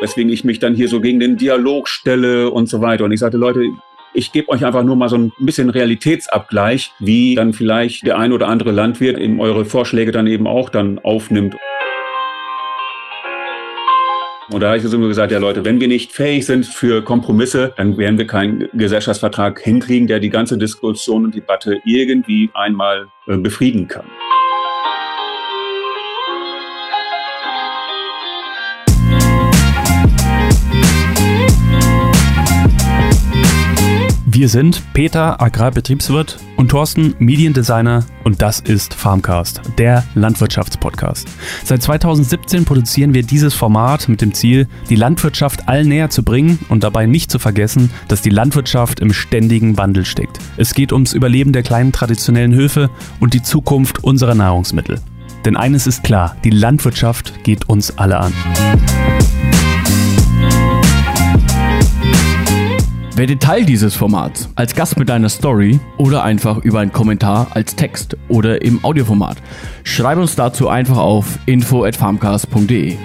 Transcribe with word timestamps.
weswegen 0.00 0.32
ich 0.32 0.44
mich 0.44 0.58
dann 0.58 0.74
hier 0.74 0.88
so 0.88 1.00
gegen 1.00 1.20
den 1.20 1.36
Dialog 1.36 1.88
stelle 1.88 2.50
und 2.50 2.68
so 2.68 2.80
weiter. 2.80 3.04
Und 3.04 3.12
ich 3.12 3.20
sagte, 3.20 3.36
Leute, 3.36 3.64
ich 4.14 4.32
gebe 4.32 4.48
euch 4.48 4.64
einfach 4.64 4.82
nur 4.82 4.96
mal 4.96 5.08
so 5.08 5.16
ein 5.16 5.32
bisschen 5.38 5.70
Realitätsabgleich, 5.70 6.92
wie 6.98 7.34
dann 7.34 7.52
vielleicht 7.52 8.06
der 8.06 8.18
ein 8.18 8.32
oder 8.32 8.48
andere 8.48 8.72
Landwirt 8.72 9.18
eben 9.18 9.40
eure 9.40 9.64
Vorschläge 9.64 10.12
dann 10.12 10.26
eben 10.26 10.46
auch 10.46 10.70
dann 10.70 10.98
aufnimmt. 10.98 11.56
Und 14.52 14.60
da 14.60 14.68
habe 14.68 14.78
ich 14.78 14.84
so 14.84 14.98
gesagt, 14.98 15.32
ja 15.32 15.38
Leute, 15.38 15.64
wenn 15.64 15.80
wir 15.80 15.88
nicht 15.88 16.12
fähig 16.12 16.46
sind 16.46 16.66
für 16.66 17.02
Kompromisse, 17.02 17.74
dann 17.76 17.98
werden 17.98 18.16
wir 18.16 18.28
keinen 18.28 18.68
Gesellschaftsvertrag 18.74 19.60
hinkriegen, 19.60 20.06
der 20.06 20.20
die 20.20 20.30
ganze 20.30 20.56
Diskussion 20.56 21.24
und 21.24 21.34
Debatte 21.34 21.80
irgendwie 21.84 22.48
einmal 22.54 23.08
äh, 23.26 23.36
befrieden 23.36 23.88
kann. 23.88 24.06
Wir 34.36 34.50
sind 34.50 34.82
Peter, 34.92 35.40
Agrarbetriebswirt 35.40 36.38
und 36.58 36.68
Thorsten, 36.68 37.14
Mediendesigner 37.18 38.04
und 38.22 38.42
das 38.42 38.60
ist 38.60 38.92
Farmcast, 38.92 39.62
der 39.78 40.04
Landwirtschaftspodcast. 40.14 41.26
Seit 41.64 41.80
2017 41.80 42.66
produzieren 42.66 43.14
wir 43.14 43.22
dieses 43.22 43.54
Format 43.54 44.10
mit 44.10 44.20
dem 44.20 44.34
Ziel, 44.34 44.68
die 44.90 44.94
Landwirtschaft 44.94 45.70
allen 45.70 45.88
näher 45.88 46.10
zu 46.10 46.22
bringen 46.22 46.58
und 46.68 46.84
dabei 46.84 47.06
nicht 47.06 47.30
zu 47.30 47.38
vergessen, 47.38 47.90
dass 48.08 48.20
die 48.20 48.28
Landwirtschaft 48.28 49.00
im 49.00 49.14
ständigen 49.14 49.78
Wandel 49.78 50.04
steckt. 50.04 50.38
Es 50.58 50.74
geht 50.74 50.92
ums 50.92 51.14
Überleben 51.14 51.54
der 51.54 51.62
kleinen 51.62 51.92
traditionellen 51.92 52.54
Höfe 52.54 52.90
und 53.20 53.32
die 53.32 53.42
Zukunft 53.42 54.04
unserer 54.04 54.34
Nahrungsmittel. 54.34 55.00
Denn 55.46 55.56
eines 55.56 55.86
ist 55.86 56.04
klar, 56.04 56.36
die 56.44 56.50
Landwirtschaft 56.50 57.42
geht 57.42 57.70
uns 57.70 57.96
alle 57.96 58.18
an. 58.20 58.34
Werde 63.16 63.38
Teil 63.38 63.64
dieses 63.64 63.94
Formats 63.96 64.50
als 64.56 64.74
Gast 64.74 64.98
mit 64.98 65.08
deiner 65.08 65.30
Story 65.30 65.80
oder 65.96 66.22
einfach 66.22 66.58
über 66.58 66.80
einen 66.80 66.92
Kommentar 66.92 67.46
als 67.52 67.74
Text 67.74 68.14
oder 68.28 68.60
im 68.62 68.84
Audioformat. 68.84 69.38
Schreib 69.84 70.18
uns 70.18 70.36
dazu 70.36 70.68
einfach 70.68 70.98
auf 70.98 71.38
info@farmcast.de. 71.46 72.96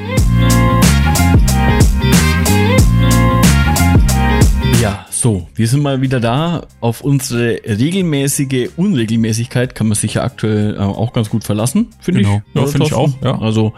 Ja, 4.82 5.06
so, 5.10 5.48
wir 5.56 5.68
sind 5.68 5.82
mal 5.82 6.02
wieder 6.02 6.20
da. 6.20 6.64
Auf 6.82 7.02
unsere 7.02 7.60
regelmäßige 7.66 8.70
Unregelmäßigkeit 8.76 9.76
kann 9.76 9.88
man 9.88 9.96
sich 9.96 10.16
ja 10.16 10.24
aktuell 10.24 10.76
äh, 10.76 10.80
auch 10.80 11.14
ganz 11.14 11.30
gut 11.30 11.44
verlassen, 11.46 11.88
finde 12.00 12.22
Genau. 12.24 12.42
ich. 12.54 12.60
Ja, 12.60 12.68
finde 12.68 12.88
ich 12.88 12.94
auch, 12.94 13.12
ja. 13.24 13.40
Also 13.40 13.74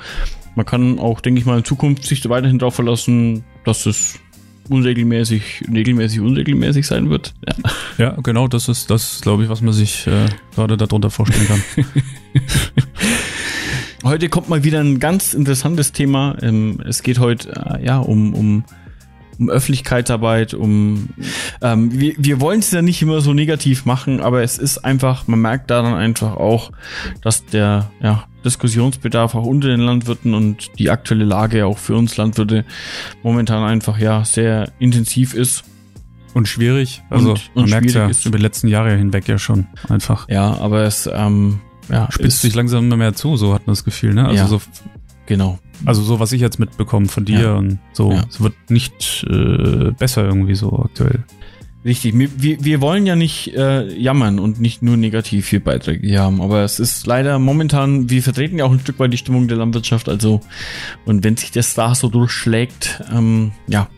man 0.55 0.65
kann 0.65 0.97
auch, 0.99 1.19
denke 1.21 1.39
ich 1.39 1.45
mal, 1.45 1.57
in 1.59 1.63
Zukunft 1.63 2.05
sich 2.05 2.27
weiterhin 2.29 2.57
darauf 2.59 2.75
verlassen, 2.75 3.43
dass 3.65 3.85
es 3.85 4.19
unregelmäßig, 4.69 5.65
regelmäßig, 5.71 6.19
unregelmäßig 6.19 6.87
sein 6.87 7.09
wird. 7.09 7.33
Ja. 7.47 7.55
Ja, 7.97 8.17
genau, 8.21 8.47
das 8.47 8.69
ist 8.69 8.89
das, 8.89 9.21
glaube 9.21 9.43
ich, 9.43 9.49
was 9.49 9.61
man 9.61 9.73
sich 9.73 10.07
äh, 10.07 10.25
gerade 10.55 10.77
darunter 10.77 11.09
vorstellen 11.09 11.47
kann. 11.47 11.63
Heute 14.03 14.27
kommt 14.27 14.49
mal 14.49 14.65
wieder 14.65 14.81
ein 14.81 14.99
ganz 14.99 15.33
interessantes 15.33 15.93
Thema. 15.93 16.35
Ähm, 16.41 16.81
es 16.85 17.03
geht 17.03 17.19
heute 17.19 17.51
äh, 17.51 17.85
ja 17.85 17.99
um, 17.99 18.33
um, 18.33 18.65
um 19.43 19.49
Öffentlichkeitsarbeit, 19.49 20.53
um 20.53 21.09
ähm, 21.61 21.91
wir, 21.97 22.13
wir 22.17 22.39
wollen 22.41 22.59
es 22.59 22.71
ja 22.71 22.81
nicht 22.81 23.01
immer 23.01 23.21
so 23.21 23.33
negativ 23.33 23.85
machen, 23.85 24.19
aber 24.21 24.43
es 24.43 24.57
ist 24.57 24.79
einfach, 24.79 25.27
man 25.27 25.39
merkt 25.39 25.69
daran 25.69 25.93
einfach 25.93 26.35
auch, 26.37 26.71
dass 27.21 27.45
der 27.45 27.91
ja, 28.01 28.23
Diskussionsbedarf 28.45 29.35
auch 29.35 29.45
unter 29.45 29.67
den 29.67 29.79
Landwirten 29.81 30.33
und 30.33 30.71
die 30.79 30.89
aktuelle 30.89 31.25
Lage 31.25 31.65
auch 31.65 31.77
für 31.77 31.95
uns 31.95 32.17
Landwirte 32.17 32.65
momentan 33.21 33.63
einfach 33.63 33.97
ja 33.99 34.25
sehr 34.25 34.71
intensiv 34.79 35.33
ist. 35.33 35.63
Und 36.33 36.47
schwierig. 36.47 37.03
Also 37.11 37.31
Und- 37.33 37.51
man 37.53 37.63
und 37.65 37.69
merkt 37.69 37.91
ja 37.91 38.07
ist- 38.07 38.25
über 38.25 38.37
die 38.37 38.43
letzten 38.43 38.67
Jahre 38.67 38.95
hinweg 38.97 39.27
ja 39.27 39.37
schon 39.37 39.67
einfach. 39.87 40.27
Ja, 40.29 40.57
aber 40.59 40.81
es 40.83 41.07
ähm, 41.13 41.59
ja, 41.89 42.07
Spitzt 42.11 42.41
sich 42.41 42.55
langsam 42.55 42.85
immer 42.85 42.97
mehr 42.97 43.13
zu, 43.13 43.37
so 43.37 43.53
hat 43.53 43.67
man 43.67 43.73
das 43.73 43.83
Gefühl, 43.83 44.13
ne? 44.15 44.23
Also 44.25 44.35
Ja. 44.37 44.47
so 44.47 44.61
genau. 45.27 45.59
Also 45.85 46.01
so, 46.01 46.19
was 46.19 46.31
ich 46.31 46.41
jetzt 46.41 46.59
mitbekomme 46.59 47.07
von 47.07 47.25
dir 47.25 47.39
Ja. 47.41 47.53
und 47.55 47.79
so, 47.93 48.11
Ja. 48.11 48.23
es 48.29 48.41
wird 48.41 48.53
nicht 48.69 49.25
äh, 49.29 49.91
besser 49.97 50.25
irgendwie 50.25 50.55
so 50.55 50.71
aktuell. 50.79 51.23
Richtig, 51.85 52.17
wir, 52.17 52.29
wir, 52.63 52.79
wollen 52.79 53.05
ja 53.05 53.17
nicht 53.17 53.53
äh, 53.57 53.93
jammern 53.99 54.39
und 54.39 54.61
nicht 54.61 54.81
nur 54.81 54.95
negativ 54.95 55.49
hier 55.49 55.61
Beiträge 55.61 56.07
hier 56.07 56.21
haben, 56.21 56.41
aber 56.41 56.63
es 56.63 56.79
ist 56.79 57.05
leider 57.05 57.39
momentan, 57.39 58.09
wir 58.09 58.23
vertreten 58.23 58.57
ja 58.57 58.63
auch 58.63 58.71
ein 58.71 58.79
Stück 58.79 58.99
weit 58.99 59.11
die 59.11 59.17
Stimmung 59.17 59.49
der 59.49 59.57
Landwirtschaft, 59.57 60.07
also 60.07 60.39
und 61.05 61.25
wenn 61.25 61.35
sich 61.35 61.51
das 61.51 61.73
da 61.73 61.93
so 61.93 62.07
durchschlägt, 62.07 63.01
ähm, 63.13 63.51
ja, 63.67 63.89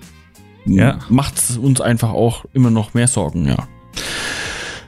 Ja. 0.65 0.97
macht 1.09 1.37
es 1.37 1.59
uns 1.59 1.79
einfach 1.79 2.09
auch 2.09 2.45
immer 2.53 2.71
noch 2.71 2.95
mehr 2.95 3.07
Sorgen, 3.07 3.47
ja. 3.47 3.67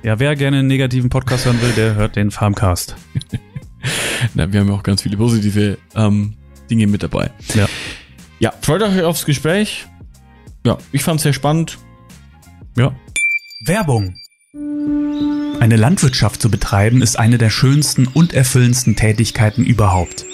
Ja, 0.01 0.17
wer 0.19 0.35
gerne 0.35 0.57
einen 0.57 0.67
negativen 0.67 1.11
Podcast 1.11 1.45
hören 1.45 1.61
will, 1.61 1.73
der 1.73 1.93
hört 1.93 2.15
den 2.15 2.31
Farmcast. 2.31 2.95
Na, 4.33 4.51
wir 4.51 4.59
haben 4.59 4.69
ja 4.69 4.73
auch 4.73 4.81
ganz 4.83 5.03
viele 5.03 5.17
positive 5.17 5.77
ähm, 5.95 6.33
Dinge 6.69 6.87
mit 6.87 7.03
dabei. 7.03 7.31
Ja. 7.53 7.67
Ja, 8.39 8.53
freut 8.61 8.83
euch 8.83 9.01
aufs 9.01 9.25
Gespräch. 9.25 9.87
Ja, 10.65 10.77
ich 10.91 11.03
fand's 11.03 11.23
sehr 11.23 11.33
spannend. 11.33 11.77
Ja. 12.77 12.95
Werbung. 13.65 14.15
Eine 15.59 15.75
Landwirtschaft 15.75 16.41
zu 16.41 16.51
betreiben 16.51 17.01
ist 17.01 17.17
eine 17.17 17.39
der 17.39 17.49
schönsten 17.49 18.05
und 18.05 18.33
erfüllendsten 18.33 18.95
Tätigkeiten 18.95 19.63
überhaupt. 19.63 20.25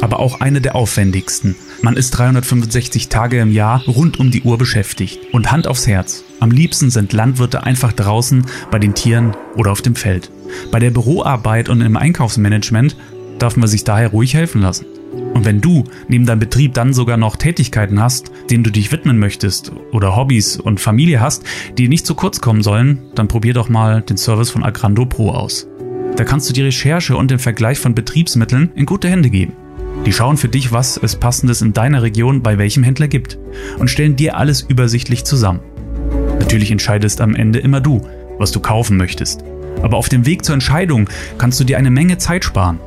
Aber 0.00 0.18
auch 0.18 0.40
eine 0.40 0.60
der 0.60 0.74
aufwendigsten. 0.74 1.54
Man 1.82 1.96
ist 1.96 2.10
365 2.10 3.08
Tage 3.08 3.38
im 3.40 3.52
Jahr 3.52 3.84
rund 3.84 4.18
um 4.18 4.32
die 4.32 4.42
Uhr 4.42 4.58
beschäftigt. 4.58 5.20
Und 5.32 5.52
Hand 5.52 5.68
aufs 5.68 5.86
Herz. 5.86 6.24
Am 6.40 6.50
liebsten 6.50 6.90
sind 6.90 7.12
Landwirte 7.12 7.62
einfach 7.62 7.92
draußen, 7.92 8.44
bei 8.72 8.80
den 8.80 8.94
Tieren 8.94 9.36
oder 9.54 9.70
auf 9.70 9.82
dem 9.82 9.94
Feld. 9.94 10.30
Bei 10.72 10.80
der 10.80 10.90
Büroarbeit 10.90 11.68
und 11.68 11.80
im 11.80 11.96
Einkaufsmanagement 11.96 12.96
darf 13.38 13.56
man 13.56 13.68
sich 13.68 13.84
daher 13.84 14.08
ruhig 14.08 14.34
helfen 14.34 14.60
lassen. 14.60 14.86
Und 15.34 15.44
wenn 15.44 15.60
du 15.60 15.84
neben 16.08 16.26
deinem 16.26 16.40
Betrieb 16.40 16.74
dann 16.74 16.92
sogar 16.92 17.16
noch 17.16 17.36
Tätigkeiten 17.36 18.00
hast, 18.00 18.30
denen 18.50 18.64
du 18.64 18.70
dich 18.70 18.92
widmen 18.92 19.18
möchtest 19.18 19.72
oder 19.92 20.16
Hobbys 20.16 20.56
und 20.56 20.80
Familie 20.80 21.20
hast, 21.20 21.44
die 21.78 21.88
nicht 21.88 22.06
zu 22.06 22.14
kurz 22.14 22.40
kommen 22.40 22.62
sollen, 22.62 22.98
dann 23.14 23.28
probier 23.28 23.54
doch 23.54 23.68
mal 23.68 24.02
den 24.02 24.16
Service 24.16 24.50
von 24.50 24.62
Agrando 24.62 25.04
Pro 25.06 25.30
aus. 25.30 25.66
Da 26.16 26.24
kannst 26.24 26.48
du 26.48 26.52
die 26.52 26.62
Recherche 26.62 27.16
und 27.16 27.30
den 27.30 27.38
Vergleich 27.38 27.78
von 27.78 27.94
Betriebsmitteln 27.94 28.70
in 28.74 28.86
gute 28.86 29.08
Hände 29.08 29.30
geben. 29.30 29.54
Die 30.06 30.12
schauen 30.12 30.36
für 30.36 30.48
dich, 30.48 30.72
was 30.72 30.96
es 30.96 31.16
passendes 31.16 31.62
in 31.62 31.72
deiner 31.72 32.02
Region 32.02 32.42
bei 32.42 32.58
welchem 32.58 32.82
Händler 32.82 33.08
gibt 33.08 33.38
und 33.78 33.88
stellen 33.88 34.16
dir 34.16 34.36
alles 34.36 34.62
übersichtlich 34.62 35.24
zusammen. 35.24 35.60
Natürlich 36.38 36.70
entscheidest 36.70 37.20
am 37.20 37.34
Ende 37.34 37.60
immer 37.60 37.80
du, 37.80 38.02
was 38.38 38.50
du 38.50 38.60
kaufen 38.60 38.96
möchtest. 38.96 39.44
Aber 39.82 39.96
auf 39.96 40.08
dem 40.08 40.26
Weg 40.26 40.44
zur 40.44 40.54
Entscheidung 40.54 41.08
kannst 41.38 41.60
du 41.60 41.64
dir 41.64 41.78
eine 41.78 41.90
Menge 41.90 42.18
Zeit 42.18 42.44
sparen. 42.44 42.78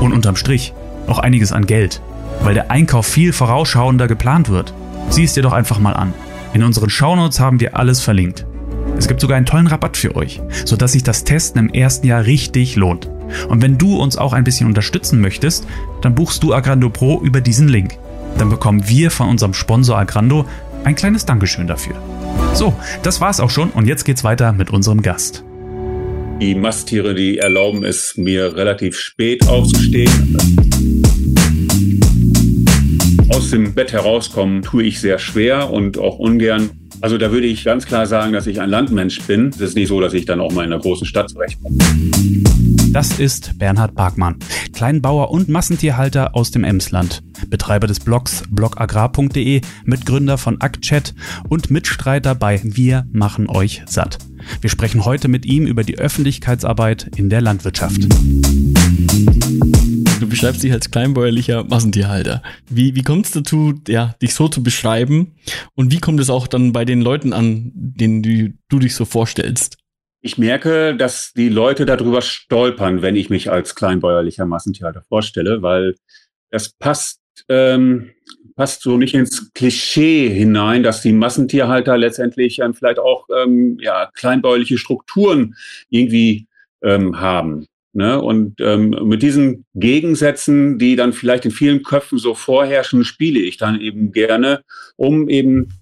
Und 0.00 0.12
unterm 0.12 0.36
Strich 0.36 0.72
auch 1.08 1.18
einiges 1.18 1.52
an 1.52 1.66
Geld, 1.66 2.00
weil 2.42 2.54
der 2.54 2.70
Einkauf 2.70 3.06
viel 3.06 3.32
vorausschauender 3.32 4.08
geplant 4.08 4.48
wird. 4.48 4.74
Sieh 5.10 5.24
es 5.24 5.34
dir 5.34 5.42
doch 5.42 5.52
einfach 5.52 5.78
mal 5.78 5.92
an. 5.92 6.12
In 6.54 6.62
unseren 6.62 6.90
Shownotes 6.90 7.40
haben 7.40 7.60
wir 7.60 7.76
alles 7.76 8.00
verlinkt. 8.00 8.46
Es 8.98 9.08
gibt 9.08 9.20
sogar 9.20 9.36
einen 9.36 9.46
tollen 9.46 9.66
Rabatt 9.66 9.96
für 9.96 10.16
euch, 10.16 10.40
sodass 10.64 10.92
sich 10.92 11.02
das 11.02 11.24
Testen 11.24 11.60
im 11.60 11.74
ersten 11.74 12.06
Jahr 12.06 12.24
richtig 12.24 12.76
lohnt. 12.76 13.10
Und 13.48 13.62
wenn 13.62 13.78
du 13.78 13.96
uns 13.96 14.16
auch 14.16 14.32
ein 14.32 14.44
bisschen 14.44 14.66
unterstützen 14.66 15.20
möchtest, 15.20 15.66
dann 16.00 16.14
buchst 16.14 16.42
du 16.42 16.54
Agrando 16.54 16.88
Pro 16.88 17.20
über 17.20 17.40
diesen 17.40 17.68
Link. 17.68 17.98
Dann 18.38 18.48
bekommen 18.48 18.88
wir 18.88 19.10
von 19.10 19.28
unserem 19.28 19.54
Sponsor 19.54 19.98
Agrando 19.98 20.46
ein 20.84 20.94
kleines 20.94 21.26
Dankeschön 21.26 21.66
dafür. 21.66 21.96
So, 22.54 22.74
das 23.02 23.20
war's 23.20 23.40
auch 23.40 23.50
schon 23.50 23.70
und 23.70 23.86
jetzt 23.86 24.04
geht's 24.04 24.24
weiter 24.24 24.52
mit 24.52 24.70
unserem 24.70 25.02
Gast. 25.02 25.44
Die 26.40 26.54
Masttiere, 26.54 27.14
die 27.14 27.38
erlauben 27.38 27.82
es 27.82 28.16
mir 28.16 28.56
relativ 28.56 28.98
spät 28.98 29.46
aufzustehen. 29.48 30.36
Aus 33.36 33.50
dem 33.50 33.74
Bett 33.74 33.92
herauskommen 33.92 34.62
tue 34.62 34.84
ich 34.84 34.98
sehr 34.98 35.18
schwer 35.18 35.70
und 35.70 35.98
auch 35.98 36.18
ungern. 36.18 36.70
Also 37.02 37.18
da 37.18 37.30
würde 37.30 37.46
ich 37.46 37.64
ganz 37.64 37.84
klar 37.84 38.06
sagen, 38.06 38.32
dass 38.32 38.46
ich 38.46 38.62
ein 38.62 38.70
Landmensch 38.70 39.20
bin. 39.24 39.50
Es 39.50 39.60
ist 39.60 39.76
nicht 39.76 39.88
so, 39.88 40.00
dass 40.00 40.14
ich 40.14 40.24
dann 40.24 40.40
auch 40.40 40.52
mal 40.52 40.64
in 40.64 40.72
einer 40.72 40.80
großen 40.80 41.06
Stadt 41.06 41.28
zurechtkomme. 41.28 41.76
Das 42.92 43.18
ist 43.18 43.58
Bernhard 43.58 43.94
Barkmann, 43.94 44.36
Kleinbauer 44.72 45.30
und 45.30 45.50
Massentierhalter 45.50 46.34
aus 46.34 46.50
dem 46.50 46.64
Emsland, 46.64 47.22
Betreiber 47.48 47.86
des 47.86 48.00
Blogs 48.00 48.42
blogagrar.de, 48.48 49.60
Mitgründer 49.84 50.38
von 50.38 50.58
ActChat 50.62 51.14
und 51.50 51.70
Mitstreiter 51.70 52.34
bei 52.34 52.58
Wir 52.64 53.04
machen 53.12 53.50
euch 53.50 53.82
satt. 53.84 54.16
Wir 54.62 54.70
sprechen 54.70 55.04
heute 55.04 55.28
mit 55.28 55.44
ihm 55.44 55.66
über 55.66 55.84
die 55.84 55.98
Öffentlichkeitsarbeit 55.98 57.10
in 57.16 57.28
der 57.28 57.42
Landwirtschaft. 57.42 58.00
Beschreibst 60.36 60.62
dich 60.62 60.72
als 60.72 60.90
kleinbäuerlicher 60.90 61.64
Massentierhalter. 61.64 62.42
Wie, 62.68 62.94
wie 62.94 63.02
kommt 63.02 63.26
es 63.26 63.32
dazu, 63.32 63.74
ja, 63.88 64.14
dich 64.20 64.34
so 64.34 64.48
zu 64.48 64.62
beschreiben? 64.62 65.34
Und 65.74 65.92
wie 65.92 65.98
kommt 65.98 66.20
es 66.20 66.30
auch 66.30 66.46
dann 66.46 66.72
bei 66.72 66.84
den 66.84 67.00
Leuten 67.00 67.32
an, 67.32 67.72
denen 67.74 68.22
du, 68.22 68.52
du 68.68 68.78
dich 68.78 68.94
so 68.94 69.04
vorstellst? 69.04 69.78
Ich 70.20 70.38
merke, 70.38 70.96
dass 70.96 71.32
die 71.32 71.48
Leute 71.48 71.86
darüber 71.86 72.20
stolpern, 72.20 73.00
wenn 73.00 73.16
ich 73.16 73.30
mich 73.30 73.50
als 73.50 73.74
kleinbäuerlicher 73.74 74.44
Massentierhalter 74.44 75.02
vorstelle, 75.02 75.62
weil 75.62 75.94
das 76.50 76.70
passt 76.70 77.20
ähm, 77.48 78.10
passt 78.56 78.82
so 78.82 78.96
nicht 78.96 79.14
ins 79.14 79.52
Klischee 79.52 80.28
hinein, 80.30 80.82
dass 80.82 81.02
die 81.02 81.12
Massentierhalter 81.12 81.96
letztendlich 81.96 82.58
ähm, 82.58 82.74
vielleicht 82.74 82.98
auch 82.98 83.28
ähm, 83.28 83.78
ja, 83.80 84.10
kleinbäuerliche 84.14 84.78
Strukturen 84.78 85.54
irgendwie 85.90 86.48
ähm, 86.82 87.20
haben. 87.20 87.66
Ne? 87.96 88.20
Und 88.20 88.60
ähm, 88.60 88.90
mit 89.04 89.22
diesen 89.22 89.64
Gegensätzen, 89.74 90.78
die 90.78 90.96
dann 90.96 91.14
vielleicht 91.14 91.46
in 91.46 91.50
vielen 91.50 91.82
Köpfen 91.82 92.18
so 92.18 92.34
vorherrschen, 92.34 93.04
spiele 93.04 93.40
ich 93.40 93.56
dann 93.56 93.80
eben 93.80 94.12
gerne, 94.12 94.60
um 94.96 95.30
eben 95.30 95.72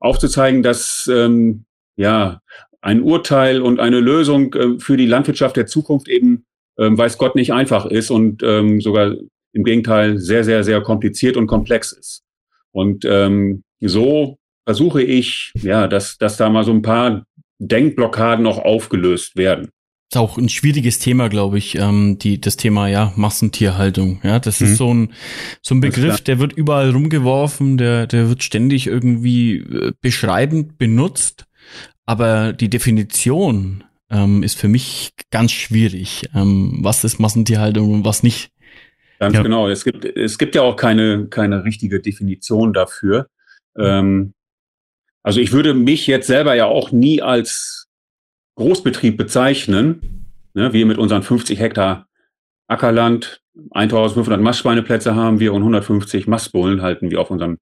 aufzuzeigen, 0.00 0.64
dass 0.64 1.08
ähm, 1.12 1.64
ja 1.94 2.40
ein 2.80 3.02
Urteil 3.02 3.62
und 3.62 3.78
eine 3.78 4.00
Lösung 4.00 4.52
äh, 4.54 4.80
für 4.80 4.96
die 4.96 5.06
Landwirtschaft 5.06 5.56
der 5.56 5.66
Zukunft 5.66 6.08
eben, 6.08 6.44
ähm, 6.76 6.98
weiß 6.98 7.18
Gott, 7.18 7.36
nicht 7.36 7.52
einfach 7.52 7.86
ist 7.86 8.10
und 8.10 8.42
ähm, 8.42 8.80
sogar 8.80 9.14
im 9.52 9.62
Gegenteil 9.62 10.18
sehr, 10.18 10.42
sehr, 10.42 10.64
sehr 10.64 10.80
kompliziert 10.80 11.36
und 11.36 11.46
komplex 11.46 11.92
ist. 11.92 12.24
Und 12.72 13.04
ähm, 13.04 13.62
so 13.80 14.38
versuche 14.64 15.04
ich, 15.04 15.52
ja, 15.54 15.86
dass, 15.86 16.18
dass 16.18 16.36
da 16.36 16.50
mal 16.50 16.64
so 16.64 16.72
ein 16.72 16.82
paar 16.82 17.24
Denkblockaden 17.60 18.44
auch 18.46 18.58
aufgelöst 18.58 19.36
werden. 19.36 19.70
Ist 20.12 20.16
auch 20.16 20.38
ein 20.38 20.48
schwieriges 20.48 20.98
Thema, 20.98 21.28
glaube 21.28 21.58
ich, 21.58 21.76
ähm, 21.76 22.18
die, 22.18 22.40
das 22.40 22.56
Thema, 22.56 22.88
ja, 22.88 23.12
Massentierhaltung. 23.14 24.20
Ja, 24.24 24.40
das 24.40 24.60
mhm. 24.60 24.66
ist 24.66 24.76
so 24.76 24.92
ein, 24.92 25.12
so 25.62 25.76
ein 25.76 25.80
Begriff, 25.80 26.20
der 26.20 26.40
wird 26.40 26.52
überall 26.52 26.90
rumgeworfen, 26.90 27.78
der, 27.78 28.08
der 28.08 28.28
wird 28.28 28.42
ständig 28.42 28.88
irgendwie 28.88 29.58
äh, 29.58 29.92
beschreibend 30.00 30.78
benutzt. 30.78 31.46
Aber 32.06 32.52
die 32.52 32.68
Definition 32.68 33.84
ähm, 34.10 34.42
ist 34.42 34.58
für 34.58 34.66
mich 34.66 35.12
ganz 35.30 35.52
schwierig. 35.52 36.28
Ähm, 36.34 36.80
was 36.80 37.04
ist 37.04 37.20
Massentierhaltung 37.20 37.94
und 37.94 38.04
was 38.04 38.24
nicht? 38.24 38.50
Ganz 39.20 39.36
ja. 39.36 39.42
genau. 39.42 39.68
Es 39.68 39.84
gibt, 39.84 40.04
es 40.04 40.38
gibt 40.38 40.56
ja 40.56 40.62
auch 40.62 40.74
keine, 40.74 41.28
keine 41.28 41.62
richtige 41.62 42.00
Definition 42.00 42.72
dafür. 42.72 43.28
Ähm, 43.78 44.34
also 45.22 45.38
ich 45.40 45.52
würde 45.52 45.72
mich 45.72 46.08
jetzt 46.08 46.26
selber 46.26 46.54
ja 46.54 46.64
auch 46.64 46.90
nie 46.90 47.22
als 47.22 47.79
Großbetrieb 48.60 49.16
bezeichnen. 49.16 50.26
Ne? 50.52 50.74
Wir 50.74 50.84
mit 50.84 50.98
unseren 50.98 51.22
50 51.22 51.58
Hektar 51.58 52.06
Ackerland, 52.68 53.40
1500 53.70 54.38
Mastschweineplätze 54.40 55.14
haben 55.14 55.40
wir 55.40 55.54
und 55.54 55.62
150 55.62 56.26
Mastbullen 56.26 56.82
halten 56.82 57.10
wir 57.10 57.22
auf 57.22 57.30
unserem 57.30 57.56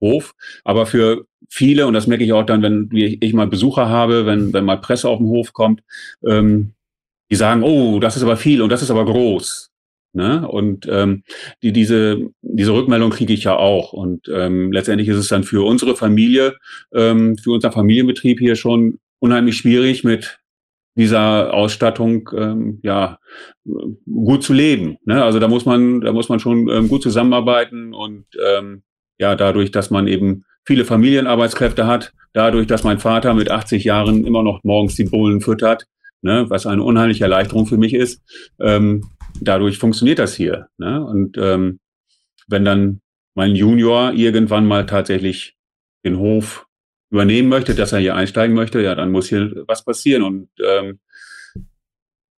Hof. 0.00 0.34
Aber 0.62 0.84
für 0.84 1.24
viele, 1.48 1.86
und 1.86 1.94
das 1.94 2.06
merke 2.06 2.24
ich 2.24 2.34
auch 2.34 2.44
dann, 2.44 2.60
wenn 2.62 2.90
ich 2.92 3.32
mal 3.32 3.46
Besucher 3.46 3.88
habe, 3.88 4.26
wenn, 4.26 4.52
wenn 4.52 4.66
mal 4.66 4.76
Presse 4.76 5.08
auf 5.08 5.18
den 5.18 5.28
Hof 5.28 5.54
kommt, 5.54 5.80
ähm, 6.22 6.72
die 7.30 7.36
sagen, 7.36 7.62
oh, 7.62 7.98
das 7.98 8.18
ist 8.18 8.22
aber 8.22 8.36
viel 8.36 8.60
und 8.60 8.70
das 8.70 8.82
ist 8.82 8.90
aber 8.90 9.06
groß. 9.06 9.70
Ne? 10.12 10.46
Und 10.46 10.86
ähm, 10.86 11.22
die, 11.62 11.72
diese, 11.72 12.18
diese 12.42 12.74
Rückmeldung 12.74 13.10
kriege 13.10 13.32
ich 13.32 13.44
ja 13.44 13.56
auch. 13.56 13.94
Und 13.94 14.28
ähm, 14.28 14.70
letztendlich 14.70 15.08
ist 15.08 15.16
es 15.16 15.28
dann 15.28 15.44
für 15.44 15.64
unsere 15.64 15.96
Familie, 15.96 16.56
ähm, 16.92 17.38
für 17.38 17.52
unseren 17.52 17.72
Familienbetrieb 17.72 18.38
hier 18.38 18.54
schon 18.54 18.98
unheimlich 19.18 19.56
schwierig, 19.56 20.04
mit 20.04 20.41
dieser 20.94 21.54
Ausstattung 21.54 22.28
ähm, 22.36 22.80
ja 22.82 23.18
gut 24.06 24.42
zu 24.42 24.52
leben. 24.52 24.98
Ne? 25.04 25.22
Also 25.22 25.38
da 25.38 25.48
muss 25.48 25.64
man, 25.64 26.00
da 26.00 26.12
muss 26.12 26.28
man 26.28 26.38
schon 26.38 26.68
ähm, 26.68 26.88
gut 26.88 27.02
zusammenarbeiten 27.02 27.94
und 27.94 28.26
ähm, 28.44 28.82
ja, 29.18 29.36
dadurch, 29.36 29.70
dass 29.70 29.90
man 29.90 30.06
eben 30.08 30.44
viele 30.64 30.84
Familienarbeitskräfte 30.84 31.86
hat, 31.86 32.12
dadurch, 32.32 32.66
dass 32.66 32.84
mein 32.84 32.98
Vater 32.98 33.34
mit 33.34 33.50
80 33.50 33.84
Jahren 33.84 34.26
immer 34.26 34.42
noch 34.42 34.62
morgens 34.64 34.96
die 34.96 35.04
Bullen 35.04 35.40
füttert, 35.40 35.86
ne, 36.22 36.46
was 36.48 36.66
eine 36.66 36.82
unheimliche 36.82 37.24
Erleichterung 37.24 37.66
für 37.66 37.76
mich 37.76 37.94
ist, 37.94 38.22
ähm, 38.60 39.04
dadurch 39.40 39.78
funktioniert 39.78 40.18
das 40.18 40.34
hier. 40.34 40.68
Ne? 40.78 41.04
Und 41.04 41.36
ähm, 41.38 41.80
wenn 42.48 42.64
dann 42.64 43.00
mein 43.34 43.54
Junior 43.54 44.12
irgendwann 44.12 44.66
mal 44.66 44.86
tatsächlich 44.86 45.56
den 46.04 46.18
Hof 46.18 46.66
übernehmen 47.12 47.48
möchte, 47.48 47.74
dass 47.74 47.92
er 47.92 47.98
hier 48.00 48.16
einsteigen 48.16 48.56
möchte, 48.56 48.80
ja, 48.80 48.94
dann 48.94 49.12
muss 49.12 49.28
hier 49.28 49.64
was 49.66 49.84
passieren. 49.84 50.22
Und 50.22 50.48
ähm, 50.64 50.98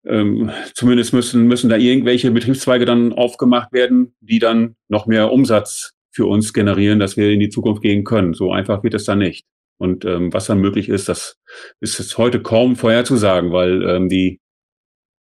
ähm, 0.06 0.52
zumindest 0.74 1.14
müssen, 1.14 1.48
müssen 1.48 1.70
da 1.70 1.78
irgendwelche 1.78 2.32
Betriebszweige 2.32 2.86
dann 2.86 3.14
aufgemacht 3.14 3.72
werden, 3.72 4.16
die 4.20 4.40
dann 4.40 4.76
noch 4.90 5.06
mehr 5.06 5.32
Umsatz 5.32 5.94
für 6.12 6.26
uns 6.26 6.54
generieren, 6.54 7.00
dass 7.00 7.18
wir 7.18 7.30
in 7.30 7.40
die 7.40 7.50
Zukunft 7.50 7.82
gehen 7.82 8.04
können. 8.04 8.34
So 8.34 8.52
einfach 8.52 8.84
wird 8.84 8.96
es 8.96 9.06
dann 9.06 9.20
nicht. 9.20 9.46
Und 9.78 10.06
ähm, 10.06 10.34
was 10.34 10.48
dann 10.48 10.60
möglich 10.60 10.90
ist, 10.90 11.08
das 11.08 11.38
ist 11.80 12.00
es 12.00 12.18
heute 12.18 12.42
kaum 12.42 12.76
vorherzusagen, 12.76 13.52
weil 13.52 13.84
ähm, 13.88 14.10
die, 14.10 14.42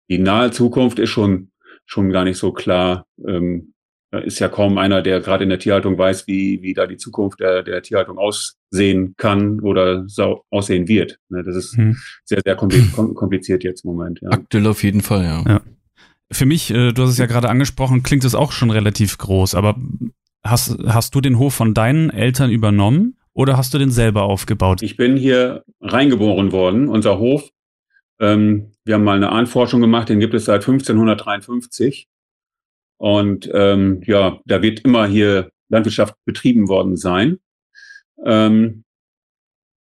die 0.09 0.19
nahe 0.19 0.51
Zukunft 0.51 0.99
ist 0.99 1.09
schon 1.09 1.51
schon 1.85 2.11
gar 2.11 2.23
nicht 2.23 2.37
so 2.37 2.51
klar. 2.51 3.05
Ähm, 3.27 3.72
ist 4.19 4.39
ja 4.39 4.49
kaum 4.49 4.77
einer, 4.77 5.01
der 5.01 5.19
gerade 5.21 5.43
in 5.43 5.49
der 5.49 5.59
Tierhaltung 5.59 5.97
weiß, 5.97 6.27
wie, 6.27 6.61
wie 6.61 6.73
da 6.73 6.87
die 6.87 6.97
Zukunft 6.97 7.39
der, 7.39 7.63
der 7.63 7.81
Tierhaltung 7.81 8.17
aussehen 8.17 9.15
kann 9.17 9.59
oder 9.59 10.07
so 10.07 10.43
aussehen 10.49 10.87
wird. 10.87 11.19
Ne, 11.29 11.43
das 11.43 11.55
ist 11.55 11.77
hm. 11.77 11.97
sehr, 12.25 12.41
sehr 12.43 12.55
kompliziert 13.15 13.63
jetzt 13.63 13.85
im 13.85 13.91
Moment. 13.91 14.19
Ja. 14.21 14.29
Aktuell 14.29 14.67
auf 14.67 14.83
jeden 14.83 15.01
Fall, 15.01 15.23
ja. 15.23 15.43
ja. 15.47 15.61
Für 16.31 16.45
mich, 16.45 16.71
äh, 16.71 16.91
du 16.91 17.03
hast 17.03 17.11
es 17.11 17.17
ja 17.17 17.25
gerade 17.25 17.49
angesprochen, 17.49 18.03
klingt 18.03 18.23
es 18.23 18.35
auch 18.35 18.51
schon 18.51 18.71
relativ 18.71 19.17
groß, 19.17 19.55
aber 19.55 19.75
hast, 20.43 20.77
hast 20.85 21.15
du 21.15 21.21
den 21.21 21.37
Hof 21.37 21.53
von 21.53 21.73
deinen 21.73 22.09
Eltern 22.09 22.49
übernommen 22.49 23.17
oder 23.33 23.57
hast 23.57 23.73
du 23.73 23.77
den 23.77 23.91
selber 23.91 24.23
aufgebaut? 24.23 24.81
Ich 24.81 24.97
bin 24.97 25.15
hier 25.17 25.63
reingeboren 25.81 26.51
worden. 26.51 26.87
Unser 26.87 27.19
Hof 27.19 27.49
ähm, 28.19 28.71
wir 28.85 28.95
haben 28.95 29.03
mal 29.03 29.17
eine 29.17 29.31
Ahnforschung 29.31 29.81
gemacht, 29.81 30.09
den 30.09 30.19
gibt 30.19 30.33
es 30.33 30.45
seit 30.45 30.61
1553. 30.61 32.07
Und 33.03 33.49
ähm, 33.53 34.01
ja, 34.05 34.39
da 34.45 34.61
wird 34.61 34.79
immer 34.85 35.05
hier 35.05 35.51
Landwirtschaft 35.67 36.15
betrieben 36.23 36.69
worden 36.69 36.95
sein. 36.95 37.39
Ähm, 38.23 38.85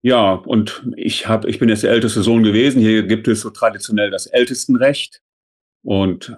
ja, 0.02 0.32
und 0.34 0.84
ich 0.96 1.28
habe, 1.28 1.48
ich 1.48 1.60
bin 1.60 1.70
jetzt 1.70 1.84
der 1.84 1.92
älteste 1.92 2.24
Sohn 2.24 2.42
gewesen. 2.42 2.82
Hier 2.82 3.04
gibt 3.04 3.28
es 3.28 3.42
so 3.42 3.52
traditionell 3.52 4.10
das 4.10 4.26
Ältestenrecht. 4.26 5.22
Und 5.84 6.36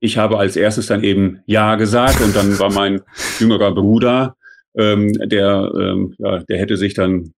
ich 0.00 0.18
habe 0.18 0.40
als 0.40 0.56
erstes 0.56 0.88
dann 0.88 1.04
eben 1.04 1.40
Ja 1.46 1.76
gesagt 1.76 2.20
und 2.20 2.34
dann 2.34 2.58
war 2.58 2.72
mein 2.72 3.00
jüngerer 3.38 3.72
Bruder, 3.72 4.36
ähm, 4.76 5.12
der, 5.12 5.70
ähm, 5.72 6.16
ja, 6.18 6.38
der 6.38 6.58
hätte 6.58 6.76
sich 6.76 6.94
dann 6.94 7.32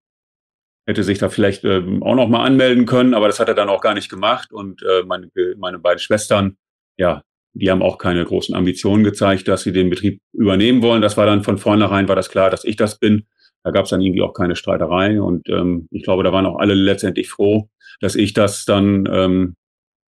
hätte 0.87 1.05
sich 1.05 1.19
da 1.19 1.29
vielleicht 1.29 1.65
ähm, 1.65 2.03
auch 2.03 2.15
noch 2.15 2.31
mal 2.31 2.47
anmelden 2.47 2.87
können, 2.87 3.13
aber 3.13 3.27
das 3.27 3.41
hat 3.41 3.49
er 3.49 3.55
dann 3.55 3.69
auch 3.69 3.83
gar 3.83 3.93
nicht 3.93 4.09
gemacht. 4.09 4.53
Und 4.53 4.83
äh, 4.83 5.03
meine, 5.05 5.31
meine 5.59 5.79
beiden 5.79 5.99
Schwestern, 5.99 6.57
ja, 6.97 7.23
die 7.53 7.71
haben 7.71 7.83
auch 7.83 7.99
keine 7.99 8.25
großen 8.25 8.55
Ambitionen 8.55 9.05
gezeigt, 9.05 9.49
dass 9.49 9.63
sie 9.63 9.73
den 9.73 9.91
Betrieb 9.91 10.21
übernehmen 10.33 10.83
wollen. 10.83 11.03
Das 11.03 11.17
war 11.17 11.27
dann 11.27 11.43
von 11.43 11.59
vornherein 11.59 12.09
war 12.09 12.17
das 12.17 12.31
klar, 12.31 12.51
dass 12.51 12.65
ich 12.65 12.77
das 12.77 12.99
bin. 12.99 13.27
Da 13.63 13.71
gab 13.71 13.85
es 13.85 13.91
dann 13.91 14.01
irgendwie 14.01 14.23
auch 14.23 14.33
keine 14.33 14.57
Streiterei. 14.57 15.21
Und 15.21 15.49
ähm, 15.49 15.89
ich 15.91 16.03
glaube, 16.03 16.23
da 16.23 16.33
waren 16.33 16.47
auch 16.47 16.59
alle 16.59 16.75
letztendlich 16.75 17.29
froh, 17.29 17.69
dass 18.01 18.15
ich 18.15 18.33
das 18.33 18.65
dann 18.65 19.09
ähm, 19.13 19.57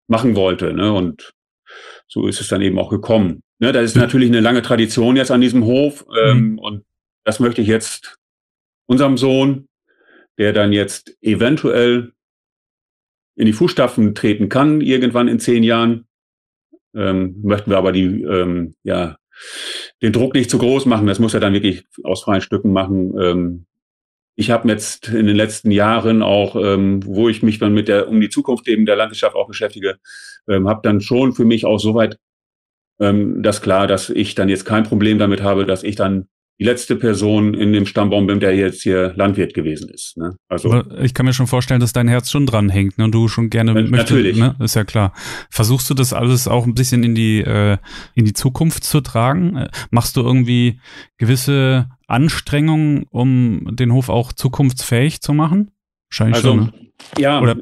machen 0.09 0.37
wollte. 0.37 0.73
Ne? 0.73 0.93
Und 0.93 1.33
so 2.09 2.27
ist 2.27 2.41
es 2.41 2.49
dann 2.49 2.63
eben 2.63 2.79
auch 2.79 2.91
gekommen. 2.91 3.43
Ne? 3.59 3.73
Das 3.73 3.85
ist 3.85 3.97
natürlich 3.97 4.29
eine 4.29 4.41
lange 4.41 4.63
Tradition 4.63 5.17
jetzt 5.17 5.31
an 5.31 5.41
diesem 5.41 5.65
Hof. 5.65 6.07
Ähm, 6.17 6.53
mhm. 6.53 6.59
Und 6.59 6.85
das 7.25 7.41
möchte 7.41 7.61
ich 7.61 7.69
jetzt 7.69 8.17
unserem 8.87 9.19
Sohn 9.19 9.67
der 10.39 10.53
dann 10.53 10.73
jetzt 10.73 11.17
eventuell 11.21 12.13
in 13.37 13.47
die 13.47 13.53
Fußstapfen 13.53 14.15
treten 14.15 14.49
kann, 14.49 14.81
irgendwann 14.81 15.29
in 15.29 15.39
zehn 15.39 15.63
Jahren. 15.63 16.07
Ähm, 16.95 17.41
möchten 17.43 17.71
wir 17.71 17.79
aber 17.79 17.93
die, 17.93 18.23
ähm, 18.23 18.75
ja, 18.83 19.17
den 20.03 20.13
Druck 20.13 20.35
nicht 20.35 20.51
zu 20.51 20.59
groß 20.59 20.87
machen. 20.87 21.07
Das 21.07 21.19
muss 21.19 21.35
er 21.35 21.41
dann 21.41 21.55
wirklich 21.55 21.85
aus 22.05 22.23
freien 22.23 22.43
Stücken 22.43 22.73
machen. 22.73 23.15
Ähm, 23.19 23.67
ich 24.35 24.51
habe 24.51 24.69
jetzt 24.69 25.09
in 25.09 25.27
den 25.27 25.37
letzten 25.37 25.71
Jahren 25.71 26.23
auch, 26.23 26.57
ähm, 26.57 27.05
wo 27.05 27.29
ich 27.29 27.43
mich 27.43 27.59
dann 27.59 27.75
mit 27.75 27.89
der 27.89 28.09
um 28.09 28.21
die 28.21 28.31
Zukunft 28.31 28.67
eben 28.69 28.87
der 28.87 28.97
Landwirtschaft 28.97 29.37
auch 29.37 29.47
beschäftige, 29.47 29.99
ähm, 30.49 30.69
habe 30.69 30.81
dann 30.83 31.01
schon 31.01 31.33
für 31.33 31.45
mich 31.45 31.67
auch 31.67 31.79
soweit 31.79 32.19
ähm, 32.99 33.43
das 33.43 33.63
klar, 33.63 33.87
dass 33.87 34.11
ich 34.11 34.35
dann 34.35 34.49
jetzt 34.49 34.65
kein 34.65 34.85
Problem 34.85 35.19
damit 35.19 35.43
habe, 35.43 35.67
dass 35.67 35.83
ich 35.83 35.97
dann 35.97 36.29
die 36.63 36.69
letzte 36.69 36.95
Person 36.95 37.55
in 37.55 37.73
dem 37.73 37.87
Stammbaum 37.87 38.29
der 38.39 38.55
jetzt 38.55 38.83
hier 38.83 39.13
Landwirt 39.17 39.53
gewesen 39.53 39.91
ist. 39.91 40.17
Ne? 40.17 40.37
Also 40.49 40.73
Aber 40.73 41.01
ich 41.01 41.13
kann 41.13 41.27
mir 41.27 41.33
schon 41.33 41.49
vorstellen, 41.49 41.81
dass 41.81 41.93
dein 41.93 42.07
Herz 42.07 42.31
schon 42.31 42.47
dran 42.47 42.69
hängt 42.69 42.99
ne? 42.99 43.05
und 43.05 43.13
du 43.13 43.27
schon 43.27 43.51
gerne 43.51 43.73
äh, 43.73 43.75
möchtest. 43.75 44.13
Natürlich, 44.13 44.37
ne? 44.37 44.55
ist 44.61 44.77
ja 44.77 44.85
klar. 44.85 45.13
Versuchst 45.51 45.91
du 45.91 45.95
das 45.95 46.13
alles 46.13 46.47
auch 46.47 46.65
ein 46.65 46.75
bisschen 46.75 47.03
in 47.03 47.17
die 47.17 47.41
äh, 47.41 47.79
in 48.15 48.27
die 48.27 48.33
Zukunft 48.33 48.85
zu 48.85 49.01
tragen? 49.01 49.57
Äh, 49.57 49.69
machst 49.91 50.17
du 50.17 50.21
irgendwie 50.21 50.79
gewisse 51.19 51.89
Anstrengungen, 52.07 53.07
um 53.11 53.67
den 53.73 53.93
Hof 53.93 54.09
auch 54.09 54.33
zukunftsfähig 54.33 55.21
zu 55.21 55.33
machen? 55.33 55.73
Wahrscheinlich 56.11 56.37
also, 56.37 56.49
schon. 56.49 56.59
Ne? 56.59 56.73
Ja, 57.19 57.41
Oder? 57.41 57.57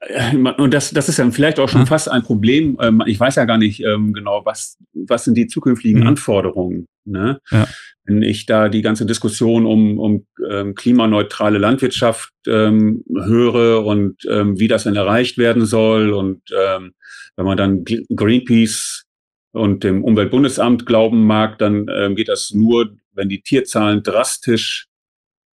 Äh, 0.00 0.36
und 0.36 0.74
das, 0.74 0.90
das 0.90 1.08
ist 1.08 1.20
dann 1.20 1.30
vielleicht 1.30 1.60
auch 1.60 1.68
schon 1.68 1.82
hm. 1.82 1.86
fast 1.86 2.10
ein 2.10 2.24
Problem. 2.24 2.76
Ähm, 2.80 3.00
ich 3.06 3.20
weiß 3.20 3.36
ja 3.36 3.44
gar 3.44 3.58
nicht 3.58 3.80
ähm, 3.84 4.12
genau, 4.12 4.44
was, 4.44 4.76
was 4.92 5.22
sind 5.22 5.36
die 5.36 5.46
zukünftigen 5.46 6.00
hm. 6.00 6.08
Anforderungen. 6.08 6.86
Ne? 7.04 7.38
Ja 7.52 7.68
wenn 8.10 8.22
ich 8.22 8.46
da 8.46 8.68
die 8.68 8.82
ganze 8.82 9.06
Diskussion 9.06 9.66
um, 9.66 9.98
um 9.98 10.26
ähm, 10.50 10.74
klimaneutrale 10.74 11.58
Landwirtschaft 11.58 12.32
ähm, 12.46 13.04
höre 13.08 13.84
und 13.84 14.16
ähm, 14.28 14.58
wie 14.58 14.68
das 14.68 14.82
denn 14.84 14.96
erreicht 14.96 15.38
werden 15.38 15.64
soll 15.64 16.10
und 16.12 16.42
ähm, 16.50 16.92
wenn 17.36 17.44
man 17.44 17.56
dann 17.56 17.84
Greenpeace 17.84 19.06
und 19.52 19.84
dem 19.84 20.02
Umweltbundesamt 20.02 20.86
glauben 20.86 21.24
mag, 21.24 21.58
dann 21.58 21.86
ähm, 21.94 22.16
geht 22.16 22.28
das 22.28 22.52
nur, 22.52 22.96
wenn 23.12 23.28
die 23.28 23.42
Tierzahlen 23.42 24.02
drastisch 24.02 24.88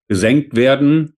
gesenkt 0.07 0.55
werden. 0.55 1.15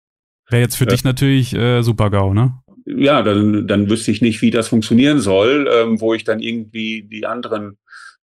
Wäre 0.50 0.62
jetzt 0.62 0.76
für 0.76 0.85
äh, 0.85 0.88
dich 0.88 1.04
natürlich 1.04 1.54
äh, 1.54 1.83
super 1.83 2.11
GAU, 2.11 2.35
ne? 2.35 2.54
Ja, 2.85 3.23
dann, 3.23 3.68
dann 3.68 3.88
wüsste 3.90 4.11
ich 4.11 4.23
nicht, 4.23 4.42
wie 4.42 4.50
das 4.50 4.68
funktionieren 4.68 5.21
soll, 5.21 5.68
ähm, 5.73 6.00
wo 6.00 6.14
ich 6.14 6.25
dann 6.25 6.40
irgendwie 6.40 7.02
die 7.02 7.26
anderen 7.26 7.78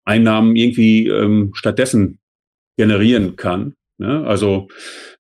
Einnahmen 0.03 0.55
irgendwie 0.55 1.08
ähm, 1.08 1.51
stattdessen 1.53 2.20
generieren 2.77 3.35
kann. 3.35 3.75
Ne? 3.99 4.25
Also 4.25 4.69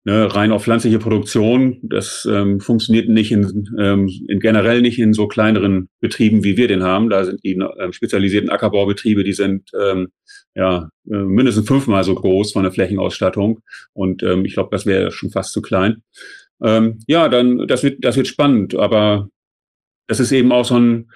ne, 0.03 0.33
rein 0.33 0.51
auf 0.51 0.63
pflanzliche 0.63 0.99
Produktion, 0.99 1.79
das 1.83 2.27
ähm, 2.29 2.59
funktioniert 2.59 3.07
nicht 3.07 3.31
in, 3.31 3.69
ähm, 3.79 4.09
in 4.27 4.39
generell 4.39 4.81
nicht 4.81 4.99
in 4.99 5.13
so 5.13 5.27
kleineren 5.27 5.89
Betrieben, 5.99 6.43
wie 6.43 6.57
wir 6.57 6.67
den 6.67 6.83
haben. 6.83 7.09
Da 7.09 7.23
sind 7.23 7.43
die 7.43 7.53
ähm, 7.53 7.93
spezialisierten 7.93 8.49
Ackerbaubetriebe, 8.49 9.23
die 9.23 9.33
sind 9.33 9.69
ähm, 9.79 10.09
ja 10.55 10.89
äh, 11.09 11.15
mindestens 11.15 11.67
fünfmal 11.67 12.03
so 12.03 12.15
groß 12.15 12.51
von 12.51 12.63
der 12.63 12.71
Flächenausstattung. 12.71 13.59
Und 13.93 14.23
ähm, 14.23 14.43
ich 14.43 14.55
glaube, 14.55 14.69
das 14.71 14.85
wäre 14.85 15.11
schon 15.11 15.29
fast 15.29 15.53
zu 15.53 15.61
klein. 15.61 16.01
Ähm, 16.61 16.99
ja, 17.07 17.29
dann 17.29 17.67
das 17.67 17.83
wird 17.83 18.03
das 18.03 18.17
wird 18.17 18.27
spannend, 18.27 18.75
aber 18.75 19.29
das 20.07 20.19
ist 20.19 20.31
eben 20.31 20.51
auch 20.51 20.65
so 20.65 20.79
ein 20.79 21.11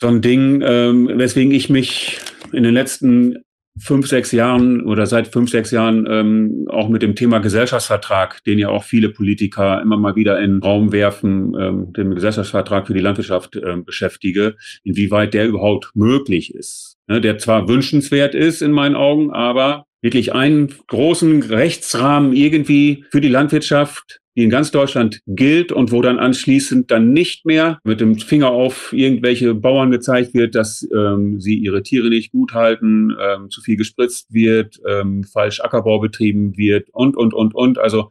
so 0.00 0.08
ein 0.08 0.20
Ding, 0.20 0.62
ähm, 0.62 1.08
weswegen 1.14 1.52
ich 1.52 1.70
mich 1.70 2.18
in 2.52 2.64
den 2.64 2.74
letzten 2.74 3.44
fünf, 3.78 4.06
sechs 4.06 4.32
Jahren 4.32 4.84
oder 4.86 5.06
seit 5.06 5.28
fünf, 5.28 5.50
sechs 5.50 5.70
Jahren 5.70 6.06
ähm, 6.08 6.66
auch 6.68 6.88
mit 6.88 7.02
dem 7.02 7.16
Thema 7.16 7.38
Gesellschaftsvertrag, 7.40 8.42
den 8.44 8.58
ja 8.58 8.68
auch 8.68 8.84
viele 8.84 9.08
Politiker 9.08 9.82
immer 9.82 9.96
mal 9.96 10.14
wieder 10.16 10.40
in 10.40 10.52
den 10.52 10.62
Raum 10.62 10.92
werfen, 10.92 11.54
ähm, 11.58 11.92
dem 11.92 12.14
Gesellschaftsvertrag 12.14 12.86
für 12.86 12.94
die 12.94 13.00
Landwirtschaft 13.00 13.56
äh, 13.56 13.76
beschäftige, 13.76 14.56
inwieweit 14.84 15.34
der 15.34 15.46
überhaupt 15.46 15.90
möglich 15.94 16.54
ist. 16.54 16.96
Ne, 17.06 17.20
der 17.20 17.38
zwar 17.38 17.68
wünschenswert 17.68 18.34
ist 18.34 18.62
in 18.62 18.72
meinen 18.72 18.96
Augen, 18.96 19.30
aber 19.30 19.86
wirklich 20.00 20.34
einen 20.34 20.72
großen 20.86 21.42
Rechtsrahmen 21.42 22.32
irgendwie 22.32 23.04
für 23.10 23.20
die 23.20 23.28
Landwirtschaft 23.28 24.20
die 24.36 24.42
in 24.42 24.50
ganz 24.50 24.70
Deutschland 24.70 25.20
gilt 25.26 25.70
und 25.70 25.92
wo 25.92 26.02
dann 26.02 26.18
anschließend 26.18 26.90
dann 26.90 27.12
nicht 27.12 27.46
mehr 27.46 27.78
mit 27.84 28.00
dem 28.00 28.18
Finger 28.18 28.50
auf 28.50 28.92
irgendwelche 28.92 29.54
Bauern 29.54 29.90
gezeigt 29.90 30.34
wird, 30.34 30.54
dass 30.54 30.86
ähm, 30.94 31.40
sie 31.40 31.56
ihre 31.56 31.82
Tiere 31.82 32.08
nicht 32.08 32.32
gut 32.32 32.52
halten, 32.52 33.14
ähm, 33.20 33.50
zu 33.50 33.60
viel 33.60 33.76
gespritzt 33.76 34.32
wird, 34.32 34.80
ähm, 34.88 35.24
falsch 35.24 35.60
Ackerbau 35.60 36.00
betrieben 36.00 36.56
wird 36.56 36.90
und, 36.90 37.16
und, 37.16 37.32
und, 37.32 37.54
und. 37.54 37.78
Also 37.78 38.10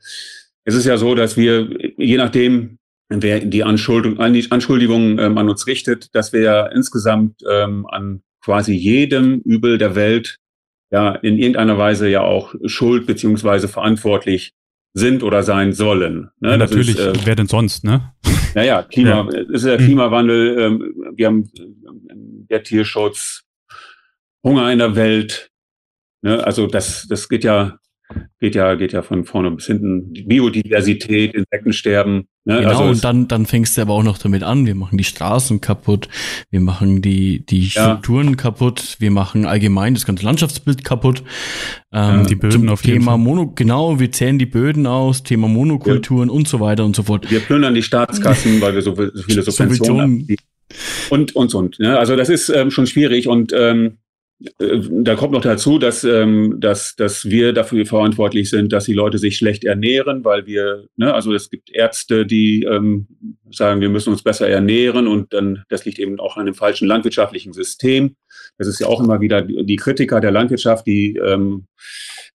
es 0.63 0.75
ist 0.75 0.85
ja 0.85 0.97
so, 0.97 1.13
dass 1.13 1.35
wir, 1.35 1.69
je 1.97 2.17
nachdem, 2.17 2.77
wer 3.09 3.41
die 3.41 3.63
Anschuldigung, 3.63 4.19
Anschuldigungen 4.19 5.19
ähm, 5.19 5.37
an 5.37 5.49
uns 5.49 5.67
richtet, 5.67 6.15
dass 6.15 6.31
wir 6.31 6.41
ja 6.41 6.65
insgesamt 6.67 7.41
ähm, 7.49 7.85
an 7.87 8.21
quasi 8.41 8.73
jedem 8.73 9.39
Übel 9.41 9.77
der 9.77 9.95
Welt 9.95 10.37
ja 10.89 11.15
in 11.15 11.37
irgendeiner 11.37 11.77
Weise 11.77 12.07
ja 12.07 12.21
auch 12.21 12.55
schuld 12.65 13.07
beziehungsweise 13.07 13.67
verantwortlich 13.67 14.53
sind 14.93 15.23
oder 15.23 15.43
sein 15.43 15.73
sollen. 15.73 16.29
Ne? 16.39 16.51
Ja, 16.51 16.57
natürlich, 16.57 16.97
ist, 16.97 16.99
äh, 16.99 17.13
wer 17.25 17.35
denn 17.35 17.47
sonst, 17.47 17.83
ne? 17.83 18.13
Naja, 18.55 18.83
Klima, 18.83 19.27
ja. 19.31 19.39
ist 19.49 19.65
der 19.65 19.77
Klimawandel, 19.77 20.59
ähm, 20.59 20.93
wir 21.15 21.25
haben 21.25 21.49
äh, 21.57 21.63
der 22.49 22.61
Tierschutz, 22.61 23.43
Hunger 24.43 24.71
in 24.71 24.77
der 24.77 24.95
Welt. 24.95 25.49
Ne? 26.21 26.43
Also 26.43 26.67
das, 26.67 27.07
das 27.07 27.27
geht 27.29 27.43
ja 27.43 27.79
geht 28.39 28.55
ja, 28.55 28.75
geht 28.75 28.93
ja 28.93 29.01
von 29.01 29.25
vorne 29.25 29.51
bis 29.51 29.67
hinten. 29.67 30.13
Biodiversität, 30.27 31.33
Insektensterben. 31.33 32.27
Ne? 32.45 32.57
Genau, 32.57 32.69
also 32.69 32.83
und 32.83 33.03
dann, 33.03 33.27
dann 33.29 33.45
fängst 33.45 33.77
du 33.77 33.81
aber 33.81 33.93
auch 33.93 34.03
noch 34.03 34.17
damit 34.17 34.43
an. 34.43 34.65
Wir 34.65 34.75
machen 34.75 34.97
die 34.97 35.05
Straßen 35.05 35.61
kaputt, 35.61 36.09
wir 36.49 36.59
machen 36.59 37.01
die, 37.01 37.45
die 37.45 37.69
Strukturen 37.69 38.29
ja. 38.29 38.35
kaputt, 38.35 38.97
wir 38.99 39.11
machen 39.11 39.45
allgemein 39.45 39.93
das 39.93 40.05
ganze 40.05 40.25
Landschaftsbild 40.25 40.83
kaputt. 40.83 41.23
Ähm, 41.93 42.19
ja, 42.19 42.23
die 42.23 42.35
Böden 42.35 42.67
auf 42.67 42.81
Thema 42.81 43.11
Fall. 43.11 43.17
Mono, 43.19 43.53
genau, 43.55 43.99
wir 43.99 44.11
zählen 44.11 44.37
die 44.37 44.45
Böden 44.45 44.87
aus, 44.87 45.23
Thema 45.23 45.47
Monokulturen 45.47 46.27
ja. 46.27 46.35
und 46.35 46.47
so 46.47 46.59
weiter 46.59 46.83
und 46.83 46.95
so 46.95 47.03
fort. 47.03 47.31
Wir 47.31 47.39
plündern 47.39 47.75
die 47.75 47.83
Staatskassen, 47.83 48.59
weil 48.59 48.75
wir 48.75 48.81
so, 48.81 48.93
so 48.93 49.23
viele 49.23 49.41
Subventionen, 49.43 49.51
Subventionen. 49.51 50.01
haben. 50.01 50.35
Und, 51.09 51.35
und, 51.35 51.53
und. 51.53 51.79
Ne? 51.79 51.97
Also 51.97 52.15
das 52.15 52.29
ist 52.29 52.49
ähm, 52.49 52.71
schon 52.71 52.87
schwierig 52.87 53.27
und 53.27 53.53
ähm, 53.55 53.85
äh, 53.85 54.02
da 54.59 55.15
kommt 55.15 55.31
noch 55.31 55.41
dazu, 55.41 55.79
dass, 55.79 56.03
ähm, 56.03 56.57
dass, 56.59 56.95
dass 56.95 57.29
wir 57.29 57.53
dafür 57.53 57.85
verantwortlich 57.85 58.49
sind, 58.49 58.73
dass 58.73 58.85
die 58.85 58.93
Leute 58.93 59.17
sich 59.17 59.37
schlecht 59.37 59.63
ernähren, 59.63 60.25
weil 60.25 60.45
wir, 60.45 60.85
ne, 60.97 61.13
also 61.13 61.33
es 61.33 61.49
gibt 61.49 61.71
Ärzte, 61.71 62.25
die 62.25 62.63
ähm, 62.63 63.07
sagen, 63.51 63.79
wir 63.79 63.89
müssen 63.89 64.09
uns 64.09 64.21
besser 64.21 64.49
ernähren 64.49 65.07
und 65.07 65.33
dann, 65.33 65.63
das 65.69 65.85
liegt 65.85 65.99
eben 65.99 66.19
auch 66.19 66.35
an 66.35 66.45
dem 66.45 66.55
falschen 66.55 66.87
landwirtschaftlichen 66.87 67.53
System. 67.53 68.15
Das 68.57 68.67
ist 68.67 68.79
ja 68.79 68.87
auch 68.87 69.01
immer 69.01 69.21
wieder 69.21 69.41
die 69.41 69.75
Kritiker 69.77 70.19
der 70.19 70.31
Landwirtschaft, 70.31 70.85
die, 70.87 71.15
ähm, 71.15 71.67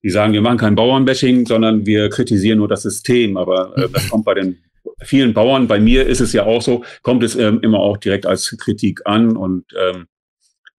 die 0.03 0.11
sagen, 0.11 0.33
wir 0.33 0.41
machen 0.41 0.59
kein 0.59 0.77
Bauernbashing, 0.77 1.45
sondern 1.45 1.85
wir 1.85 2.09
kritisieren 2.09 2.59
nur 2.59 2.69
das 2.69 2.83
System. 2.83 3.37
Aber 3.37 3.77
äh, 3.77 3.89
das 3.93 4.09
kommt 4.09 4.25
bei 4.25 4.35
den 4.35 4.59
vielen 5.03 5.35
Bauern, 5.35 5.69
bei 5.69 5.79
mir 5.79 6.07
ist 6.07 6.21
es 6.21 6.33
ja 6.33 6.45
auch 6.45 6.63
so, 6.63 6.85
kommt 7.03 7.23
es 7.23 7.37
ähm, 7.37 7.61
immer 7.63 7.81
auch 7.81 7.99
direkt 7.99 8.25
als 8.25 8.57
Kritik 8.59 9.03
an 9.05 9.37
und 9.37 9.65
ähm, 9.79 10.07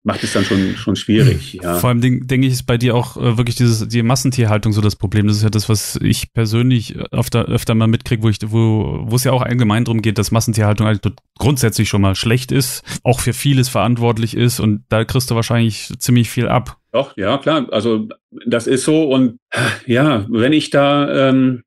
macht 0.03 0.23
es 0.23 0.33
dann 0.33 0.45
schon, 0.45 0.75
schon 0.75 0.95
schwierig. 0.95 1.53
Ja. 1.61 1.75
Vor 1.75 1.89
allem 1.89 2.01
denke 2.01 2.47
ich, 2.47 2.53
ist 2.53 2.65
bei 2.65 2.77
dir 2.77 2.95
auch 2.95 3.17
äh, 3.17 3.37
wirklich 3.37 3.57
dieses, 3.57 3.87
die 3.87 4.01
Massentierhaltung 4.01 4.71
so 4.71 4.81
das 4.81 4.95
Problem. 4.95 5.27
Das 5.27 5.37
ist 5.37 5.43
ja 5.43 5.49
das, 5.49 5.67
was 5.67 5.99
ich 6.01 6.33
persönlich 6.33 6.97
öfter, 7.11 7.45
öfter 7.45 7.75
mal 7.75 7.87
mitkriege, 7.87 8.23
wo 8.23 8.29
ich, 8.29 8.37
wo, 8.45 9.03
wo 9.05 9.15
es 9.15 9.25
ja 9.25 9.33
auch 9.33 9.41
allgemein 9.41 9.83
darum 9.83 10.01
geht, 10.01 10.17
dass 10.17 10.31
Massentierhaltung 10.31 10.87
eigentlich 10.87 11.13
grundsätzlich 11.37 11.89
schon 11.89 12.01
mal 12.01 12.15
schlecht 12.15 12.51
ist, 12.51 12.83
auch 13.03 13.19
für 13.19 13.33
vieles 13.33 13.67
verantwortlich 13.67 14.35
ist 14.35 14.59
und 14.59 14.83
da 14.89 15.03
kriegst 15.03 15.29
du 15.31 15.35
wahrscheinlich 15.35 15.91
ziemlich 15.99 16.29
viel 16.29 16.47
ab. 16.47 16.77
Doch, 16.91 17.15
ja, 17.17 17.37
klar. 17.37 17.67
Also 17.71 18.07
das 18.45 18.67
ist 18.67 18.85
so 18.85 19.03
und 19.11 19.37
ja, 19.85 20.25
wenn 20.29 20.53
ich 20.53 20.69
da 20.69 21.29
ähm, 21.29 21.63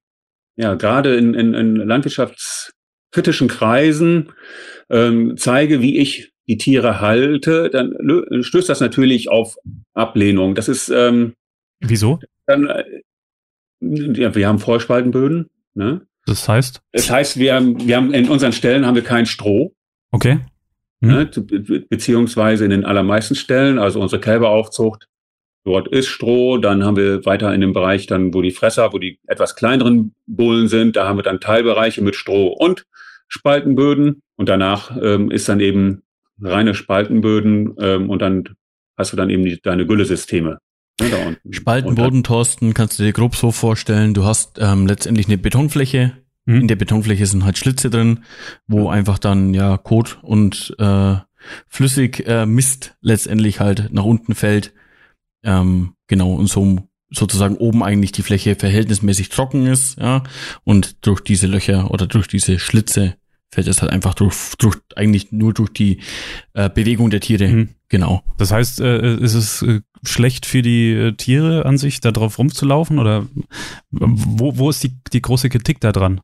ja 0.56 0.74
gerade 0.74 1.16
in, 1.16 1.34
in, 1.34 1.52
in 1.54 1.76
landwirtschaftskritischen 1.76 3.48
Kreisen 3.48 4.32
ähm, 4.90 5.36
zeige, 5.36 5.80
wie 5.80 5.98
ich 5.98 6.31
die 6.48 6.58
Tiere 6.58 7.00
halte, 7.00 7.70
dann 7.70 7.94
stößt 8.42 8.68
das 8.68 8.80
natürlich 8.80 9.30
auf 9.30 9.56
Ablehnung. 9.94 10.54
Das 10.54 10.68
ist 10.68 10.88
ähm, 10.88 11.34
wieso? 11.80 12.18
Dann, 12.46 12.66
äh, 12.66 12.84
ja, 13.80 14.34
wir 14.34 14.48
haben 14.48 14.58
Vollspaltenböden. 14.58 15.50
Ne? 15.74 16.06
Das 16.26 16.48
heißt? 16.48 16.82
Das 16.92 17.10
heißt, 17.10 17.38
wir 17.38 17.54
haben, 17.54 17.86
wir 17.86 17.96
haben 17.96 18.12
in 18.12 18.28
unseren 18.28 18.52
Stellen 18.52 18.86
haben 18.86 18.94
wir 18.94 19.04
kein 19.04 19.26
Stroh. 19.26 19.72
Okay. 20.10 20.40
Hm. 21.00 21.08
Ne? 21.08 21.26
Beziehungsweise 21.88 22.64
in 22.64 22.70
den 22.70 22.84
allermeisten 22.84 23.34
Stellen, 23.34 23.78
also 23.78 24.00
unsere 24.00 24.20
Kälberaufzucht, 24.20 25.08
dort 25.64 25.88
ist 25.88 26.08
Stroh. 26.08 26.58
Dann 26.58 26.84
haben 26.84 26.96
wir 26.96 27.24
weiter 27.24 27.52
in 27.54 27.60
dem 27.60 27.72
Bereich, 27.72 28.06
dann, 28.06 28.34
wo 28.34 28.42
die 28.42 28.52
Fresser, 28.52 28.92
wo 28.92 28.98
die 28.98 29.18
etwas 29.26 29.56
kleineren 29.56 30.14
Bullen 30.26 30.68
sind, 30.68 30.96
da 30.96 31.06
haben 31.06 31.18
wir 31.18 31.22
dann 31.24 31.40
Teilbereiche 31.40 32.02
mit 32.02 32.16
Stroh 32.16 32.48
und 32.48 32.86
Spaltenböden. 33.28 34.22
Und 34.36 34.48
danach 34.48 34.96
ähm, 35.00 35.30
ist 35.30 35.48
dann 35.48 35.60
eben 35.60 36.02
reine 36.40 36.74
Spaltenböden 36.74 37.74
ähm, 37.78 38.10
und 38.10 38.20
dann 38.20 38.44
hast 38.96 39.12
du 39.12 39.16
dann 39.16 39.30
eben 39.30 39.44
die, 39.44 39.60
deine 39.60 39.86
Güllesysteme. 39.86 40.58
Ne, 41.00 41.36
Spaltenboden, 41.50 42.22
Thorsten, 42.22 42.74
kannst 42.74 42.98
du 42.98 43.02
dir 43.02 43.12
grob 43.12 43.34
so 43.34 43.50
vorstellen, 43.50 44.14
du 44.14 44.24
hast 44.24 44.58
ähm, 44.60 44.86
letztendlich 44.86 45.26
eine 45.26 45.38
Betonfläche. 45.38 46.12
Mhm. 46.44 46.60
In 46.62 46.68
der 46.68 46.76
Betonfläche 46.76 47.26
sind 47.26 47.44
halt 47.44 47.58
Schlitze 47.58 47.90
drin, 47.90 48.24
wo 48.66 48.88
einfach 48.88 49.18
dann 49.18 49.54
ja 49.54 49.76
Kot 49.78 50.18
und 50.22 50.74
äh, 50.78 51.16
flüssig 51.68 52.26
äh, 52.26 52.46
Mist 52.46 52.94
letztendlich 53.00 53.60
halt 53.60 53.92
nach 53.92 54.04
unten 54.04 54.34
fällt. 54.34 54.74
Ähm, 55.44 55.94
genau, 56.06 56.34
und 56.34 56.48
so 56.48 56.78
sozusagen 57.10 57.56
oben 57.56 57.82
eigentlich 57.82 58.12
die 58.12 58.22
Fläche 58.22 58.54
verhältnismäßig 58.54 59.28
trocken 59.28 59.66
ist, 59.66 59.98
ja, 59.98 60.22
und 60.64 61.06
durch 61.06 61.20
diese 61.20 61.46
Löcher 61.46 61.90
oder 61.90 62.06
durch 62.06 62.26
diese 62.26 62.58
Schlitze 62.58 63.16
fällt 63.52 63.68
es 63.68 63.82
halt 63.82 63.92
einfach 63.92 64.14
durch, 64.14 64.34
durch 64.58 64.76
eigentlich 64.96 65.30
nur 65.30 65.52
durch 65.52 65.70
die 65.70 65.98
äh, 66.54 66.70
Bewegung 66.70 67.10
der 67.10 67.20
Tiere. 67.20 67.48
Mhm. 67.48 67.68
Genau. 67.88 68.22
Das 68.38 68.50
heißt, 68.50 68.80
äh, 68.80 69.16
ist 69.16 69.34
es 69.34 69.62
äh, 69.62 69.80
schlecht 70.02 70.46
für 70.46 70.62
die 70.62 70.92
äh, 70.92 71.12
Tiere 71.12 71.66
an 71.66 71.76
sich, 71.76 72.00
da 72.00 72.10
drauf 72.10 72.38
rumzulaufen? 72.38 72.98
Oder 72.98 73.26
wo, 73.90 74.56
wo 74.56 74.70
ist 74.70 74.82
die, 74.82 74.92
die 75.12 75.20
große 75.20 75.50
Kritik 75.50 75.80
da 75.80 75.92
dran? 75.92 76.22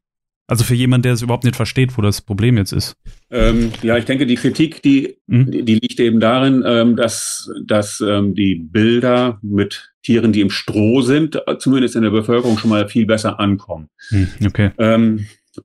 Also 0.50 0.64
für 0.64 0.75
jemanden, 0.75 1.02
der 1.02 1.12
es 1.12 1.20
überhaupt 1.20 1.44
nicht 1.44 1.56
versteht, 1.56 1.99
wo 1.99 2.02
das 2.02 2.23
Problem 2.23 2.56
jetzt 2.56 2.73
ist. 2.73 2.97
Ähm, 3.30 3.70
ja, 3.82 3.99
ich 3.99 4.06
denke, 4.06 4.25
die 4.25 4.37
Kritik, 4.37 4.80
die, 4.80 5.18
mhm. 5.26 5.50
die, 5.50 5.62
die, 5.62 5.75
liegt 5.75 6.00
eben 6.00 6.20
darin, 6.20 6.64
ähm, 6.66 6.97
dass, 6.97 7.50
dass 7.66 8.00
ähm, 8.00 8.35
die 8.35 8.54
Bilder 8.54 9.38
mit 9.42 9.92
Tieren, 10.02 10.32
die 10.32 10.40
im 10.40 10.49
Stroh 10.49 11.02
sind, 11.02 11.38
zumindest 11.58 11.97
in 11.97 12.02
der 12.02 12.11
Bevölkerung 12.11 12.56
schon 12.56 12.70
mal 12.70 12.88
viel 12.88 13.04
besser 13.04 13.38
ankommen. 13.38 13.90
Mhm, 14.11 14.28
okay. 14.47 14.70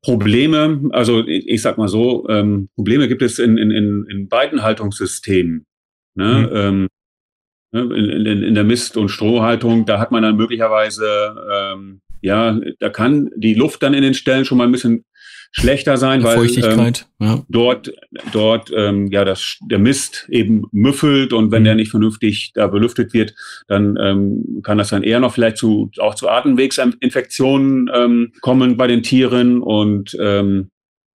Probleme, 0.02 0.90
also 0.92 1.26
ich, 1.26 1.48
ich 1.48 1.62
sag 1.62 1.78
mal 1.78 1.88
so, 1.88 2.28
ähm, 2.30 2.70
Probleme 2.76 3.08
gibt 3.08 3.22
es 3.22 3.40
in, 3.40 3.58
in, 3.58 3.72
in, 3.72 4.06
in 4.10 4.28
beiden 4.28 4.64
Haltungssystemen. 4.64 5.66
Ne? 6.16 6.50
Mhm. 6.50 6.56
Ähm, 6.56 6.88
ne, 7.72 7.96
in, 7.96 8.26
in, 8.26 8.44
in 8.44 8.56
der 8.56 8.64
Mist- 8.64 8.98
und 8.98 9.10
Strohhaltung, 9.10 9.86
da 9.86 10.00
hat 10.00 10.12
man 10.12 10.24
dann 10.24 10.38
möglicherweise, 10.38 11.36
ähm, 11.54 12.02
ja, 12.22 12.60
da 12.80 12.90
kann 12.90 13.30
die 13.36 13.54
Luft 13.54 13.84
dann 13.84 13.94
in 13.94 14.04
den 14.04 14.14
Stellen 14.14 14.46
schon 14.46 14.58
mal 14.58 14.66
ein 14.66 14.72
bisschen 14.72 15.06
schlechter 15.54 15.98
sein, 15.98 16.24
weil 16.24 16.50
ähm, 16.58 16.94
ja. 17.20 17.44
dort, 17.48 17.94
dort 18.32 18.72
ähm, 18.76 19.08
ja 19.12 19.24
das, 19.24 19.58
der 19.70 19.78
Mist 19.80 20.28
eben 20.30 20.64
müffelt 20.72 21.32
und 21.32 21.52
wenn 21.52 21.62
mhm. 21.62 21.66
der 21.66 21.76
nicht 21.76 21.92
vernünftig 21.92 22.52
da 22.56 22.68
belüftet 22.68 23.14
wird, 23.14 23.36
dann 23.68 23.96
ähm, 24.02 24.62
kann 24.64 24.80
das 24.80 24.90
dann 24.90 25.04
eher 25.04 25.20
noch 25.20 25.34
vielleicht 25.34 25.58
zu 25.58 25.92
auch 26.00 26.16
zu 26.16 26.28
Atemwegsinfektionen 26.28 27.90
ähm, 27.94 28.34
kommen 28.42 28.78
bei 28.78 28.88
den 28.88 29.04
Tieren 29.04 29.62
und 29.62 30.18
ähm, 30.20 30.70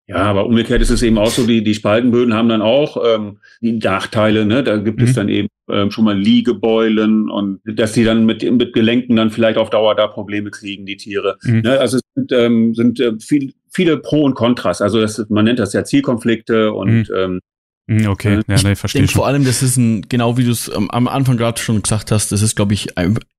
ja, 0.09 0.23
aber 0.23 0.47
umgekehrt 0.47 0.81
ist 0.81 0.89
es 0.89 1.03
eben 1.03 1.19
auch 1.19 1.29
so, 1.29 1.47
die, 1.47 1.63
die 1.63 1.75
Spaltenböden 1.75 2.33
haben 2.33 2.49
dann 2.49 2.63
auch 2.63 2.97
ähm, 3.05 3.41
die 3.61 3.73
Nachteile. 3.73 4.47
Ne? 4.47 4.65
Da 4.65 4.79
gibt 4.79 5.01
mhm. 5.01 5.05
es 5.05 5.13
dann 5.13 5.29
eben 5.29 5.49
ähm, 5.71 5.91
schon 5.91 6.05
mal 6.05 6.19
Liegebeulen 6.19 7.29
und 7.29 7.61
dass 7.67 7.93
die 7.93 8.05
dann 8.05 8.25
mit, 8.25 8.43
mit 8.43 8.73
Gelenken 8.73 9.17
dann 9.17 9.29
vielleicht 9.29 9.59
auf 9.59 9.69
Dauer 9.69 9.95
da 9.95 10.07
Probleme 10.07 10.51
kriegen, 10.51 10.87
die 10.87 10.97
Tiere. 10.97 11.37
Mhm. 11.43 11.61
Ne? 11.61 11.79
Also 11.79 11.99
es 11.99 12.03
sind, 12.15 12.33
ähm, 12.33 12.75
sind 12.75 13.01
äh, 13.01 13.13
viel, 13.21 13.53
viele 13.79 13.97
Pro 13.97 14.25
und 14.25 14.35
Kontras. 14.35 14.83
Also 14.83 15.01
das, 15.01 15.25
man 15.29 15.45
nennt 15.45 15.61
das 15.61 15.73
ja 15.73 15.85
Zielkonflikte 15.85 16.73
und 16.73 17.09
mhm. 17.09 17.15
ähm, 17.15 17.41
hm, 17.89 18.07
okay, 18.07 18.41
ja, 18.47 18.57
nee, 18.63 18.77
verstehe 18.77 19.05
ich. 19.05 19.13
Vor 19.13 19.27
allem, 19.27 19.45
das 19.45 19.63
ist 19.63 19.79
ein, 19.79 20.03
genau 20.09 20.37
wie 20.37 20.45
du 20.45 20.51
es 20.51 20.71
am, 20.71 20.91
am 20.91 21.09
Anfang 21.09 21.39
gerade 21.39 21.61
schon 21.61 21.83
gesagt 21.83 22.13
hast, 22.13 22.31
das 22.31 22.43
ist, 22.43 22.55
glaube 22.55 22.75
ich, 22.75 22.89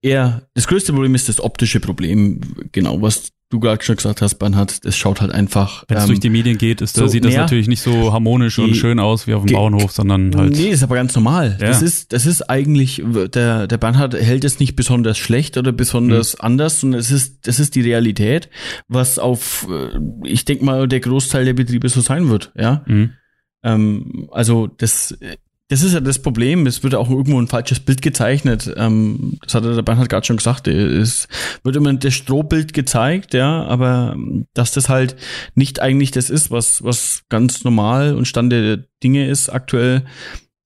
eher, 0.01 0.41
das 0.55 0.67
größte 0.67 0.91
Problem 0.91 1.13
ist 1.13 1.29
das 1.29 1.39
optische 1.39 1.79
Problem, 1.79 2.41
genau, 2.71 3.01
was 3.01 3.31
du 3.49 3.59
gerade 3.59 3.83
schon 3.83 3.95
gesagt 3.95 4.21
hast, 4.21 4.35
Bernhard, 4.35 4.85
das 4.85 4.95
schaut 4.95 5.21
halt 5.21 5.31
einfach. 5.31 5.83
Wenn 5.87 5.97
es 5.97 6.03
ähm, 6.03 6.09
durch 6.09 6.19
die 6.19 6.29
Medien 6.29 6.57
geht, 6.57 6.81
ist, 6.81 6.95
so, 6.95 7.07
sieht 7.07 7.25
das 7.25 7.35
natürlich 7.35 7.67
nicht 7.67 7.81
so 7.81 8.13
harmonisch 8.13 8.55
die, 8.55 8.61
und 8.61 8.75
schön 8.75 8.99
aus 8.99 9.27
wie 9.27 9.33
auf 9.33 9.45
dem 9.45 9.53
Bauernhof, 9.53 9.91
sondern 9.91 10.35
halt. 10.35 10.53
Nee, 10.53 10.69
ist 10.69 10.83
aber 10.83 10.95
ganz 10.95 11.15
normal. 11.15 11.57
Ja. 11.59 11.67
Das 11.67 11.81
ist, 11.81 12.13
das 12.13 12.25
ist 12.25 12.43
eigentlich, 12.49 13.03
der, 13.33 13.67
der 13.67 13.77
Bernhard 13.77 14.13
hält 14.13 14.43
es 14.43 14.59
nicht 14.59 14.75
besonders 14.75 15.17
schlecht 15.17 15.57
oder 15.57 15.71
besonders 15.71 16.33
mhm. 16.33 16.45
anders, 16.45 16.79
sondern 16.79 16.99
es 16.99 17.11
ist, 17.11 17.47
das 17.47 17.59
ist 17.59 17.75
die 17.75 17.81
Realität, 17.81 18.49
was 18.87 19.17
auf, 19.19 19.67
äh, 19.69 19.97
ich 20.23 20.45
denke 20.45 20.65
mal, 20.65 20.87
der 20.87 20.99
Großteil 20.99 21.45
der 21.45 21.53
Betriebe 21.53 21.89
so 21.89 22.01
sein 22.01 22.29
wird, 22.29 22.51
ja. 22.55 22.83
Mhm. 22.85 23.11
Ähm, 23.63 24.27
also, 24.31 24.67
das, 24.67 25.17
das 25.69 25.83
ist 25.83 25.93
ja 25.93 25.99
das 25.99 26.19
Problem. 26.19 26.65
Es 26.65 26.83
wird 26.83 26.95
auch 26.95 27.09
irgendwo 27.09 27.39
ein 27.39 27.47
falsches 27.47 27.79
Bild 27.79 28.01
gezeichnet. 28.01 28.73
Ähm, 28.75 29.37
das 29.43 29.53
hat 29.53 29.63
der 29.63 29.81
Bernhard 29.83 30.09
gerade 30.09 30.25
schon 30.25 30.37
gesagt. 30.37 30.67
Es 30.67 31.27
wird 31.63 31.75
immer 31.75 31.93
das 31.93 32.13
Strohbild 32.13 32.73
gezeigt, 32.73 33.33
ja, 33.33 33.63
aber 33.65 34.17
dass 34.53 34.71
das 34.71 34.89
halt 34.89 35.15
nicht 35.53 35.79
eigentlich 35.79 36.11
das 36.11 36.29
ist, 36.29 36.49
was, 36.49 36.83
was 36.83 37.23
ganz 37.29 37.63
normal 37.63 38.15
und 38.15 38.27
Stand 38.27 38.51
der 38.51 38.79
Dinge 39.03 39.27
ist 39.27 39.49
aktuell, 39.49 40.03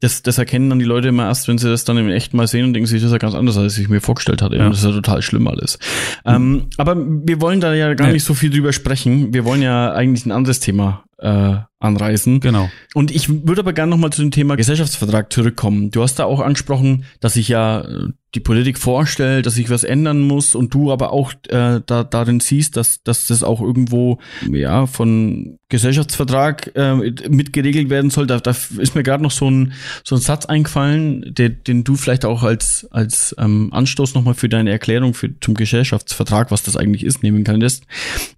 das, 0.04 0.22
das 0.22 0.38
erkennen 0.38 0.70
dann 0.70 0.80
die 0.80 0.86
Leute 0.86 1.08
immer 1.08 1.28
erst, 1.28 1.48
wenn 1.48 1.58
sie 1.58 1.70
das 1.70 1.86
dann 1.86 1.98
im 1.98 2.10
Echt 2.10 2.34
mal 2.34 2.46
sehen 2.46 2.66
und 2.66 2.74
denken 2.74 2.88
sich, 2.88 3.02
das 3.02 3.08
ist 3.08 3.14
ja 3.14 3.20
ganz 3.20 3.36
anders, 3.36 3.58
als 3.58 3.78
ich 3.78 3.88
mir 3.88 4.02
vorgestellt 4.02 4.42
hatte. 4.42 4.58
Ja. 4.58 4.68
Das 4.68 4.80
ist 4.80 4.84
ja 4.84 4.92
total 4.92 5.22
schlimm 5.22 5.48
alles. 5.48 5.80
Mhm. 6.26 6.34
Ähm, 6.34 6.68
aber 6.76 6.96
wir 6.98 7.40
wollen 7.40 7.62
da 7.62 7.74
ja 7.74 7.94
gar 7.94 8.12
nicht 8.12 8.26
so 8.26 8.34
viel 8.34 8.50
drüber 8.50 8.74
sprechen. 8.74 9.34
Wir 9.34 9.46
wollen 9.46 9.62
ja 9.62 9.94
eigentlich 9.94 10.26
ein 10.26 10.34
anderes 10.34 10.60
Thema 10.60 11.06
äh, 11.20 11.56
anreißen. 11.84 12.40
Genau. 12.40 12.70
Und 12.94 13.12
ich 13.12 13.30
würde 13.30 13.62
aber 13.62 13.74
gerne 13.74 13.90
nochmal 13.90 14.12
zu 14.12 14.22
dem 14.22 14.32
Thema 14.32 14.56
Gesellschaftsvertrag 14.56 15.32
zurückkommen. 15.32 15.92
Du 15.92 16.02
hast 16.02 16.16
da 16.16 16.26
auch 16.26 16.40
angesprochen, 16.40 17.06
dass 17.20 17.34
sich 17.34 17.50
ja 17.50 17.82
äh, 17.82 18.10
die 18.36 18.40
Politik 18.40 18.80
vorstellt, 18.80 19.46
dass 19.46 19.56
sich 19.56 19.70
was 19.70 19.84
ändern 19.84 20.22
muss 20.22 20.56
und 20.56 20.74
du 20.74 20.92
aber 20.92 21.12
auch 21.12 21.34
äh, 21.50 21.82
da, 21.86 22.04
darin 22.04 22.40
siehst, 22.40 22.78
dass, 22.78 23.04
dass 23.04 23.28
das 23.28 23.44
auch 23.44 23.62
irgendwo 23.62 24.18
ja 24.52 24.88
von 24.88 25.60
Gesellschaftsvertrag 25.70 26.72
äh, 26.76 26.96
mitgeregelt 27.30 27.90
werden 27.90 28.10
soll. 28.10 28.28
Da, 28.28 28.40
da 28.40 28.52
ist 28.52 28.96
mir 28.96 29.04
gerade 29.04 29.24
noch 29.24 29.32
so 29.32 29.50
ein, 29.50 29.74
so 30.04 30.16
ein 30.16 30.22
Satz 30.22 30.46
eingefallen, 30.46 31.34
der, 31.36 31.50
den 31.50 31.84
du 31.84 31.96
vielleicht 31.96 32.26
auch 32.26 32.44
als, 32.44 32.88
als 32.92 33.36
ähm, 33.40 33.70
Anstoß 33.72 34.16
nochmal 34.16 34.34
für 34.34 34.50
deine 34.50 34.72
Erklärung 34.72 35.14
für, 35.14 35.30
zum 35.40 35.54
Gesellschaftsvertrag, 35.54 36.50
was 36.50 36.64
das 36.64 36.76
eigentlich 36.76 37.04
ist, 37.04 37.24
nehmen 37.24 37.44
kannst. 37.44 37.84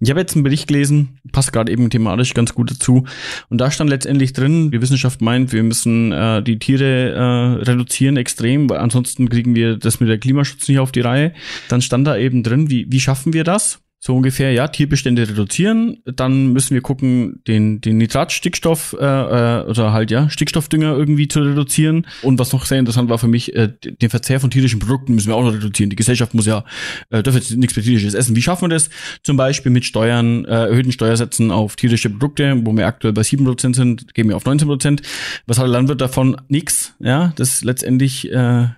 Ich 0.00 0.10
habe 0.10 0.20
jetzt 0.20 0.34
einen 0.34 0.44
Bericht 0.44 0.68
gelesen, 0.68 1.18
passt 1.32 1.52
gerade 1.52 1.72
eben 1.72 1.88
thematisch 1.88 2.34
ganz 2.34 2.54
gut 2.54 2.70
dazu. 2.70 3.04
Und 3.48 3.60
da 3.60 3.70
stand 3.70 3.90
letztendlich 3.90 4.32
drin, 4.32 4.70
die 4.70 4.80
Wissenschaft 4.80 5.20
meint, 5.20 5.52
wir 5.52 5.62
müssen 5.62 6.12
äh, 6.12 6.42
die 6.42 6.58
Tiere 6.58 7.12
äh, 7.12 7.62
reduzieren 7.64 8.16
extrem, 8.16 8.68
weil 8.68 8.78
ansonsten 8.78 9.28
kriegen 9.28 9.54
wir 9.54 9.76
das 9.76 10.00
mit 10.00 10.08
der 10.08 10.18
Klimaschutz 10.18 10.68
nicht 10.68 10.78
auf 10.78 10.92
die 10.92 11.00
Reihe. 11.00 11.32
Dann 11.68 11.82
stand 11.82 12.06
da 12.06 12.16
eben 12.16 12.42
drin, 12.42 12.70
wie, 12.70 12.86
wie 12.90 13.00
schaffen 13.00 13.32
wir 13.32 13.44
das? 13.44 13.80
So 13.98 14.14
ungefähr, 14.14 14.52
ja, 14.52 14.68
Tierbestände 14.68 15.28
reduzieren, 15.28 16.02
dann 16.04 16.52
müssen 16.52 16.74
wir 16.74 16.82
gucken, 16.82 17.42
den, 17.48 17.80
den 17.80 17.96
Nitratstickstoff 17.96 18.94
äh, 19.00 19.04
äh, 19.04 19.64
oder 19.64 19.92
halt 19.92 20.10
ja, 20.10 20.28
Stickstoffdünger 20.28 20.94
irgendwie 20.94 21.28
zu 21.28 21.40
reduzieren. 21.40 22.06
Und 22.22 22.38
was 22.38 22.52
noch 22.52 22.66
sehr 22.66 22.78
interessant 22.78 23.08
war 23.08 23.18
für 23.18 23.26
mich, 23.26 23.54
äh, 23.56 23.72
den 23.82 24.10
Verzehr 24.10 24.38
von 24.38 24.50
tierischen 24.50 24.80
Produkten 24.80 25.14
müssen 25.14 25.28
wir 25.28 25.34
auch 25.34 25.42
noch 25.42 25.54
reduzieren. 25.54 25.90
Die 25.90 25.96
Gesellschaft 25.96 26.34
muss 26.34 26.46
ja, 26.46 26.64
äh, 27.10 27.22
darf 27.22 27.34
jetzt 27.34 27.56
nichts 27.56 27.74
mehr 27.74 27.84
tierisches 27.84 28.14
essen. 28.14 28.36
Wie 28.36 28.42
schaffen 28.42 28.64
wir 28.64 28.68
das? 28.68 28.90
Zum 29.22 29.36
Beispiel 29.36 29.72
mit 29.72 29.84
Steuern, 29.84 30.44
äh, 30.44 30.66
erhöhten 30.66 30.92
Steuersätzen 30.92 31.50
auf 31.50 31.76
tierische 31.76 32.10
Produkte, 32.10 32.60
wo 32.64 32.76
wir 32.76 32.86
aktuell 32.86 33.14
bei 33.14 33.22
7% 33.22 33.74
sind, 33.74 34.14
gehen 34.14 34.28
wir 34.28 34.36
auf 34.36 34.44
19%. 34.44 35.02
Was 35.46 35.58
hat 35.58 35.64
der 35.64 35.72
Landwirt 35.72 36.00
davon? 36.00 36.36
Nix, 36.48 36.94
ja, 37.00 37.32
das 37.36 37.64
letztendlich 37.64 38.30
äh, 38.30 38.68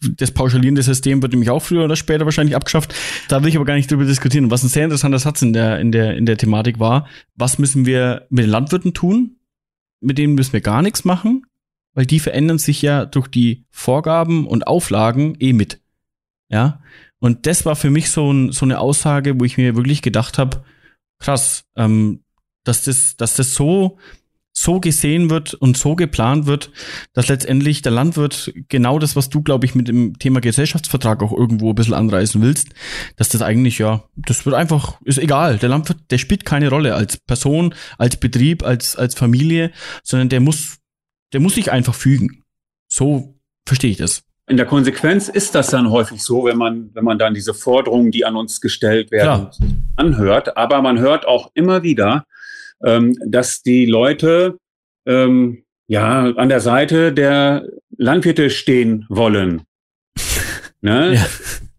das 0.00 0.30
pauschalierende 0.30 0.82
System 0.82 1.22
wird 1.22 1.32
nämlich 1.32 1.50
auch 1.50 1.60
früher 1.60 1.84
oder 1.84 1.96
später 1.96 2.24
wahrscheinlich 2.24 2.54
abgeschafft. 2.54 2.94
Da 3.28 3.42
will 3.42 3.48
ich 3.48 3.56
aber 3.56 3.64
gar 3.64 3.74
nicht 3.74 3.90
drüber 3.90 4.04
diskutieren. 4.04 4.50
Was 4.50 4.62
ein 4.62 4.68
sehr 4.68 4.84
interessanter 4.84 5.18
Satz 5.18 5.42
in 5.42 5.52
der, 5.52 5.80
in 5.80 5.90
der, 5.90 6.16
in 6.16 6.26
der 6.26 6.36
Thematik 6.36 6.78
war, 6.78 7.08
was 7.34 7.58
müssen 7.58 7.84
wir 7.84 8.26
mit 8.30 8.44
den 8.44 8.50
Landwirten 8.50 8.94
tun? 8.94 9.36
Mit 10.00 10.18
denen 10.18 10.34
müssen 10.34 10.52
wir 10.52 10.60
gar 10.60 10.82
nichts 10.82 11.04
machen, 11.04 11.46
weil 11.94 12.06
die 12.06 12.20
verändern 12.20 12.58
sich 12.58 12.80
ja 12.82 13.04
durch 13.04 13.26
die 13.26 13.64
Vorgaben 13.70 14.46
und 14.46 14.66
Auflagen 14.66 15.36
eh 15.40 15.52
mit. 15.52 15.80
Ja. 16.48 16.80
Und 17.18 17.46
das 17.46 17.66
war 17.66 17.74
für 17.74 17.90
mich 17.90 18.10
so, 18.10 18.32
ein, 18.32 18.52
so 18.52 18.64
eine 18.64 18.78
Aussage, 18.78 19.40
wo 19.40 19.44
ich 19.44 19.58
mir 19.58 19.74
wirklich 19.74 20.02
gedacht 20.02 20.38
habe, 20.38 20.62
krass, 21.18 21.64
ähm, 21.76 22.22
dass 22.62 22.84
das, 22.84 23.16
dass 23.16 23.34
das 23.34 23.54
so 23.54 23.98
so 24.58 24.80
gesehen 24.80 25.30
wird 25.30 25.54
und 25.54 25.76
so 25.76 25.94
geplant 25.94 26.46
wird, 26.46 26.70
dass 27.12 27.28
letztendlich 27.28 27.82
der 27.82 27.92
Landwirt 27.92 28.52
genau 28.68 28.98
das, 28.98 29.14
was 29.14 29.30
du, 29.30 29.42
glaube 29.42 29.66
ich, 29.66 29.74
mit 29.76 29.86
dem 29.86 30.18
Thema 30.18 30.40
Gesellschaftsvertrag 30.40 31.22
auch 31.22 31.32
irgendwo 31.32 31.70
ein 31.70 31.74
bisschen 31.76 31.94
anreißen 31.94 32.42
willst, 32.42 32.70
dass 33.16 33.28
das 33.28 33.40
eigentlich, 33.40 33.78
ja, 33.78 34.04
das 34.16 34.44
wird 34.44 34.56
einfach, 34.56 35.00
ist 35.04 35.18
egal. 35.18 35.58
Der 35.58 35.68
Landwirt, 35.68 36.10
der 36.10 36.18
spielt 36.18 36.44
keine 36.44 36.70
Rolle 36.70 36.94
als 36.94 37.18
Person, 37.18 37.74
als 37.98 38.16
Betrieb, 38.16 38.64
als, 38.64 38.96
als 38.96 39.14
Familie, 39.14 39.70
sondern 40.02 40.28
der 40.28 40.40
muss, 40.40 40.78
der 41.32 41.40
muss 41.40 41.54
sich 41.54 41.70
einfach 41.70 41.94
fügen. 41.94 42.42
So 42.88 43.38
verstehe 43.64 43.92
ich 43.92 43.98
das. 43.98 44.24
In 44.48 44.56
der 44.56 44.66
Konsequenz 44.66 45.28
ist 45.28 45.54
das 45.54 45.68
dann 45.68 45.90
häufig 45.90 46.22
so, 46.22 46.46
wenn 46.46 46.56
man, 46.56 46.90
wenn 46.94 47.04
man 47.04 47.18
dann 47.18 47.34
diese 47.34 47.54
Forderungen, 47.54 48.10
die 48.10 48.24
an 48.24 48.34
uns 48.34 48.60
gestellt 48.60 49.12
werden, 49.12 49.50
Klar. 49.50 49.68
anhört. 49.94 50.56
Aber 50.56 50.82
man 50.82 50.98
hört 50.98 51.28
auch 51.28 51.50
immer 51.54 51.82
wieder, 51.82 52.24
ähm, 52.84 53.16
dass 53.26 53.62
die 53.62 53.86
Leute 53.86 54.58
ähm, 55.06 55.64
ja 55.86 56.30
an 56.34 56.48
der 56.48 56.60
Seite 56.60 57.12
der 57.12 57.66
Landwirte 57.96 58.50
stehen 58.50 59.06
wollen. 59.08 59.62
ne? 60.80 61.14
Ja. 61.14 61.26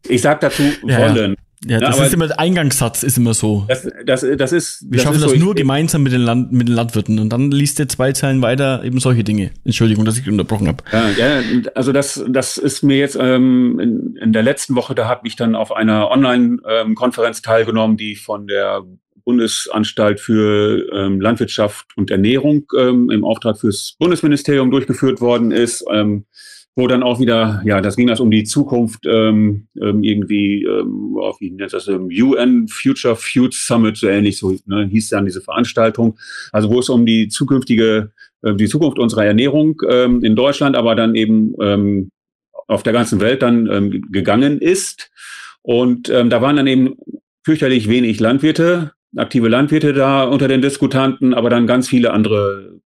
Ich 0.08 0.22
sag 0.22 0.42
dazu 0.42 0.64
wollen. 0.82 1.36
Ja, 1.66 1.78
das 1.78 1.98
ja, 1.98 2.06
ist 2.06 2.14
immer 2.14 2.28
der 2.28 2.40
Eingangssatz, 2.40 3.04
ist 3.04 3.18
immer 3.18 3.34
so. 3.34 3.66
Das, 3.68 3.86
das, 4.06 4.26
das 4.38 4.54
ist. 4.54 4.82
Wir 4.84 4.92
das 4.92 5.04
schaffen 5.04 5.18
ist 5.18 5.26
das 5.26 5.32
so, 5.32 5.38
nur 5.38 5.56
gemeinsam 5.56 6.04
mit 6.04 6.14
den, 6.14 6.22
Land, 6.22 6.54
mit 6.54 6.70
den 6.70 6.76
Landwirten 6.76 7.20
und 7.20 7.30
dann 7.34 7.52
liest 7.52 7.80
der 7.80 7.90
zwei 7.90 8.14
Zeilen 8.14 8.42
weiter 8.42 8.82
eben 8.86 9.00
solche 9.02 9.26
Dinge. 9.26 9.52
Entschuldigung, 9.66 10.06
dass 10.06 10.18
ich 10.18 10.28
unterbrochen 10.30 10.70
habe. 10.70 10.84
Ja, 10.94 11.10
ja, 11.10 11.42
also 11.76 11.92
das, 11.92 12.24
das 12.30 12.58
ist 12.58 12.82
mir 12.82 12.98
jetzt 12.98 13.18
ähm, 13.20 13.78
in, 13.80 14.16
in 14.22 14.32
der 14.32 14.42
letzten 14.42 14.76
Woche, 14.76 14.96
da 14.96 15.10
habe 15.10 15.28
ich 15.28 15.36
dann 15.36 15.54
auf 15.54 15.74
einer 15.74 16.10
Online-Konferenz 16.10 17.40
ähm, 17.40 17.44
teilgenommen, 17.44 17.98
die 17.98 18.16
von 18.16 18.48
der 18.48 18.84
Bundesanstalt 19.30 20.20
für 20.20 20.92
ähm, 20.92 21.22
Landwirtschaft 21.22 21.86
und 21.96 22.10
Ernährung 22.10 22.66
ähm, 22.76 23.12
im 23.12 23.24
Auftrag 23.24 23.60
fürs 23.60 23.96
Bundesministerium 24.00 24.72
durchgeführt 24.72 25.22
worden 25.22 25.52
ist, 25.52 25.86
ähm, 25.94 26.26
wo 26.76 26.88
dann 26.88 27.04
auch 27.04 27.20
wieder, 27.20 27.62
ja, 27.64 27.80
das 27.80 27.96
ging 27.96 28.08
das 28.08 28.20
um 28.20 28.32
die 28.32 28.44
Zukunft 28.44 29.06
ähm, 29.06 29.68
ähm, 29.80 30.02
irgendwie, 30.02 30.64
ähm, 30.64 31.16
wie 31.40 31.52
nennt 31.52 31.74
das, 31.74 31.88
UN 31.88 32.68
Future 32.70 33.16
Food 33.16 33.54
Summit, 33.54 33.98
so 33.98 34.08
ähnlich, 34.08 34.40
so 34.40 34.58
ne, 34.66 34.88
hieß 34.88 35.10
dann 35.10 35.26
diese 35.26 35.42
Veranstaltung. 35.42 36.18
Also 36.52 36.72
wo 36.72 36.80
es 36.80 36.90
um 36.90 37.06
die 37.06 37.28
zukünftige, 37.28 38.12
äh, 38.42 38.56
die 38.56 38.68
Zukunft 38.68 38.98
unserer 38.98 39.26
Ernährung 39.26 39.80
in 39.82 40.36
Deutschland, 40.36 40.76
aber 40.76 40.96
dann 40.96 41.14
eben 41.14 42.10
auf 42.68 42.82
der 42.82 42.94
ganzen 42.94 43.20
Welt 43.20 43.44
dann 43.44 44.02
gegangen 44.12 44.60
ist. 44.60 45.12
Und 45.62 46.10
da 46.10 46.42
waren 46.42 46.56
dann 46.56 46.68
eben 46.68 46.96
fürchterlich 47.44 47.90
wenig 47.90 48.20
Landwirte 48.20 48.94
aktive 49.16 49.48
Landwirte 49.48 49.94
da 49.94 50.24
unter 50.24 50.48
den 50.48 50.62
Diskutanten, 50.62 51.34
aber 51.34 51.50
dann 51.50 51.68
ganz 51.68 51.88
viele 51.88 52.12
andere 52.12 52.80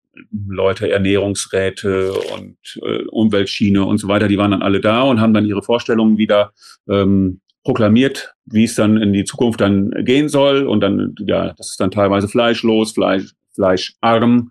Leute, 0.48 0.90
Ernährungsräte 0.90 2.12
und 2.12 2.56
äh, 2.82 3.04
Umweltschiene 3.10 3.84
und 3.84 3.98
so 3.98 4.08
weiter, 4.08 4.28
die 4.28 4.38
waren 4.38 4.52
dann 4.52 4.62
alle 4.62 4.80
da 4.80 5.02
und 5.02 5.20
haben 5.20 5.34
dann 5.34 5.46
ihre 5.46 5.62
Vorstellungen 5.62 6.18
wieder 6.18 6.52
ähm, 6.88 7.40
proklamiert, 7.64 8.34
wie 8.46 8.64
es 8.64 8.74
dann 8.74 8.96
in 8.98 9.12
die 9.12 9.24
Zukunft 9.24 9.60
dann 9.60 9.90
gehen 10.04 10.28
soll. 10.28 10.66
Und 10.66 10.80
dann, 10.80 11.14
ja, 11.26 11.52
das 11.54 11.70
ist 11.70 11.80
dann 11.80 11.90
teilweise 11.90 12.28
fleischlos, 12.28 12.92
Fleisch, 12.92 13.32
fleischarm. 13.54 14.50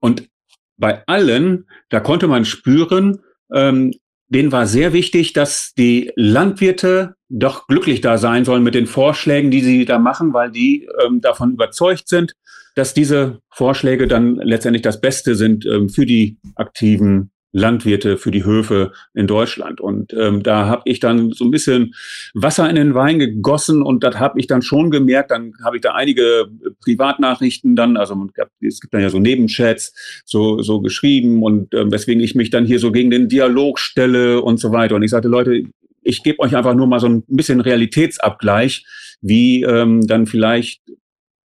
Und 0.00 0.28
bei 0.76 1.02
allen, 1.06 1.66
da 1.90 2.00
konnte 2.00 2.28
man 2.28 2.44
spüren, 2.44 3.20
ähm, 3.52 3.92
denen 4.28 4.52
war 4.52 4.66
sehr 4.66 4.92
wichtig, 4.92 5.32
dass 5.32 5.72
die 5.76 6.12
Landwirte 6.16 7.14
doch 7.28 7.66
glücklich 7.66 8.00
da 8.00 8.18
sein 8.18 8.44
sollen 8.44 8.62
mit 8.62 8.74
den 8.74 8.86
Vorschlägen, 8.86 9.50
die 9.50 9.60
sie 9.60 9.84
da 9.84 9.98
machen, 9.98 10.32
weil 10.32 10.50
die 10.50 10.88
ähm, 11.04 11.20
davon 11.20 11.52
überzeugt 11.52 12.08
sind, 12.08 12.34
dass 12.74 12.94
diese 12.94 13.40
Vorschläge 13.50 14.08
dann 14.08 14.36
letztendlich 14.36 14.82
das 14.82 15.00
Beste 15.00 15.34
sind 15.34 15.66
ähm, 15.66 15.88
für 15.88 16.06
die 16.06 16.38
aktiven 16.56 17.30
Landwirte, 17.54 18.18
für 18.18 18.32
die 18.32 18.44
Höfe 18.44 18.92
in 19.14 19.26
Deutschland. 19.26 19.80
Und 19.80 20.12
ähm, 20.12 20.42
da 20.42 20.66
habe 20.66 20.82
ich 20.86 20.98
dann 21.00 21.30
so 21.30 21.44
ein 21.44 21.52
bisschen 21.52 21.94
Wasser 22.34 22.68
in 22.68 22.74
den 22.74 22.94
Wein 22.94 23.20
gegossen 23.20 23.80
und 23.80 24.02
das 24.02 24.18
habe 24.18 24.40
ich 24.40 24.48
dann 24.48 24.60
schon 24.60 24.90
gemerkt. 24.90 25.30
Dann 25.30 25.52
habe 25.64 25.76
ich 25.76 25.82
da 25.82 25.92
einige 25.92 26.48
Privatnachrichten 26.82 27.76
dann, 27.76 27.96
also 27.96 28.26
es 28.60 28.80
gibt 28.80 28.92
dann 28.92 29.02
ja 29.02 29.08
so 29.08 29.20
Nebenchats, 29.20 29.94
so, 30.24 30.60
so 30.62 30.80
geschrieben 30.80 31.42
und 31.42 31.72
ähm, 31.74 31.92
weswegen 31.92 32.22
ich 32.22 32.34
mich 32.34 32.50
dann 32.50 32.66
hier 32.66 32.80
so 32.80 32.90
gegen 32.90 33.10
den 33.10 33.28
Dialog 33.28 33.78
stelle 33.78 34.42
und 34.42 34.58
so 34.58 34.72
weiter. 34.72 34.96
Und 34.96 35.04
ich 35.04 35.12
sagte, 35.12 35.28
Leute, 35.28 35.62
ich 36.02 36.22
gebe 36.24 36.40
euch 36.40 36.56
einfach 36.56 36.74
nur 36.74 36.88
mal 36.88 37.00
so 37.00 37.08
ein 37.08 37.22
bisschen 37.28 37.60
Realitätsabgleich, 37.60 38.84
wie 39.20 39.62
ähm, 39.62 40.06
dann 40.06 40.26
vielleicht 40.26 40.82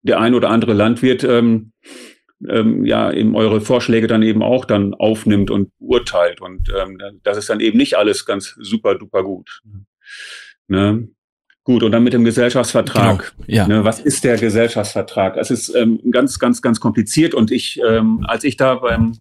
der 0.01 0.19
ein 0.19 0.33
oder 0.33 0.49
andere 0.49 0.73
Landwirt 0.73 1.23
ähm, 1.23 1.71
ähm, 2.47 2.85
ja 2.85 3.11
eben 3.11 3.35
eure 3.35 3.61
Vorschläge 3.61 4.07
dann 4.07 4.23
eben 4.23 4.41
auch 4.41 4.65
dann 4.65 4.93
aufnimmt 4.93 5.51
und 5.51 5.71
urteilt. 5.79 6.41
Und 6.41 6.69
ähm, 6.69 6.97
das 7.23 7.37
ist 7.37 7.49
dann 7.49 7.59
eben 7.59 7.77
nicht 7.77 7.97
alles 7.97 8.25
ganz 8.25 8.55
super 8.59 8.95
duper 8.95 9.23
gut. 9.23 9.61
Ne? 10.67 11.09
Gut, 11.63 11.83
und 11.83 11.91
dann 11.91 12.03
mit 12.03 12.13
dem 12.13 12.23
Gesellschaftsvertrag. 12.23 13.33
Genau, 13.37 13.47
ja. 13.47 13.67
Ne, 13.67 13.83
was 13.83 13.99
ist 13.99 14.23
der 14.23 14.37
Gesellschaftsvertrag? 14.37 15.37
Es 15.37 15.51
ist 15.51 15.69
ähm, 15.75 15.99
ganz, 16.09 16.39
ganz, 16.39 16.61
ganz 16.61 16.79
kompliziert. 16.79 17.35
Und 17.35 17.51
ich, 17.51 17.79
ähm, 17.87 18.25
als 18.27 18.43
ich 18.43 18.57
da 18.57 18.75
beim 18.75 19.17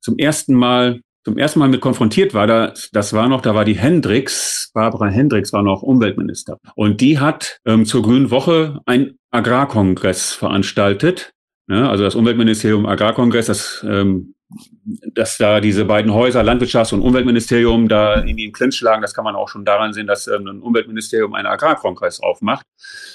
zum 0.00 0.18
ersten 0.18 0.54
Mal 0.54 1.00
zum 1.24 1.36
ersten 1.36 1.58
Mal 1.58 1.68
mit 1.68 1.80
konfrontiert 1.80 2.32
war, 2.32 2.46
da, 2.46 2.72
das 2.92 3.12
war 3.12 3.28
noch, 3.28 3.42
da 3.42 3.54
war 3.54 3.64
die 3.64 3.76
Hendricks, 3.76 4.70
Barbara 4.72 5.08
Hendricks 5.08 5.52
war 5.52 5.62
noch 5.62 5.82
Umweltminister. 5.82 6.58
Und 6.76 7.00
die 7.00 7.18
hat 7.18 7.58
ähm, 7.66 7.84
zur 7.84 8.02
Grünen 8.02 8.30
Woche 8.30 8.80
ein 8.86 9.18
Agrarkongress 9.30 10.32
veranstaltet. 10.32 11.32
Ne? 11.70 11.88
Also 11.88 12.02
das 12.02 12.16
Umweltministerium 12.16 12.84
Agrarkongress, 12.84 13.46
das, 13.46 13.86
ähm, 13.88 14.34
dass 15.14 15.38
da 15.38 15.60
diese 15.60 15.84
beiden 15.84 16.12
Häuser, 16.12 16.42
Landwirtschafts- 16.42 16.92
und 16.92 17.00
Umweltministerium, 17.00 17.88
da 17.88 18.16
irgendwie 18.24 18.46
im 18.46 18.52
Clinch 18.52 18.74
schlagen, 18.74 19.02
das 19.02 19.14
kann 19.14 19.22
man 19.22 19.36
auch 19.36 19.48
schon 19.48 19.64
daran 19.64 19.92
sehen, 19.92 20.08
dass 20.08 20.26
ähm, 20.26 20.48
ein 20.48 20.62
Umweltministerium 20.62 21.32
einen 21.32 21.46
Agrarkongress 21.46 22.18
aufmacht. 22.20 22.66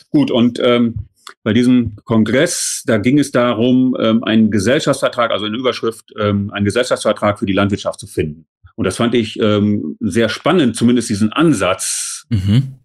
Gut, 0.10 0.32
und 0.32 0.58
ähm, 0.64 1.10
bei 1.44 1.52
diesem 1.52 1.98
Kongress, 2.06 2.84
da 2.86 2.98
ging 2.98 3.20
es 3.20 3.32
darum, 3.32 3.94
ähm, 4.00 4.24
einen 4.24 4.52
Gesellschaftsvertrag, 4.52 5.32
also 5.32 5.48
eine 5.48 5.58
Überschrift, 5.58 6.14
ähm, 6.18 6.50
einen 6.52 6.64
Gesellschaftsvertrag 6.64 7.38
für 7.38 7.46
die 7.46 7.52
Landwirtschaft 7.54 8.00
zu 8.00 8.08
finden. 8.08 8.48
Und 8.76 8.86
das 8.86 8.96
fand 8.96 9.16
ich 9.16 9.38
ähm, 9.42 9.98
sehr 10.00 10.30
spannend, 10.30 10.78
zumindest 10.78 11.10
diesen 11.10 11.34
Ansatz. 11.34 12.26
Mhm. 12.30 12.76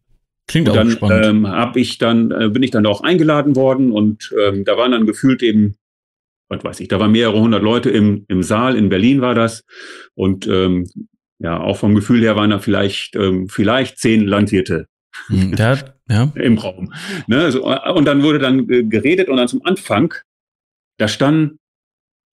Klingt 0.50 0.68
und 0.68 0.74
dann, 0.74 0.88
auch 0.88 0.92
spannend. 0.92 1.26
Ähm, 1.26 1.48
hab 1.48 1.76
ich 1.76 1.98
dann, 1.98 2.32
äh, 2.32 2.48
bin 2.48 2.64
ich 2.64 2.72
dann 2.72 2.84
auch 2.84 3.02
eingeladen 3.02 3.54
worden 3.54 3.92
und 3.92 4.34
ähm, 4.42 4.64
da 4.64 4.76
waren 4.76 4.90
dann 4.90 5.06
gefühlt 5.06 5.44
eben, 5.44 5.76
was 6.48 6.64
weiß 6.64 6.80
ich, 6.80 6.88
da 6.88 6.98
waren 6.98 7.12
mehrere 7.12 7.40
hundert 7.40 7.62
Leute 7.62 7.90
im, 7.90 8.24
im 8.26 8.42
Saal, 8.42 8.74
in 8.74 8.88
Berlin 8.88 9.20
war 9.20 9.36
das. 9.36 9.64
Und 10.14 10.48
ähm, 10.48 10.88
ja, 11.38 11.60
auch 11.60 11.76
vom 11.76 11.94
Gefühl 11.94 12.20
her 12.20 12.34
waren 12.34 12.50
da 12.50 12.58
vielleicht, 12.58 13.14
ähm, 13.14 13.48
vielleicht 13.48 13.98
zehn 13.98 14.26
Landwirte 14.26 14.86
hm, 15.28 15.54
der, 15.54 15.94
ja. 16.08 16.32
im 16.34 16.58
Raum. 16.58 16.92
Ne, 17.28 17.52
so, 17.52 17.64
und 17.64 18.04
dann 18.04 18.24
wurde 18.24 18.40
dann 18.40 18.66
geredet 18.66 19.28
und 19.28 19.36
dann 19.36 19.46
zum 19.46 19.64
Anfang, 19.64 20.14
da 20.98 21.06
standen, 21.06 21.60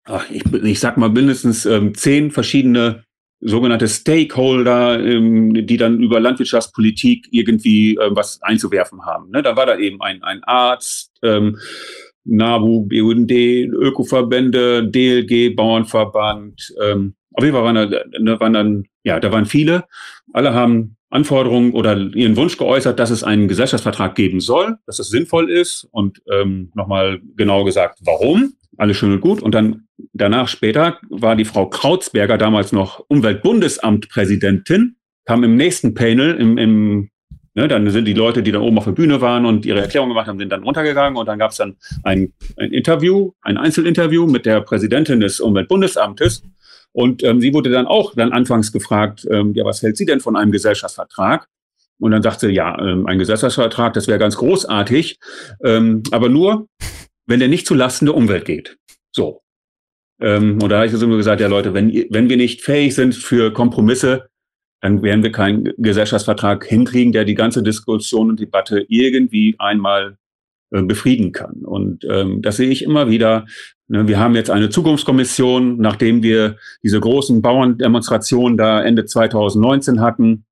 ach, 0.04 0.24
ich, 0.30 0.42
ich 0.52 0.80
sag 0.80 0.96
mal 0.96 1.10
mindestens 1.10 1.66
ähm, 1.66 1.94
zehn 1.94 2.30
verschiedene 2.30 3.04
sogenannte 3.40 3.88
Stakeholder, 3.88 4.98
ähm, 5.04 5.66
die 5.66 5.76
dann 5.76 6.00
über 6.00 6.20
Landwirtschaftspolitik 6.20 7.28
irgendwie 7.30 7.96
äh, 7.96 8.10
was 8.10 8.40
einzuwerfen 8.42 9.04
haben. 9.04 9.30
Ne? 9.30 9.42
Da 9.42 9.56
war 9.56 9.66
da 9.66 9.76
eben 9.78 10.00
ein, 10.00 10.22
ein 10.22 10.42
Arzt, 10.44 11.12
ähm, 11.22 11.58
NABU, 12.24 12.86
BUND, 12.88 13.30
Ökoverbände, 13.30 14.88
DLG, 14.88 15.54
Bauernverband. 15.54 16.74
Ähm, 16.82 17.14
auf 17.32 17.44
jeden 17.44 17.54
Fall 17.54 17.64
waren 17.64 17.90
da, 17.90 18.04
ne, 18.18 18.40
waren 18.40 18.52
dann, 18.52 18.84
ja, 19.04 19.20
da 19.20 19.30
waren 19.30 19.46
viele. 19.46 19.84
Alle 20.32 20.54
haben 20.54 20.95
Anforderungen 21.10 21.72
oder 21.72 21.96
ihren 21.96 22.36
Wunsch 22.36 22.56
geäußert, 22.56 22.98
dass 22.98 23.10
es 23.10 23.22
einen 23.22 23.48
Gesellschaftsvertrag 23.48 24.14
geben 24.14 24.40
soll, 24.40 24.76
dass 24.86 24.98
es 24.98 25.08
sinnvoll 25.08 25.50
ist 25.50 25.86
und 25.90 26.20
ähm, 26.30 26.70
nochmal 26.74 27.20
genau 27.36 27.64
gesagt, 27.64 28.00
warum. 28.04 28.54
Alles 28.76 28.96
schön 28.96 29.12
und 29.12 29.20
gut. 29.20 29.40
Und 29.40 29.54
dann 29.54 29.86
danach 30.12 30.48
später 30.48 30.98
war 31.08 31.36
die 31.36 31.44
Frau 31.44 31.66
Krautsberger, 31.66 32.36
damals 32.36 32.72
noch 32.72 33.04
Umweltbundesamtpräsidentin, 33.08 34.96
kam 35.24 35.44
im 35.44 35.56
nächsten 35.56 35.94
Panel, 35.94 36.34
im, 36.34 36.58
im 36.58 37.10
ne, 37.54 37.68
dann 37.68 37.88
sind 37.90 38.04
die 38.04 38.12
Leute, 38.12 38.42
die 38.42 38.52
da 38.52 38.60
oben 38.60 38.78
auf 38.78 38.84
der 38.84 38.92
Bühne 38.92 39.20
waren 39.20 39.46
und 39.46 39.66
ihre 39.66 39.80
Erklärung 39.80 40.10
gemacht 40.10 40.28
haben, 40.28 40.38
sind 40.38 40.52
dann 40.52 40.62
runtergegangen 40.62 41.16
und 41.18 41.26
dann 41.26 41.38
gab 41.38 41.50
es 41.50 41.56
dann 41.56 41.76
ein, 42.04 42.32
ein 42.56 42.70
Interview, 42.70 43.32
ein 43.42 43.56
Einzelinterview 43.56 44.26
mit 44.26 44.46
der 44.46 44.60
Präsidentin 44.60 45.20
des 45.20 45.40
Umweltbundesamtes. 45.40 46.42
Und 46.96 47.22
ähm, 47.24 47.42
sie 47.42 47.52
wurde 47.52 47.68
dann 47.68 47.86
auch 47.86 48.14
dann 48.14 48.32
anfangs 48.32 48.72
gefragt, 48.72 49.26
ähm, 49.30 49.52
ja, 49.52 49.66
was 49.66 49.82
hält 49.82 49.98
sie 49.98 50.06
denn 50.06 50.20
von 50.20 50.34
einem 50.34 50.50
Gesellschaftsvertrag? 50.50 51.46
Und 51.98 52.12
dann 52.12 52.22
sagte 52.22 52.46
sie, 52.46 52.54
ja, 52.54 52.74
ähm, 52.80 53.06
ein 53.06 53.18
Gesellschaftsvertrag, 53.18 53.92
das 53.92 54.08
wäre 54.08 54.18
ganz 54.18 54.36
großartig, 54.38 55.18
ähm, 55.62 56.02
aber 56.10 56.30
nur, 56.30 56.68
wenn 57.26 57.38
der 57.38 57.50
nicht 57.50 57.66
zulasten 57.66 58.06
der 58.06 58.14
Umwelt 58.14 58.46
geht. 58.46 58.78
So. 59.14 59.42
Ähm, 60.22 60.58
und 60.62 60.70
da 60.70 60.76
habe 60.76 60.86
ich 60.86 60.92
so 60.92 61.06
gesagt, 61.06 61.42
ja 61.42 61.48
Leute, 61.48 61.74
wenn, 61.74 61.92
wenn 62.08 62.30
wir 62.30 62.38
nicht 62.38 62.62
fähig 62.62 62.94
sind 62.94 63.14
für 63.14 63.52
Kompromisse, 63.52 64.30
dann 64.80 65.02
werden 65.02 65.22
wir 65.22 65.32
keinen 65.32 65.74
Gesellschaftsvertrag 65.76 66.64
hinkriegen, 66.64 67.12
der 67.12 67.26
die 67.26 67.34
ganze 67.34 67.62
Diskussion 67.62 68.30
und 68.30 68.40
Debatte 68.40 68.86
irgendwie 68.88 69.54
einmal 69.58 70.16
befrieden 70.70 71.32
kann. 71.32 71.64
Und 71.64 72.04
ähm, 72.10 72.42
das 72.42 72.56
sehe 72.56 72.70
ich 72.70 72.82
immer 72.82 73.08
wieder. 73.08 73.46
Ne, 73.88 74.08
wir 74.08 74.18
haben 74.18 74.34
jetzt 74.34 74.50
eine 74.50 74.68
Zukunftskommission, 74.68 75.78
nachdem 75.78 76.22
wir 76.22 76.56
diese 76.82 76.98
großen 77.00 77.40
Bauerndemonstrationen 77.40 78.56
da 78.56 78.82
Ende 78.82 79.04
2019 79.04 80.00
hatten, 80.00 80.44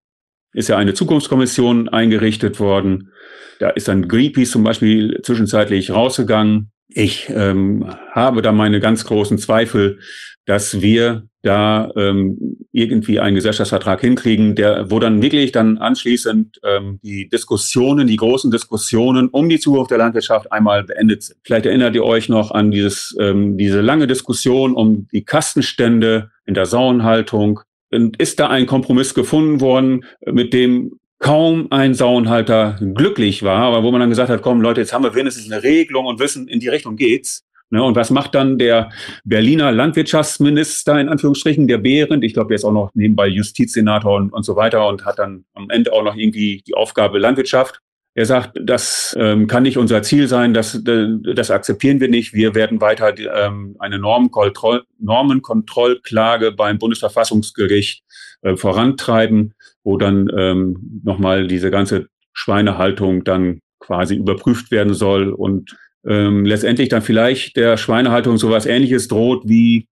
ist 0.52 0.68
ja 0.68 0.76
eine 0.76 0.94
Zukunftskommission 0.94 1.88
eingerichtet 1.88 2.60
worden. 2.60 3.10
Da 3.58 3.70
ist 3.70 3.88
dann 3.88 4.08
Greenpeace 4.08 4.50
zum 4.50 4.62
Beispiel 4.62 5.20
zwischenzeitlich 5.22 5.90
rausgegangen. 5.90 6.70
Ich 6.88 7.28
ähm, 7.30 7.92
habe 8.12 8.40
da 8.40 8.52
meine 8.52 8.78
ganz 8.78 9.04
großen 9.04 9.38
Zweifel, 9.38 9.98
dass 10.44 10.80
wir 10.80 11.26
da 11.44 11.92
ähm, 11.96 12.56
irgendwie 12.72 13.20
einen 13.20 13.36
Gesellschaftsvertrag 13.36 14.00
hinkriegen, 14.00 14.54
der, 14.54 14.90
wo 14.90 14.98
dann 14.98 15.22
wirklich 15.22 15.52
dann 15.52 15.78
anschließend 15.78 16.60
ähm, 16.64 16.98
die 17.02 17.28
Diskussionen, 17.28 18.06
die 18.06 18.16
großen 18.16 18.50
Diskussionen 18.50 19.28
um 19.28 19.48
die 19.48 19.60
Zukunft 19.60 19.90
der 19.90 19.98
Landwirtschaft 19.98 20.50
einmal 20.50 20.84
beendet 20.84 21.22
sind. 21.22 21.38
Vielleicht 21.42 21.66
erinnert 21.66 21.94
ihr 21.94 22.04
euch 22.04 22.28
noch 22.28 22.50
an 22.50 22.70
dieses, 22.70 23.14
ähm, 23.20 23.58
diese 23.58 23.82
lange 23.82 24.06
Diskussion 24.06 24.74
um 24.74 25.06
die 25.12 25.24
Kastenstände 25.24 26.30
in 26.46 26.54
der 26.54 26.66
Sauenhaltung. 26.66 27.60
Und 27.90 28.20
ist 28.20 28.40
da 28.40 28.48
ein 28.48 28.66
Kompromiss 28.66 29.14
gefunden 29.14 29.60
worden, 29.60 30.04
mit 30.26 30.52
dem 30.52 30.98
kaum 31.20 31.68
ein 31.70 31.94
Sauenhalter 31.94 32.78
glücklich 32.94 33.42
war, 33.42 33.62
aber 33.62 33.82
wo 33.82 33.90
man 33.90 34.00
dann 34.00 34.10
gesagt 34.10 34.30
hat, 34.30 34.42
komm 34.42 34.60
Leute, 34.60 34.80
jetzt 34.80 34.92
haben 34.92 35.04
wir 35.04 35.14
wenigstens 35.14 35.50
eine 35.50 35.62
Regelung 35.62 36.06
und 36.06 36.18
wissen, 36.18 36.48
in 36.48 36.58
die 36.58 36.68
Richtung 36.68 36.96
geht's. 36.96 37.44
Ne, 37.70 37.82
und 37.82 37.96
was 37.96 38.10
macht 38.10 38.34
dann 38.34 38.58
der 38.58 38.90
Berliner 39.24 39.72
Landwirtschaftsminister 39.72 41.00
in 41.00 41.08
Anführungsstrichen, 41.08 41.66
der 41.66 41.78
Behrendt? 41.78 42.24
Ich 42.24 42.34
glaube, 42.34 42.48
der 42.48 42.56
ist 42.56 42.64
auch 42.64 42.72
noch 42.72 42.90
nebenbei 42.94 43.26
Justizsenator 43.26 44.16
und, 44.16 44.32
und 44.32 44.44
so 44.44 44.54
weiter 44.54 44.86
und 44.86 45.04
hat 45.04 45.18
dann 45.18 45.44
am 45.54 45.70
Ende 45.70 45.92
auch 45.92 46.04
noch 46.04 46.14
irgendwie 46.14 46.62
die 46.66 46.74
Aufgabe 46.74 47.18
Landwirtschaft. 47.18 47.80
Er 48.16 48.26
sagt, 48.26 48.60
das 48.62 49.16
ähm, 49.18 49.48
kann 49.48 49.64
nicht 49.64 49.76
unser 49.76 50.02
Ziel 50.02 50.28
sein, 50.28 50.54
das, 50.54 50.80
das 50.84 51.50
akzeptieren 51.50 51.98
wir 51.98 52.08
nicht. 52.08 52.32
Wir 52.32 52.54
werden 52.54 52.80
weiter 52.80 53.12
ähm, 53.18 53.74
eine 53.80 53.98
Normenkontroll, 53.98 54.84
Normenkontrollklage 55.00 56.52
beim 56.52 56.78
Bundesverfassungsgericht 56.78 58.04
äh, 58.42 58.56
vorantreiben, 58.56 59.54
wo 59.82 59.96
dann 59.96 60.30
ähm, 60.36 61.00
nochmal 61.02 61.48
diese 61.48 61.72
ganze 61.72 62.06
Schweinehaltung 62.32 63.24
dann 63.24 63.58
quasi 63.80 64.14
überprüft 64.14 64.70
werden 64.70 64.94
soll 64.94 65.32
und 65.32 65.76
ähm, 66.06 66.44
letztendlich 66.44 66.88
dann 66.88 67.02
vielleicht 67.02 67.56
der 67.56 67.76
Schweinehaltung 67.76 68.36
sowas 68.36 68.66
ähnliches 68.66 69.08
droht 69.08 69.48
wie 69.48 69.88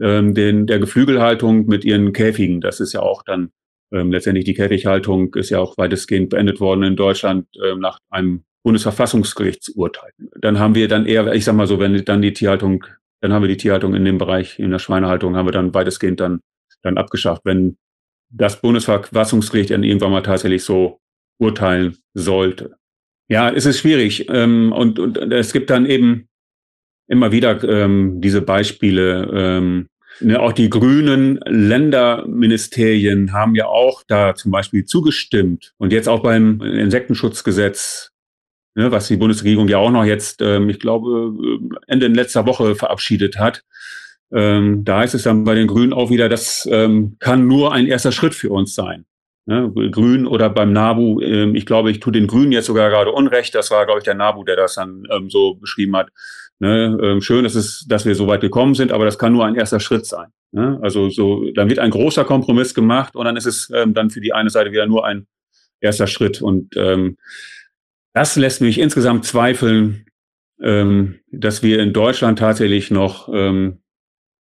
ähm, 0.00 0.34
den, 0.34 0.66
der 0.66 0.78
Geflügelhaltung 0.78 1.66
mit 1.66 1.84
ihren 1.84 2.12
Käfigen. 2.12 2.60
Das 2.60 2.80
ist 2.80 2.92
ja 2.92 3.00
auch 3.00 3.22
dann 3.22 3.50
ähm, 3.92 4.10
letztendlich 4.10 4.44
die 4.44 4.54
Käfighaltung 4.54 5.34
ist 5.34 5.50
ja 5.50 5.58
auch 5.58 5.76
weitestgehend 5.76 6.30
beendet 6.30 6.60
worden 6.60 6.82
in 6.82 6.96
Deutschland 6.96 7.46
ähm, 7.62 7.78
nach 7.78 7.98
einem 8.10 8.44
Bundesverfassungsgerichtsurteil. 8.64 10.12
Dann 10.40 10.58
haben 10.58 10.74
wir 10.74 10.88
dann 10.88 11.06
eher, 11.06 11.32
ich 11.34 11.44
sag 11.44 11.54
mal 11.54 11.66
so, 11.66 11.78
wenn 11.78 12.04
dann 12.04 12.22
die 12.22 12.32
Tierhaltung, 12.32 12.84
dann 13.20 13.32
haben 13.32 13.42
wir 13.42 13.48
die 13.48 13.56
Tierhaltung 13.56 13.94
in 13.94 14.04
dem 14.04 14.18
Bereich, 14.18 14.58
in 14.58 14.70
der 14.70 14.78
Schweinehaltung 14.78 15.36
haben 15.36 15.46
wir 15.46 15.52
dann 15.52 15.74
weitestgehend 15.74 16.20
dann, 16.20 16.40
dann 16.82 16.96
abgeschafft. 16.96 17.42
Wenn 17.44 17.76
das 18.30 18.60
Bundesverfassungsgericht 18.60 19.70
dann 19.70 19.84
irgendwann 19.84 20.12
mal 20.12 20.22
tatsächlich 20.22 20.64
so 20.64 21.00
urteilen 21.38 21.98
sollte. 22.14 22.76
Ja, 23.28 23.50
es 23.50 23.66
ist 23.66 23.78
schwierig. 23.78 24.28
Ähm, 24.28 24.72
und, 24.72 24.98
und 24.98 25.16
es 25.16 25.52
gibt 25.52 25.70
dann 25.70 25.86
eben 25.86 26.28
immer 27.08 27.32
wieder 27.32 27.62
ähm, 27.64 28.20
diese 28.20 28.42
Beispiele, 28.42 29.30
ähm, 29.32 29.88
Ne, 30.20 30.38
auch 30.40 30.52
die 30.52 30.68
grünen 30.68 31.40
Länderministerien 31.46 33.32
haben 33.32 33.54
ja 33.54 33.66
auch 33.66 34.02
da 34.06 34.34
zum 34.34 34.52
Beispiel 34.52 34.84
zugestimmt. 34.84 35.72
Und 35.78 35.92
jetzt 35.92 36.08
auch 36.08 36.22
beim 36.22 36.60
Insektenschutzgesetz, 36.60 38.10
ne, 38.74 38.92
was 38.92 39.08
die 39.08 39.16
Bundesregierung 39.16 39.68
ja 39.68 39.78
auch 39.78 39.90
noch 39.90 40.04
jetzt, 40.04 40.42
ähm, 40.42 40.68
ich 40.68 40.78
glaube, 40.78 41.32
Ende 41.86 42.08
letzter 42.08 42.46
Woche 42.46 42.74
verabschiedet 42.74 43.38
hat. 43.38 43.62
Ähm, 44.32 44.84
da 44.84 44.98
heißt 45.00 45.14
es 45.14 45.24
dann 45.24 45.44
bei 45.44 45.54
den 45.54 45.66
Grünen 45.66 45.92
auch 45.92 46.10
wieder, 46.10 46.28
das 46.28 46.68
ähm, 46.70 47.16
kann 47.18 47.46
nur 47.46 47.72
ein 47.72 47.86
erster 47.86 48.12
Schritt 48.12 48.34
für 48.34 48.50
uns 48.50 48.74
sein. 48.74 49.04
Ne, 49.44 49.72
Grün 49.90 50.28
oder 50.28 50.48
beim 50.50 50.72
NABU, 50.72 51.20
ähm, 51.20 51.56
ich 51.56 51.66
glaube, 51.66 51.90
ich 51.90 51.98
tue 51.98 52.12
den 52.12 52.28
Grünen 52.28 52.52
jetzt 52.52 52.66
sogar 52.66 52.90
gerade 52.90 53.10
Unrecht. 53.10 53.56
Das 53.56 53.72
war, 53.72 53.84
glaube 53.86 53.98
ich, 53.98 54.04
der 54.04 54.14
NABU, 54.14 54.44
der 54.44 54.54
das 54.54 54.76
dann 54.76 55.02
ähm, 55.10 55.30
so 55.30 55.54
beschrieben 55.54 55.96
hat. 55.96 56.10
Ne, 56.60 56.96
ähm, 57.02 57.20
schön, 57.20 57.42
dass, 57.42 57.56
es, 57.56 57.84
dass 57.88 58.06
wir 58.06 58.14
so 58.14 58.28
weit 58.28 58.40
gekommen 58.40 58.76
sind, 58.76 58.92
aber 58.92 59.04
das 59.04 59.18
kann 59.18 59.32
nur 59.32 59.44
ein 59.44 59.56
erster 59.56 59.80
Schritt 59.80 60.06
sein. 60.06 60.28
Ne? 60.52 60.78
Also 60.80 61.10
so, 61.10 61.50
dann 61.54 61.68
wird 61.68 61.80
ein 61.80 61.90
großer 61.90 62.24
Kompromiss 62.24 62.72
gemacht 62.72 63.16
und 63.16 63.24
dann 63.24 63.36
ist 63.36 63.46
es 63.46 63.68
ähm, 63.74 63.94
dann 63.94 64.10
für 64.10 64.20
die 64.20 64.32
eine 64.32 64.48
Seite 64.48 64.70
wieder 64.70 64.86
nur 64.86 65.04
ein 65.04 65.26
erster 65.80 66.06
Schritt. 66.06 66.40
Und 66.40 66.76
ähm, 66.76 67.16
das 68.12 68.36
lässt 68.36 68.60
mich 68.60 68.78
insgesamt 68.78 69.24
zweifeln, 69.24 70.06
ähm, 70.62 71.18
dass 71.32 71.64
wir 71.64 71.80
in 71.80 71.92
Deutschland 71.92 72.38
tatsächlich 72.38 72.92
noch 72.92 73.28
ähm, 73.32 73.82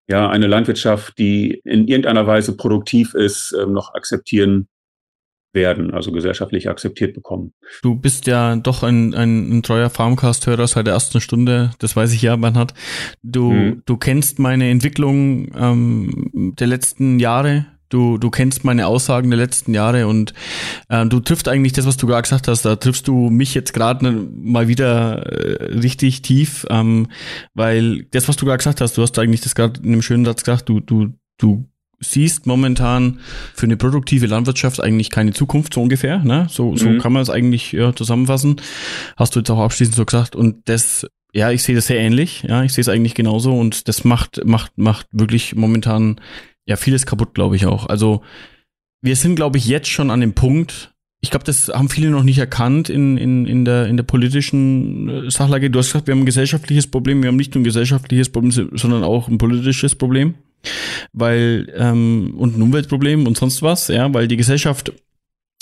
ja 0.08 0.30
eine 0.30 0.46
Landwirtschaft, 0.46 1.18
die 1.18 1.62
in 1.64 1.88
irgendeiner 1.88 2.28
Weise 2.28 2.56
produktiv 2.56 3.16
ist, 3.16 3.56
ähm, 3.60 3.74
noch 3.74 3.96
akzeptieren 3.96 4.68
werden, 5.54 5.94
also 5.94 6.12
gesellschaftlich 6.12 6.70
akzeptiert 6.70 7.14
bekommen. 7.14 7.54
Du 7.82 7.96
bist 7.96 8.28
ja 8.28 8.56
doch 8.56 8.84
ein, 8.84 9.14
ein, 9.14 9.58
ein 9.58 9.64
treuer 9.64 9.90
Farmcast-Hörer 9.90 10.68
seit 10.68 10.88
der 10.88 10.94
ersten 10.94 11.22
Stunde, 11.22 11.72
das 11.80 11.96
weiß 11.96 12.14
ich 12.14 12.22
ja, 12.22 12.36
Bernhard. 12.36 12.74
Du, 13.22 13.52
mhm. 13.52 13.82
du 13.86 13.98
kennst 13.98 14.40
meine 14.40 14.70
Entwicklung 14.70 15.52
ähm, 15.56 16.54
der 16.58 16.68
letzten 16.68 17.20
Jahre, 17.20 17.68
du, 17.94 18.18
du 18.18 18.30
kennst 18.32 18.64
meine 18.66 18.88
Aussagen 18.88 19.30
der 19.30 19.38
letzten 19.38 19.74
Jahre 19.74 20.08
und 20.08 20.34
äh, 20.90 21.06
du 21.06 21.20
triffst 21.20 21.48
eigentlich 21.48 21.74
das, 21.74 21.86
was 21.86 21.98
du 21.98 22.08
gerade 22.08 22.24
gesagt 22.24 22.48
hast, 22.48 22.64
da 22.64 22.76
triffst 22.76 23.08
du 23.08 23.30
mich 23.30 23.54
jetzt 23.54 23.74
gerade 23.74 24.12
mal 24.12 24.68
wieder 24.68 25.26
äh, 25.28 25.74
richtig 25.76 26.24
tief, 26.24 26.66
ähm, 26.70 27.08
weil 27.54 28.06
das, 28.12 28.28
was 28.28 28.36
du 28.36 28.46
gerade 28.46 28.58
gesagt 28.58 28.82
hast, 28.82 28.98
du 28.98 29.04
hast 29.04 29.18
eigentlich 29.20 29.42
das 29.42 29.56
gerade 29.56 29.80
in 29.82 29.94
einem 29.94 30.02
schönen 30.02 30.26
Satz 30.26 30.44
gesagt, 30.44 30.68
du, 30.68 30.80
du, 30.80 31.14
du 31.38 31.66
siehst 32.00 32.46
momentan 32.46 33.20
für 33.54 33.66
eine 33.66 33.78
produktive 33.78 34.28
Landwirtschaft 34.28 34.82
eigentlich 34.82 35.10
keine 35.10 35.34
Zukunft, 35.34 35.74
so 35.74 35.82
ungefähr. 35.82 36.20
Ne? 36.20 36.48
So, 36.50 36.76
so 36.76 36.90
mhm. 36.90 37.00
kann 37.00 37.14
man 37.14 37.22
es 37.22 37.30
eigentlich 37.30 37.72
ja, 37.72 37.96
zusammenfassen. 37.96 38.58
Hast 39.16 39.36
du 39.36 39.40
jetzt 39.40 39.50
auch 39.50 39.60
abschließend 39.60 39.96
so 39.96 40.06
gesagt. 40.06 40.36
Und 40.36 40.58
das, 40.66 41.08
ja, 41.34 41.52
ich 41.52 41.64
sehe 41.64 41.76
das 41.76 41.88
sehr 41.88 42.00
ähnlich. 42.00 42.44
Ja, 42.44 42.64
ich 42.64 42.74
sehe 42.74 42.82
es 42.82 42.90
eigentlich 42.90 43.16
genauso. 43.16 43.54
Und 43.58 43.88
das 43.88 44.04
macht, 44.04 44.46
macht, 44.46 44.78
macht 44.78 45.08
wirklich 45.12 45.56
momentan 45.56 46.20
ja 46.66 46.76
vieles 46.76 47.06
kaputt, 47.06 47.34
glaube 47.34 47.56
ich 47.56 47.66
auch. 47.66 47.88
Also 47.88 48.22
wir 49.02 49.16
sind, 49.16 49.36
glaube 49.36 49.58
ich, 49.58 49.68
jetzt 49.68 49.90
schon 49.90 50.12
an 50.12 50.22
dem 50.22 50.34
Punkt, 50.34 50.94
ich 51.24 51.30
glaube, 51.30 51.46
das 51.46 51.70
haben 51.70 51.88
viele 51.88 52.10
noch 52.10 52.24
nicht 52.24 52.38
erkannt 52.38 52.90
in, 52.90 53.18
in, 53.18 53.46
in, 53.46 53.64
der, 53.64 53.88
in 53.88 53.96
der 53.96 54.04
politischen 54.04 55.08
äh, 55.08 55.32
Sachlage. 55.32 55.70
Du 55.70 55.80
hast 55.80 55.88
gesagt, 55.88 56.08
wir 56.08 56.14
haben 56.14 56.24
ein 56.24 56.26
gesellschaftliches 56.26 56.88
Problem. 56.88 57.24
Wir 57.24 57.30
haben 57.30 57.38
nicht 57.38 57.56
nur 57.56 57.62
ein 57.62 57.64
gesellschaftliches 57.64 58.30
Problem, 58.30 58.52
sondern 58.52 59.06
auch 59.06 59.30
ein 59.30 59.38
politisches 59.38 59.96
Problem 59.96 60.36
weil 61.12 61.72
ähm, 61.76 62.36
und 62.38 62.58
ein 62.58 62.62
Umweltproblem 62.62 63.28
und 63.28 63.38
sonst 63.38 63.62
was, 63.62 63.88
ja, 63.88 64.14
weil 64.14 64.28
die 64.28 64.38
Gesellschaft 64.38 64.94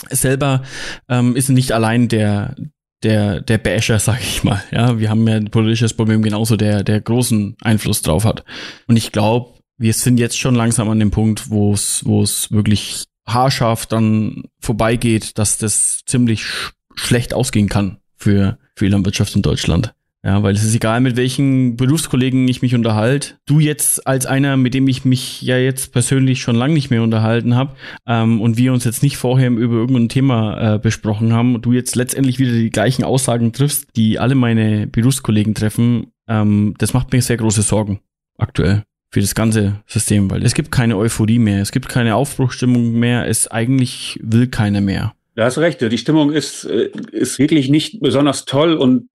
selber 0.09 0.63
ähm, 1.09 1.35
ist 1.35 1.49
nicht 1.49 1.71
allein 1.71 2.07
der 2.07 2.55
der 3.03 3.41
der 3.41 3.57
Basher, 3.57 3.99
sag 3.99 4.21
ich 4.21 4.43
mal. 4.43 4.61
Ja, 4.71 4.99
wir 4.99 5.09
haben 5.09 5.27
ja 5.27 5.35
ein 5.35 5.49
politisches 5.51 5.93
Problem 5.93 6.21
genauso, 6.21 6.55
der 6.55 6.83
der 6.83 7.01
großen 7.01 7.55
Einfluss 7.61 8.01
drauf 8.01 8.25
hat. 8.25 8.43
Und 8.87 8.97
ich 8.97 9.11
glaube, 9.11 9.59
wir 9.77 9.93
sind 9.93 10.19
jetzt 10.19 10.37
schon 10.37 10.55
langsam 10.55 10.89
an 10.89 10.99
dem 10.99 11.11
Punkt, 11.11 11.49
wo 11.49 11.73
es 11.73 12.05
wo 12.05 12.21
es 12.21 12.51
wirklich 12.51 13.05
haarscharf 13.25 13.85
dann 13.85 14.43
vorbeigeht, 14.59 15.37
dass 15.37 15.57
das 15.57 16.01
ziemlich 16.05 16.43
sch 16.43 16.73
schlecht 16.93 17.33
ausgehen 17.33 17.69
kann 17.69 17.97
für 18.17 18.59
für 18.75 18.85
die 18.85 18.91
Landwirtschaft 18.91 19.35
in 19.35 19.41
Deutschland. 19.41 19.93
Ja, 20.23 20.43
weil 20.43 20.53
es 20.53 20.63
ist 20.63 20.75
egal, 20.75 21.01
mit 21.01 21.15
welchen 21.15 21.77
Berufskollegen 21.77 22.47
ich 22.47 22.61
mich 22.61 22.75
unterhalte. 22.75 23.35
Du 23.47 23.59
jetzt 23.59 24.05
als 24.05 24.27
einer, 24.27 24.55
mit 24.55 24.75
dem 24.75 24.87
ich 24.87 25.03
mich 25.03 25.41
ja 25.41 25.57
jetzt 25.57 25.93
persönlich 25.93 26.41
schon 26.41 26.55
lange 26.55 26.75
nicht 26.75 26.91
mehr 26.91 27.01
unterhalten 27.01 27.55
habe 27.55 27.75
ähm, 28.05 28.39
und 28.39 28.55
wir 28.55 28.71
uns 28.71 28.83
jetzt 28.83 29.01
nicht 29.01 29.17
vorher 29.17 29.49
über 29.49 29.75
irgendein 29.77 30.09
Thema 30.09 30.75
äh, 30.75 30.79
besprochen 30.79 31.33
haben 31.33 31.55
und 31.55 31.65
du 31.65 31.73
jetzt 31.73 31.95
letztendlich 31.95 32.37
wieder 32.37 32.51
die 32.51 32.69
gleichen 32.69 33.03
Aussagen 33.03 33.51
triffst, 33.51 33.87
die 33.95 34.19
alle 34.19 34.35
meine 34.35 34.85
Berufskollegen 34.85 35.55
treffen, 35.55 36.11
ähm, 36.27 36.75
das 36.77 36.93
macht 36.93 37.11
mir 37.11 37.21
sehr 37.23 37.37
große 37.37 37.63
Sorgen 37.63 37.99
aktuell 38.37 38.83
für 39.11 39.21
das 39.21 39.33
ganze 39.33 39.81
System, 39.87 40.29
weil 40.29 40.43
es 40.43 40.53
gibt 40.53 40.71
keine 40.71 40.97
Euphorie 40.97 41.39
mehr, 41.39 41.61
es 41.61 41.71
gibt 41.71 41.89
keine 41.89 42.15
Aufbruchstimmung 42.15 42.93
mehr, 42.93 43.27
es 43.27 43.49
eigentlich 43.49 44.19
will 44.21 44.47
keiner 44.47 44.81
mehr. 44.81 45.13
Du 45.33 45.43
hast 45.43 45.57
recht, 45.59 45.79
die 45.79 45.97
Stimmung 45.97 46.33
ist, 46.33 46.65
äh, 46.65 46.91
ist 47.11 47.39
wirklich 47.39 47.69
nicht 47.69 48.01
besonders 48.01 48.43
toll 48.43 48.73
und 48.73 49.07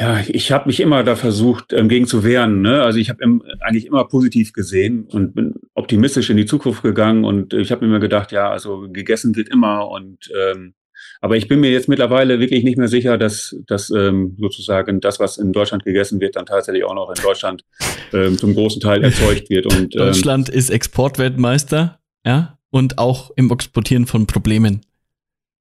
ja, 0.00 0.20
ich 0.26 0.50
habe 0.50 0.66
mich 0.66 0.80
immer 0.80 1.04
da 1.04 1.14
versucht, 1.14 1.74
ähm, 1.74 1.88
gegen 1.88 2.06
zu 2.06 2.24
wehren. 2.24 2.62
Ne? 2.62 2.82
Also 2.82 2.98
ich 2.98 3.10
habe 3.10 3.22
eigentlich 3.60 3.84
immer 3.84 4.04
positiv 4.08 4.54
gesehen 4.54 5.04
und 5.04 5.34
bin 5.34 5.54
optimistisch 5.74 6.30
in 6.30 6.38
die 6.38 6.46
Zukunft 6.46 6.82
gegangen 6.82 7.24
und 7.24 7.52
ich 7.52 7.70
habe 7.70 7.82
mir 7.82 7.90
immer 7.90 8.00
gedacht, 8.00 8.32
ja, 8.32 8.50
also 8.50 8.88
gegessen 8.90 9.36
wird 9.36 9.50
immer 9.50 9.88
und 9.90 10.30
ähm, 10.34 10.72
aber 11.20 11.36
ich 11.36 11.48
bin 11.48 11.60
mir 11.60 11.70
jetzt 11.70 11.88
mittlerweile 11.88 12.40
wirklich 12.40 12.64
nicht 12.64 12.78
mehr 12.78 12.88
sicher, 12.88 13.18
dass, 13.18 13.56
dass 13.66 13.90
ähm, 13.90 14.36
sozusagen 14.38 15.00
das, 15.00 15.20
was 15.20 15.36
in 15.36 15.52
Deutschland 15.52 15.84
gegessen 15.84 16.20
wird, 16.20 16.36
dann 16.36 16.46
tatsächlich 16.46 16.84
auch 16.84 16.94
noch 16.94 17.10
in 17.10 17.22
Deutschland 17.22 17.64
ähm, 18.12 18.38
zum 18.38 18.54
großen 18.54 18.80
Teil 18.80 19.02
erzeugt 19.02 19.50
wird. 19.50 19.66
Und, 19.66 19.94
ähm, 19.94 20.06
Deutschland 20.06 20.48
ist 20.48 20.70
Exportweltmeister, 20.70 21.98
ja, 22.24 22.58
und 22.70 22.98
auch 22.98 23.30
im 23.36 23.50
Exportieren 23.50 24.06
von 24.06 24.26
Problemen. 24.26 24.82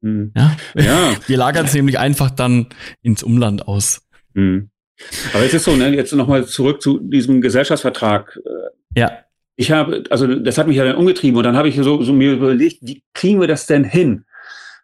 Mhm. 0.02 0.32
Ja? 0.36 0.56
ja. 0.76 1.14
Wir 1.28 1.38
lagern 1.38 1.66
es 1.66 1.74
nämlich 1.74 2.00
einfach 2.00 2.32
dann 2.32 2.68
ins 3.02 3.24
Umland 3.24 3.68
aus. 3.68 4.02
Mhm. 4.34 4.70
Aber 5.34 5.44
es 5.44 5.54
ist 5.54 5.64
so, 5.64 5.76
ne, 5.76 5.94
jetzt 5.94 6.14
nochmal 6.14 6.46
zurück 6.46 6.82
zu 6.82 7.00
diesem 7.00 7.42
Gesellschaftsvertrag. 7.42 8.40
Ja. 8.96 9.12
Ich 9.56 9.72
habe, 9.72 10.04
also 10.10 10.28
das 10.36 10.58
hat 10.58 10.68
mich 10.68 10.78
ja 10.78 10.86
dann 10.86 10.96
umgetrieben 10.96 11.38
und 11.38 11.44
dann 11.44 11.56
habe 11.56 11.68
ich 11.68 11.76
so, 11.76 12.02
so 12.02 12.14
mir 12.14 12.34
überlegt, 12.34 12.80
wie 12.82 13.04
kriegen 13.14 13.40
wir 13.40 13.48
das 13.48 13.68
denn 13.68 13.84
hin? 13.84 14.26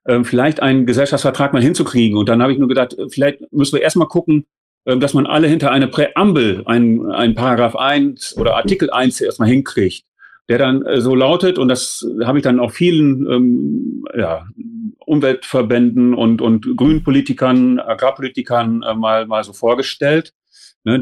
Ähm, 0.07 0.25
vielleicht 0.25 0.61
einen 0.61 0.85
Gesellschaftsvertrag 0.85 1.53
mal 1.53 1.61
hinzukriegen. 1.61 2.17
Und 2.17 2.27
dann 2.27 2.41
habe 2.41 2.51
ich 2.51 2.59
nur 2.59 2.67
gedacht, 2.67 2.95
vielleicht 3.09 3.39
müssen 3.51 3.75
wir 3.75 3.81
erstmal 3.81 4.07
gucken, 4.07 4.45
ähm, 4.85 4.99
dass 4.99 5.13
man 5.13 5.25
alle 5.25 5.47
hinter 5.47 5.71
eine 5.71 5.87
Präambel, 5.87 6.63
ein, 6.65 7.05
ein 7.11 7.35
Paragraph 7.35 7.75
1 7.75 8.37
oder 8.37 8.55
Artikel 8.55 8.89
1 8.91 9.21
erstmal 9.21 9.49
hinkriegt 9.49 10.05
der 10.49 10.57
dann 10.57 10.85
äh, 10.85 11.01
so 11.01 11.15
lautet, 11.15 11.57
und 11.57 11.69
das 11.69 12.05
habe 12.23 12.37
ich 12.37 12.43
dann 12.43 12.59
auch 12.59 12.71
vielen 12.71 13.27
ähm, 13.31 14.05
ja, 14.17 14.45
Umweltverbänden 15.05 16.13
und, 16.13 16.41
und 16.41 16.75
Grünpolitikern, 16.75 17.79
Agrarpolitikern 17.79 18.83
äh, 18.83 18.93
mal, 18.93 19.25
mal 19.27 19.43
so 19.43 19.53
vorgestellt. 19.53 20.33
Ne, 20.83 20.99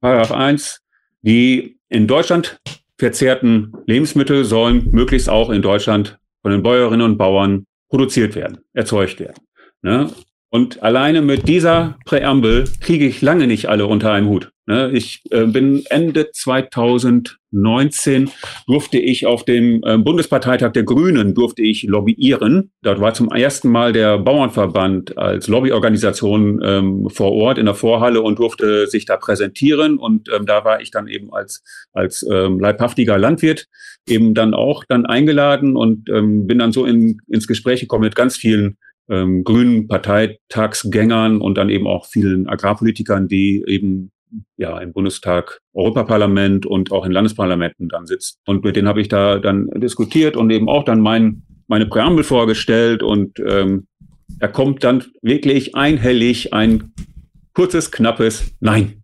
Paragraph 0.00 0.32
1, 0.32 0.80
die 1.22 1.78
in 1.88 2.06
Deutschland 2.06 2.60
verzehrten 2.98 3.72
Lebensmittel 3.86 4.44
sollen 4.44 4.88
möglichst 4.90 5.28
auch 5.28 5.50
in 5.50 5.62
Deutschland 5.62 6.18
von 6.42 6.50
den 6.50 6.62
Bäuerinnen 6.62 7.04
und 7.04 7.18
Bauern 7.18 7.66
produziert 7.88 8.34
werden, 8.34 8.58
erzeugt 8.72 9.20
werden. 9.20 9.44
Ne? 9.82 10.10
Und 10.50 10.82
alleine 10.82 11.22
mit 11.22 11.48
dieser 11.48 11.98
Präambel 12.04 12.64
kriege 12.80 13.06
ich 13.06 13.22
lange 13.22 13.46
nicht 13.46 13.68
alle 13.68 13.86
unter 13.86 14.12
einen 14.12 14.28
Hut. 14.28 14.50
Ne? 14.66 14.90
Ich 14.92 15.22
äh, 15.30 15.46
bin 15.46 15.82
Ende 15.90 16.30
2019 16.30 18.30
durfte 18.66 18.98
ich 18.98 19.26
auf 19.26 19.44
dem 19.44 19.82
äh, 19.84 19.98
Bundesparteitag 19.98 20.72
der 20.72 20.84
Grünen 20.84 21.34
durfte 21.34 21.62
ich 21.62 21.82
lobbyieren. 21.82 22.70
Dort 22.82 23.00
war 23.00 23.12
zum 23.12 23.28
ersten 23.28 23.70
Mal 23.70 23.92
der 23.92 24.18
Bauernverband 24.18 25.18
als 25.18 25.48
Lobbyorganisation 25.48 26.60
ähm, 26.64 27.10
vor 27.10 27.32
Ort 27.32 27.58
in 27.58 27.66
der 27.66 27.74
Vorhalle 27.74 28.22
und 28.22 28.38
durfte 28.38 28.86
sich 28.86 29.04
da 29.04 29.16
präsentieren. 29.16 29.98
Und 29.98 30.28
ähm, 30.32 30.46
da 30.46 30.64
war 30.64 30.80
ich 30.80 30.92
dann 30.92 31.08
eben 31.08 31.32
als 31.32 31.64
als 31.92 32.24
ähm, 32.30 32.60
leibhaftiger 32.60 33.18
Landwirt 33.18 33.66
eben 34.06 34.34
dann 34.34 34.54
auch 34.54 34.84
dann 34.84 35.06
eingeladen 35.06 35.76
und 35.76 36.08
ähm, 36.08 36.46
bin 36.46 36.58
dann 36.58 36.72
so 36.72 36.84
in, 36.84 37.20
ins 37.28 37.48
Gespräch 37.48 37.80
gekommen 37.80 38.04
mit 38.04 38.14
ganz 38.14 38.36
vielen 38.36 38.76
ähm, 39.08 39.42
grünen 39.42 39.88
Parteitagsgängern 39.88 41.40
und 41.40 41.58
dann 41.58 41.68
eben 41.68 41.88
auch 41.88 42.06
vielen 42.06 42.48
Agrarpolitikern, 42.48 43.26
die 43.26 43.64
eben 43.66 44.11
ja 44.56 44.78
im 44.78 44.92
Bundestag, 44.92 45.60
Europaparlament 45.74 46.66
und 46.66 46.92
auch 46.92 47.04
in 47.04 47.12
Landesparlamenten 47.12 47.88
dann 47.88 48.06
sitzt. 48.06 48.38
Und 48.46 48.64
mit 48.64 48.76
denen 48.76 48.88
habe 48.88 49.00
ich 49.00 49.08
da 49.08 49.38
dann 49.38 49.68
diskutiert 49.74 50.36
und 50.36 50.50
eben 50.50 50.68
auch 50.68 50.84
dann 50.84 51.00
mein, 51.00 51.42
meine 51.66 51.86
Präambel 51.86 52.24
vorgestellt 52.24 53.02
und 53.02 53.38
ähm, 53.40 53.86
da 54.38 54.48
kommt 54.48 54.82
dann 54.84 55.04
wirklich 55.20 55.74
einhellig 55.74 56.52
ein 56.52 56.92
kurzes, 57.54 57.90
knappes 57.92 58.52
Nein. 58.60 59.02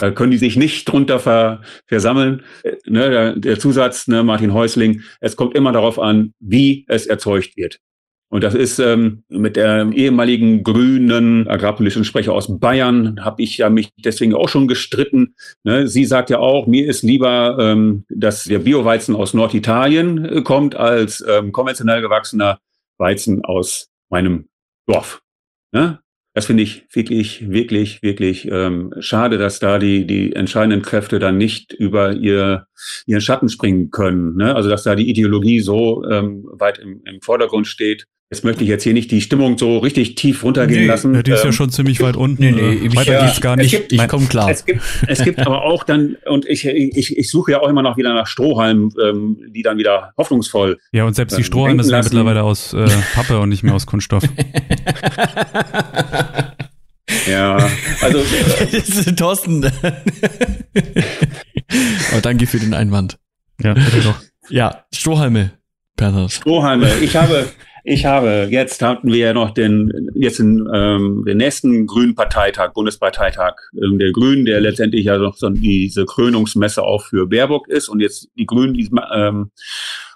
Da 0.00 0.10
können 0.10 0.30
die 0.30 0.38
sich 0.38 0.56
nicht 0.56 0.86
drunter 0.86 1.18
ver, 1.18 1.60
versammeln. 1.86 2.42
Äh, 2.62 2.76
ne, 2.86 3.10
der, 3.10 3.36
der 3.36 3.58
Zusatz, 3.58 4.08
ne, 4.08 4.22
Martin 4.22 4.54
Häusling, 4.54 5.02
es 5.20 5.36
kommt 5.36 5.54
immer 5.54 5.72
darauf 5.72 5.98
an, 5.98 6.32
wie 6.40 6.86
es 6.88 7.06
erzeugt 7.06 7.56
wird. 7.56 7.80
Und 8.30 8.44
das 8.44 8.54
ist 8.54 8.78
ähm, 8.78 9.24
mit 9.28 9.56
der 9.56 9.90
ehemaligen 9.92 10.62
grünen 10.62 11.48
agrarpolitischen 11.48 12.04
Sprecher 12.04 12.32
aus 12.32 12.60
Bayern, 12.60 13.24
habe 13.24 13.42
ich 13.42 13.58
ja 13.58 13.70
mich 13.70 13.90
deswegen 13.98 14.34
auch 14.34 14.48
schon 14.48 14.68
gestritten. 14.68 15.34
Ne? 15.64 15.88
Sie 15.88 16.04
sagt 16.04 16.30
ja 16.30 16.38
auch, 16.38 16.68
mir 16.68 16.86
ist 16.86 17.02
lieber, 17.02 17.58
ähm, 17.58 18.04
dass 18.08 18.44
der 18.44 18.60
Bioweizen 18.60 19.16
aus 19.16 19.34
Norditalien 19.34 20.24
äh, 20.24 20.42
kommt, 20.42 20.76
als 20.76 21.24
ähm, 21.28 21.50
konventionell 21.50 22.02
gewachsener 22.02 22.60
Weizen 22.98 23.44
aus 23.44 23.88
meinem 24.10 24.48
Dorf. 24.86 25.22
Ne? 25.72 25.98
Das 26.32 26.46
finde 26.46 26.62
ich 26.62 26.86
wirklich, 26.92 27.50
wirklich, 27.50 28.00
wirklich 28.02 28.46
ähm, 28.48 28.94
schade, 29.00 29.38
dass 29.38 29.58
da 29.58 29.80
die, 29.80 30.06
die 30.06 30.36
entscheidenden 30.36 30.82
Kräfte 30.82 31.18
dann 31.18 31.36
nicht 31.36 31.72
über 31.72 32.12
ihr, 32.12 32.68
ihren 33.06 33.20
Schatten 33.20 33.48
springen 33.48 33.90
können. 33.90 34.36
Ne? 34.36 34.54
Also 34.54 34.70
dass 34.70 34.84
da 34.84 34.94
die 34.94 35.10
Ideologie 35.10 35.58
so 35.58 36.04
ähm, 36.08 36.44
weit 36.52 36.78
im, 36.78 37.02
im 37.04 37.20
Vordergrund 37.20 37.66
steht, 37.66 38.06
Jetzt 38.32 38.44
möchte 38.44 38.62
ich 38.62 38.70
jetzt 38.70 38.84
hier 38.84 38.94
nicht 38.94 39.10
die 39.10 39.22
Stimmung 39.22 39.58
so 39.58 39.78
richtig 39.78 40.14
tief 40.14 40.44
runtergehen 40.44 40.82
nee, 40.82 40.86
lassen. 40.86 41.14
Die 41.14 41.32
ist 41.32 41.40
ähm, 41.40 41.46
ja 41.46 41.52
schon 41.52 41.70
ziemlich 41.70 42.00
weit 42.00 42.14
unten. 42.14 42.40
Nee, 42.40 42.52
nee, 42.52 42.86
äh, 42.86 42.94
weiter 42.94 43.14
ja, 43.14 43.26
geht's 43.26 43.40
gar 43.40 43.56
nicht. 43.56 43.72
Gibt, 43.72 43.92
ich 43.92 44.06
komme 44.06 44.26
klar. 44.26 44.48
Es 44.48 44.64
gibt, 44.64 44.80
es 45.08 45.24
gibt 45.24 45.40
aber 45.40 45.64
auch 45.64 45.82
dann, 45.82 46.16
und 46.26 46.46
ich, 46.46 46.64
ich, 46.64 47.18
ich 47.18 47.28
suche 47.28 47.50
ja 47.50 47.60
auch 47.60 47.68
immer 47.68 47.82
noch 47.82 47.96
wieder 47.96 48.14
nach 48.14 48.28
Strohhalmen, 48.28 48.94
ähm, 49.04 49.38
die 49.48 49.62
dann 49.62 49.78
wieder 49.78 50.12
hoffnungsvoll. 50.16 50.78
Ja, 50.92 51.06
und 51.06 51.14
selbst 51.14 51.36
die 51.36 51.40
ähm, 51.40 51.44
Strohhalme 51.44 51.82
sind 51.82 51.92
ja 51.92 52.04
mittlerweile 52.04 52.44
aus 52.44 52.72
äh, 52.72 52.86
Pappe 53.14 53.40
und 53.40 53.48
nicht 53.48 53.64
mehr 53.64 53.74
aus 53.74 53.86
Kunststoff. 53.86 54.22
ja, 57.28 57.68
also. 58.00 58.22
Thorsten. 59.16 59.64
aber 59.64 59.72
danke 62.22 62.46
für 62.46 62.60
den 62.60 62.74
Einwand. 62.74 63.18
Ja, 63.60 63.74
bitte 63.74 64.02
doch. 64.04 64.20
Ja, 64.50 64.84
Strohhalme. 64.94 65.50
Bernhard. 65.96 66.30
Strohhalme. 66.32 66.90
Ich 67.02 67.16
habe, 67.16 67.48
ich 67.84 68.04
habe, 68.04 68.48
jetzt 68.50 68.82
hatten 68.82 69.12
wir 69.12 69.18
ja 69.18 69.32
noch 69.32 69.52
den, 69.52 70.10
jetzt 70.14 70.40
in, 70.40 70.68
ähm, 70.72 71.24
den 71.26 71.38
nächsten 71.38 71.86
Grünen 71.86 72.14
Parteitag, 72.14 72.72
Bundesparteitag 72.72 73.54
ähm, 73.74 73.98
der 73.98 74.12
Grünen, 74.12 74.44
der 74.44 74.60
letztendlich 74.60 75.06
ja 75.06 75.18
noch 75.18 75.36
so 75.36 75.48
diese 75.50 76.04
Krönungsmesse 76.04 76.82
auch 76.82 77.04
für 77.04 77.26
Baerbock 77.26 77.66
ist. 77.68 77.88
Und 77.88 78.00
jetzt 78.00 78.28
die 78.36 78.46
Grünen, 78.46 78.74
die 78.74 78.88
ähm, 79.14 79.50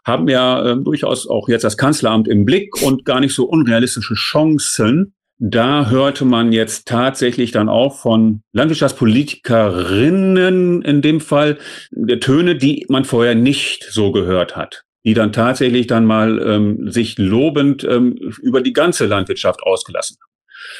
haben 0.04 0.28
ja 0.28 0.72
ähm, 0.72 0.84
durchaus 0.84 1.26
auch 1.26 1.48
jetzt 1.48 1.64
das 1.64 1.76
Kanzleramt 1.76 2.28
im 2.28 2.44
Blick 2.44 2.80
und 2.82 3.04
gar 3.04 3.18
nicht 3.20 3.34
so 3.34 3.46
unrealistische 3.46 4.14
Chancen. 4.14 5.14
Da 5.38 5.90
hörte 5.90 6.24
man 6.24 6.52
jetzt 6.52 6.86
tatsächlich 6.86 7.50
dann 7.50 7.68
auch 7.68 7.98
von 7.98 8.42
Landwirtschaftspolitikerinnen 8.52 10.82
in 10.82 11.02
dem 11.02 11.20
Fall 11.20 11.58
der 11.90 12.20
Töne, 12.20 12.54
die 12.54 12.86
man 12.88 13.04
vorher 13.04 13.34
nicht 13.34 13.84
so 13.90 14.12
gehört 14.12 14.54
hat 14.56 14.83
die 15.04 15.14
dann 15.14 15.32
tatsächlich 15.32 15.86
dann 15.86 16.06
mal 16.06 16.40
ähm, 16.40 16.90
sich 16.90 17.18
lobend 17.18 17.84
ähm, 17.84 18.16
über 18.42 18.60
die 18.60 18.72
ganze 18.72 19.06
Landwirtschaft 19.06 19.62
ausgelassen 19.62 20.16
haben. 20.20 20.34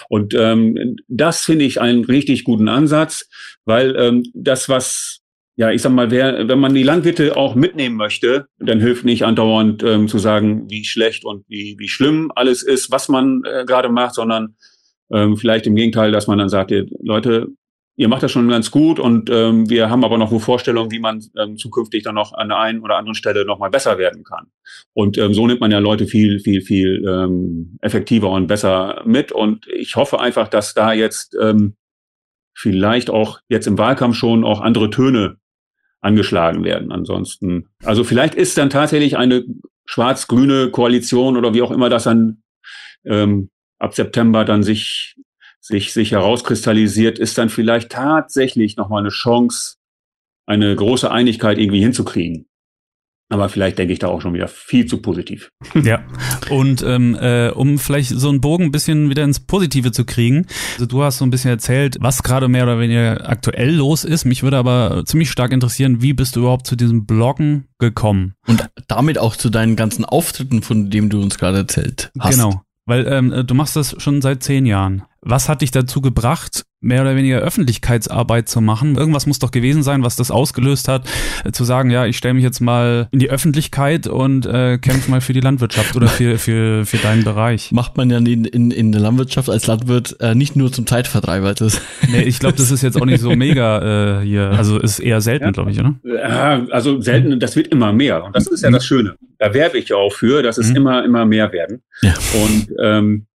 Und 0.08 0.34
ähm, 0.34 0.96
das 1.08 1.44
finde 1.44 1.64
ich 1.64 1.80
einen 1.80 2.04
richtig 2.04 2.44
guten 2.44 2.68
Ansatz, 2.68 3.28
weil 3.64 3.94
ähm, 3.96 4.24
das, 4.32 4.68
was, 4.68 5.20
ja, 5.56 5.70
ich 5.70 5.82
sag 5.82 5.92
mal, 5.92 6.10
wer, 6.10 6.48
wenn 6.48 6.58
man 6.58 6.74
die 6.74 6.82
Landwirte 6.82 7.36
auch 7.36 7.54
mitnehmen 7.54 7.96
möchte, 7.96 8.46
dann 8.58 8.80
hilft 8.80 9.04
nicht 9.04 9.24
andauernd 9.24 9.82
ähm, 9.82 10.08
zu 10.08 10.18
sagen, 10.18 10.70
wie 10.70 10.84
schlecht 10.84 11.24
und 11.24 11.44
wie, 11.48 11.76
wie 11.78 11.88
schlimm 11.88 12.32
alles 12.34 12.62
ist, 12.62 12.90
was 12.90 13.08
man 13.08 13.42
äh, 13.44 13.64
gerade 13.66 13.90
macht, 13.90 14.14
sondern 14.14 14.56
ähm, 15.12 15.36
vielleicht 15.36 15.66
im 15.66 15.76
Gegenteil, 15.76 16.12
dass 16.12 16.26
man 16.26 16.38
dann 16.38 16.48
sagt, 16.48 16.72
Leute, 17.02 17.48
ihr 17.96 18.08
macht 18.08 18.22
das 18.22 18.32
schon 18.32 18.48
ganz 18.48 18.70
gut 18.70 18.98
und 18.98 19.30
ähm, 19.30 19.68
wir 19.70 19.88
haben 19.88 20.04
aber 20.04 20.18
noch 20.18 20.30
eine 20.30 20.40
Vorstellung, 20.40 20.90
wie 20.90 20.98
man 20.98 21.24
ähm, 21.38 21.56
zukünftig 21.56 22.02
dann 22.02 22.16
noch 22.16 22.32
an 22.32 22.48
der 22.48 22.58
einen 22.58 22.80
oder 22.80 22.96
anderen 22.96 23.14
Stelle 23.14 23.44
noch 23.44 23.58
mal 23.58 23.70
besser 23.70 23.98
werden 23.98 24.24
kann. 24.24 24.46
Und 24.92 25.16
ähm, 25.18 25.34
so 25.34 25.46
nimmt 25.46 25.60
man 25.60 25.70
ja 25.70 25.78
Leute 25.78 26.06
viel, 26.06 26.40
viel, 26.40 26.60
viel 26.62 27.04
ähm, 27.06 27.78
effektiver 27.80 28.30
und 28.30 28.48
besser 28.48 29.02
mit. 29.04 29.30
Und 29.30 29.66
ich 29.68 29.96
hoffe 29.96 30.20
einfach, 30.20 30.48
dass 30.48 30.74
da 30.74 30.92
jetzt 30.92 31.36
ähm, 31.40 31.76
vielleicht 32.54 33.10
auch 33.10 33.40
jetzt 33.48 33.66
im 33.66 33.78
Wahlkampf 33.78 34.16
schon 34.16 34.44
auch 34.44 34.60
andere 34.60 34.90
Töne 34.90 35.36
angeschlagen 36.00 36.64
werden. 36.64 36.92
Ansonsten, 36.92 37.68
also 37.82 38.04
vielleicht 38.04 38.34
ist 38.34 38.58
dann 38.58 38.70
tatsächlich 38.70 39.16
eine 39.16 39.44
schwarz-grüne 39.86 40.70
Koalition 40.70 41.36
oder 41.36 41.54
wie 41.54 41.62
auch 41.62 41.70
immer 41.70 41.88
das 41.88 42.04
dann 42.04 42.42
ähm, 43.04 43.50
ab 43.78 43.94
September 43.94 44.44
dann 44.44 44.62
sich 44.62 45.16
sich, 45.64 45.94
sich 45.94 46.12
herauskristallisiert, 46.12 47.18
ist 47.18 47.38
dann 47.38 47.48
vielleicht 47.48 47.90
tatsächlich 47.90 48.76
nochmal 48.76 49.00
eine 49.00 49.08
Chance, 49.08 49.76
eine 50.46 50.76
große 50.76 51.10
Einigkeit 51.10 51.58
irgendwie 51.58 51.80
hinzukriegen. 51.80 52.46
Aber 53.30 53.48
vielleicht 53.48 53.78
denke 53.78 53.94
ich 53.94 53.98
da 53.98 54.08
auch 54.08 54.20
schon 54.20 54.34
wieder 54.34 54.48
viel 54.48 54.84
zu 54.84 55.00
positiv. 55.00 55.50
Ja, 55.82 56.04
und 56.50 56.82
ähm, 56.82 57.16
äh, 57.18 57.48
um 57.48 57.78
vielleicht 57.78 58.10
so 58.10 58.28
einen 58.28 58.42
Bogen 58.42 58.64
ein 58.64 58.70
bisschen 58.72 59.08
wieder 59.08 59.24
ins 59.24 59.40
Positive 59.40 59.90
zu 59.90 60.04
kriegen. 60.04 60.46
Also 60.74 60.86
du 60.86 61.02
hast 61.02 61.18
so 61.18 61.24
ein 61.24 61.30
bisschen 61.30 61.50
erzählt, 61.50 61.96
was 62.00 62.22
gerade 62.22 62.48
mehr 62.48 62.64
oder 62.64 62.78
weniger 62.78 63.28
aktuell 63.28 63.74
los 63.74 64.04
ist. 64.04 64.26
Mich 64.26 64.42
würde 64.42 64.58
aber 64.58 65.02
ziemlich 65.06 65.30
stark 65.30 65.52
interessieren, 65.52 66.02
wie 66.02 66.12
bist 66.12 66.36
du 66.36 66.40
überhaupt 66.40 66.66
zu 66.66 66.76
diesem 66.76 67.06
Bloggen 67.06 67.66
gekommen? 67.78 68.34
Und 68.46 68.68
damit 68.86 69.18
auch 69.18 69.36
zu 69.36 69.48
deinen 69.48 69.76
ganzen 69.76 70.04
Auftritten, 70.04 70.62
von 70.62 70.90
dem 70.90 71.08
du 71.08 71.22
uns 71.22 71.38
gerade 71.38 71.58
erzählt 71.58 72.12
hast. 72.18 72.34
Genau, 72.36 72.62
weil 72.86 73.06
ähm, 73.06 73.46
du 73.46 73.54
machst 73.54 73.76
das 73.76 73.96
schon 74.00 74.20
seit 74.20 74.42
zehn 74.42 74.66
Jahren. 74.66 75.02
Was 75.24 75.48
hat 75.48 75.62
dich 75.62 75.70
dazu 75.70 76.02
gebracht, 76.02 76.64
mehr 76.80 77.00
oder 77.00 77.16
weniger 77.16 77.38
Öffentlichkeitsarbeit 77.38 78.46
zu 78.46 78.60
machen? 78.60 78.96
Irgendwas 78.96 79.26
muss 79.26 79.38
doch 79.38 79.50
gewesen 79.50 79.82
sein, 79.82 80.02
was 80.02 80.16
das 80.16 80.30
ausgelöst 80.30 80.86
hat, 80.86 81.08
äh, 81.44 81.50
zu 81.50 81.64
sagen, 81.64 81.90
ja, 81.90 82.04
ich 82.04 82.18
stelle 82.18 82.34
mich 82.34 82.44
jetzt 82.44 82.60
mal 82.60 83.08
in 83.10 83.20
die 83.20 83.30
Öffentlichkeit 83.30 84.06
und 84.06 84.44
äh, 84.44 84.76
kämpfe 84.76 85.10
mal 85.10 85.22
für 85.22 85.32
die 85.32 85.40
Landwirtschaft 85.40 85.96
oder 85.96 86.08
für, 86.08 86.38
für, 86.38 86.84
für 86.84 86.98
deinen 86.98 87.24
Bereich. 87.24 87.72
Macht 87.72 87.96
man 87.96 88.10
ja 88.10 88.18
in, 88.18 88.44
in, 88.44 88.70
in 88.70 88.92
der 88.92 89.00
Landwirtschaft 89.00 89.48
als 89.48 89.66
Landwirt 89.66 90.16
äh, 90.20 90.34
nicht 90.34 90.56
nur 90.56 90.70
zum 90.70 90.86
Zeitvertreib, 90.86 91.56
das. 91.56 91.80
Nee, 92.10 92.22
ich 92.22 92.38
glaube, 92.38 92.56
das 92.56 92.70
ist 92.70 92.82
jetzt 92.82 93.00
auch 93.00 93.06
nicht 93.06 93.20
so 93.20 93.34
mega 93.34 94.20
äh, 94.20 94.24
hier. 94.24 94.50
Also 94.50 94.78
ist 94.78 94.98
eher 94.98 95.20
selten, 95.20 95.46
ja. 95.46 95.50
glaube 95.52 95.70
ich, 95.70 95.80
oder? 95.80 95.94
Ja, 96.04 96.66
also 96.70 97.00
selten, 97.00 97.40
das 97.40 97.56
wird 97.56 97.68
immer 97.68 97.92
mehr. 97.92 98.22
Und 98.24 98.36
das 98.36 98.46
ist 98.46 98.62
ja 98.62 98.70
das 98.70 98.84
Schöne. 98.84 99.16
Da 99.38 99.54
werbe 99.54 99.78
ich 99.78 99.88
ja 99.88 99.96
auch 99.96 100.12
für, 100.12 100.42
dass 100.42 100.58
es 100.58 100.70
mhm. 100.70 100.76
immer, 100.76 101.04
immer 101.04 101.24
mehr 101.24 101.50
werden. 101.52 101.82
Ja. 102.02 102.14
Und 102.34 102.68
ähm, 102.80 103.26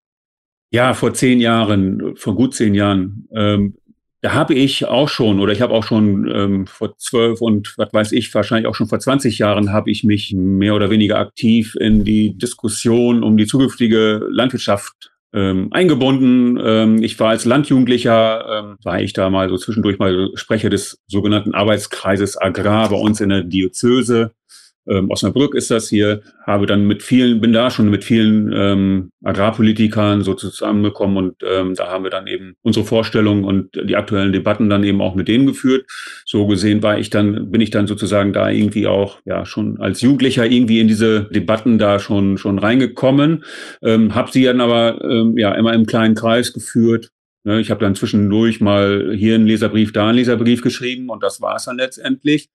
ja, 0.71 0.95
vor 0.95 1.15
zehn 1.15 1.41
Jahren, 1.41 2.17
vor 2.17 2.35
gut 2.35 2.55
zehn 2.55 2.75
Jahren, 2.75 3.29
ähm, 3.33 3.75
da 4.21 4.35
habe 4.35 4.55
ich 4.55 4.85
auch 4.87 5.09
schon, 5.09 5.39
oder 5.39 5.53
ich 5.53 5.61
habe 5.61 5.73
auch 5.73 5.85
schon 5.85 6.29
ähm, 6.35 6.67
vor 6.67 6.97
zwölf 6.99 7.41
und 7.41 7.75
was 7.77 7.93
weiß 7.93 8.13
ich, 8.13 8.35
wahrscheinlich 8.35 8.67
auch 8.67 8.75
schon 8.75 8.89
vor 8.89 8.99
20 8.99 9.39
Jahren, 9.39 9.73
habe 9.73 9.91
ich 9.91 10.03
mich 10.03 10.35
mehr 10.37 10.75
oder 10.75 10.91
weniger 10.91 11.19
aktiv 11.19 11.77
in 11.79 12.05
die 12.05 12.37
Diskussion 12.37 13.23
um 13.23 13.37
die 13.37 13.47
zukünftige 13.47 14.27
Landwirtschaft 14.29 15.13
ähm, 15.33 15.69
eingebunden. 15.71 16.59
Ähm, 16.61 17.03
ich 17.03 17.21
war 17.21 17.29
als 17.29 17.45
Landjugendlicher, 17.45 18.45
ähm, 18.51 18.77
war 18.83 19.01
ich 19.01 19.13
da 19.13 19.31
mal 19.31 19.49
so 19.49 19.57
zwischendurch 19.57 20.01
mal 20.01 20.31
Sprecher 20.35 20.69
des 20.69 21.01
sogenannten 21.07 21.55
Arbeitskreises 21.55 22.37
Agrar 22.37 22.89
bei 22.89 22.97
uns 22.97 23.21
in 23.21 23.29
der 23.29 23.45
Diözese 23.45 24.33
ähm, 24.89 25.11
Osnabrück 25.11 25.55
ist 25.55 25.71
das 25.71 25.89
hier, 25.89 26.23
habe 26.47 26.67
dann 26.67 26.87
mit 26.87 27.03
vielen, 27.03 27.41
bin 27.41 27.53
da 27.53 27.71
schon 27.71 27.91
mit 27.91 28.05
vielen 28.05 28.53
ähm, 28.53 29.11
Agrarpolitikern 29.23 30.23
so 30.23 30.35
zusammengekommen 30.35 31.17
und 31.17 31.37
ähm, 31.43 31.75
da 31.75 31.89
haben 31.89 32.05
wir 32.05 32.11
dann 32.11 32.27
eben 32.27 32.55
unsere 32.63 32.87
Vorstellungen 32.87 33.45
und 33.45 33.71
die 33.75 33.97
aktuellen 33.97 34.33
Debatten 34.33 34.69
dann 34.71 34.85
eben 34.85 35.01
auch 35.01 35.15
mit 35.15 35.29
denen 35.29 35.47
geführt. 35.47 35.87
So 36.25 36.47
gesehen 36.47 36.83
war 36.83 36.99
ich 36.99 37.11
dann, 37.11 37.51
bin 37.51 37.61
ich 37.61 37.71
dann 37.71 37.87
sozusagen 37.87 38.33
da 38.33 38.49
irgendwie 38.51 38.87
auch, 38.87 39.19
ja, 39.25 39.45
schon 39.45 39.81
als 39.81 40.01
Jugendlicher 40.01 40.47
irgendwie 40.47 40.81
in 40.81 40.89
diese 40.89 41.25
Debatten 41.25 41.79
da 41.79 41.99
schon, 41.99 42.39
schon 42.39 42.59
reingekommen, 42.59 43.45
ähm, 43.83 44.15
habe 44.15 44.31
sie 44.33 44.45
dann 44.45 44.61
aber 44.61 45.03
ähm, 45.03 45.37
ja 45.37 45.53
immer 45.55 45.75
im 45.75 45.87
kleinen 45.87 46.15
Kreis 46.15 46.53
geführt, 46.53 47.11
ne, 47.45 47.61
ich 47.61 47.71
habe 47.71 47.81
dann 47.81 47.95
zwischendurch 47.95 48.61
mal 48.61 49.15
hier 49.17 49.35
einen 49.35 49.47
Leserbrief, 49.47 49.93
da 49.93 50.09
einen 50.09 50.19
Leserbrief 50.19 50.63
geschrieben 50.63 51.09
und 51.09 51.23
das 51.23 51.41
war 51.41 51.57
es 51.57 51.65
dann 51.65 51.77
letztendlich. 51.77 52.49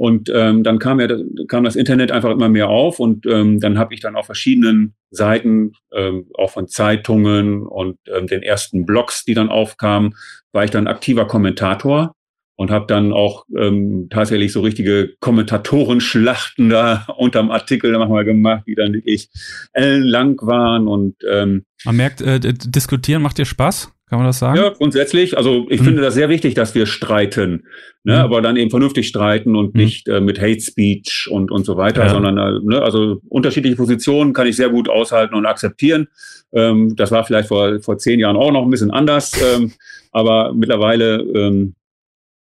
Und 0.00 0.32
ähm, 0.34 0.62
dann 0.62 0.78
kam 0.78 0.98
ja 0.98 1.08
kam 1.46 1.62
das 1.62 1.76
Internet 1.76 2.10
einfach 2.10 2.30
immer 2.30 2.48
mehr 2.48 2.70
auf 2.70 3.00
und 3.00 3.26
ähm, 3.26 3.60
dann 3.60 3.78
habe 3.78 3.92
ich 3.92 4.00
dann 4.00 4.16
auf 4.16 4.24
verschiedenen 4.24 4.94
Seiten, 5.10 5.74
ähm, 5.94 6.24
auch 6.38 6.52
von 6.52 6.68
Zeitungen 6.68 7.66
und 7.66 7.98
ähm, 8.06 8.26
den 8.26 8.42
ersten 8.42 8.86
Blogs, 8.86 9.26
die 9.26 9.34
dann 9.34 9.50
aufkamen, 9.50 10.14
war 10.52 10.64
ich 10.64 10.70
dann 10.70 10.86
aktiver 10.86 11.26
Kommentator 11.26 12.14
und 12.56 12.70
habe 12.70 12.86
dann 12.86 13.12
auch 13.12 13.44
ähm, 13.54 14.08
tatsächlich 14.08 14.54
so 14.54 14.62
richtige 14.62 15.16
Kommentatorenschlachten 15.20 16.70
da 16.70 17.04
unterm 17.18 17.50
Artikel 17.50 17.92
manchmal 17.98 18.24
gemacht, 18.24 18.62
die 18.66 18.76
dann 18.76 18.94
wirklich 18.94 19.28
ellenlang 19.74 20.38
waren 20.40 20.88
und 20.88 21.16
ähm, 21.30 21.66
man 21.84 21.96
merkt, 21.96 22.22
äh, 22.22 22.40
diskutieren 22.40 23.20
macht 23.20 23.36
dir 23.36 23.44
Spaß? 23.44 23.92
Kann 24.10 24.18
man 24.18 24.26
das 24.26 24.40
sagen? 24.40 24.58
Ja, 24.58 24.70
grundsätzlich. 24.70 25.36
Also 25.36 25.66
ich 25.70 25.80
mhm. 25.80 25.84
finde 25.84 26.02
das 26.02 26.14
sehr 26.14 26.28
wichtig, 26.28 26.54
dass 26.54 26.74
wir 26.74 26.86
streiten, 26.86 27.68
ne? 28.02 28.16
Mhm. 28.16 28.20
aber 28.20 28.42
dann 28.42 28.56
eben 28.56 28.68
vernünftig 28.68 29.06
streiten 29.06 29.54
und 29.54 29.72
mhm. 29.74 29.80
nicht 29.80 30.08
äh, 30.08 30.20
mit 30.20 30.40
Hate 30.40 30.60
Speech 30.60 31.28
und, 31.30 31.52
und 31.52 31.64
so 31.64 31.76
weiter, 31.76 32.06
ja. 32.06 32.08
sondern 32.10 32.36
äh, 32.36 32.58
ne? 32.60 32.82
also 32.82 33.20
unterschiedliche 33.28 33.76
Positionen 33.76 34.32
kann 34.32 34.48
ich 34.48 34.56
sehr 34.56 34.68
gut 34.68 34.88
aushalten 34.88 35.36
und 35.36 35.46
akzeptieren. 35.46 36.08
Ähm, 36.52 36.96
das 36.96 37.12
war 37.12 37.24
vielleicht 37.24 37.46
vor, 37.46 37.80
vor 37.82 37.98
zehn 37.98 38.18
Jahren 38.18 38.36
auch 38.36 38.50
noch 38.50 38.64
ein 38.64 38.70
bisschen 38.70 38.90
anders, 38.90 39.32
ähm, 39.54 39.74
aber 40.10 40.52
mittlerweile 40.54 41.20
ähm, 41.20 41.74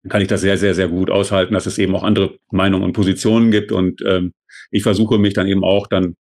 kann 0.09 0.21
ich 0.21 0.27
das 0.27 0.41
sehr, 0.41 0.59
sehr, 0.59 0.75
sehr 0.75 0.89
gut 0.89 1.09
aushalten, 1.09 1.55
dass 1.55 1.65
es 1.65 1.79
eben 1.79 1.95
auch 1.95 2.03
andere 2.03 2.35
Meinungen 2.51 2.83
und 2.83 2.93
Positionen 2.93 3.49
gibt 3.49 3.71
und 3.71 4.03
ähm, 4.05 4.33
ich 4.69 4.83
versuche 4.83 5.17
mich 5.17 5.33
dann 5.33 5.47
eben 5.47 5.63
auch 5.63 5.87
dann 5.87 6.17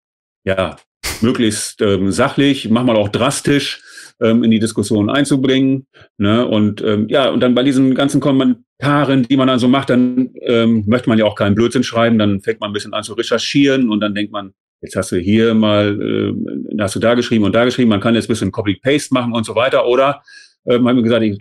ja 0.45 0.77
möglichst 1.19 1.81
ähm, 1.81 2.13
sachlich, 2.13 2.69
manchmal 2.69 2.95
auch 2.95 3.09
drastisch 3.09 3.81
ähm, 4.21 4.43
in 4.43 4.51
die 4.51 4.59
Diskussion 4.59 5.09
einzubringen. 5.09 5.87
Ne? 6.17 6.45
Und 6.45 6.81
ähm, 6.81 7.07
ja, 7.09 7.29
und 7.29 7.41
dann 7.41 7.55
bei 7.55 7.63
diesen 7.63 7.95
ganzen 7.95 8.21
Kommentaren, 8.21 9.23
die 9.23 9.37
man 9.37 9.47
dann 9.47 9.59
so 9.59 9.67
macht, 9.67 9.89
dann 9.89 10.29
ähm, 10.41 10.83
möchte 10.87 11.09
man 11.09 11.17
ja 11.17 11.25
auch 11.25 11.35
keinen 11.35 11.55
Blödsinn 11.55 11.83
schreiben, 11.83 12.17
dann 12.17 12.41
fängt 12.41 12.59
man 12.61 12.69
ein 12.69 12.73
bisschen 12.73 12.93
an 12.93 13.03
zu 13.03 13.13
recherchieren 13.13 13.89
und 13.89 13.99
dann 13.99 14.15
denkt 14.15 14.31
man, 14.31 14.53
jetzt 14.81 14.95
hast 14.95 15.11
du 15.11 15.17
hier 15.17 15.53
mal, 15.53 15.99
äh, 15.99 16.81
hast 16.81 16.95
du 16.95 16.99
da 16.99 17.13
geschrieben 17.13 17.43
und 17.43 17.53
da 17.53 17.65
geschrieben, 17.65 17.89
man 17.89 17.99
kann 17.99 18.15
jetzt 18.15 18.25
ein 18.25 18.33
bisschen 18.33 18.51
Copy-Paste 18.51 19.13
machen 19.13 19.33
und 19.33 19.45
so 19.45 19.55
weiter. 19.55 19.85
Oder 19.87 20.21
ähm, 20.65 20.87
haben 20.87 20.95
wir 20.95 21.03
gesagt, 21.03 21.23
ich, 21.23 21.37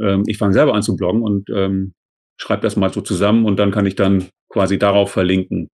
äh, 0.00 0.22
ich 0.26 0.38
fange 0.38 0.54
selber 0.54 0.74
an 0.74 0.82
zu 0.82 0.96
bloggen 0.96 1.22
und 1.22 1.50
ähm, 1.50 1.92
schreibe 2.36 2.62
das 2.62 2.76
mal 2.76 2.92
so 2.92 3.00
zusammen 3.00 3.44
und 3.44 3.58
dann 3.58 3.70
kann 3.70 3.86
ich 3.86 3.94
dann 3.94 4.26
quasi 4.48 4.78
darauf 4.78 5.10
verlinken. 5.10 5.68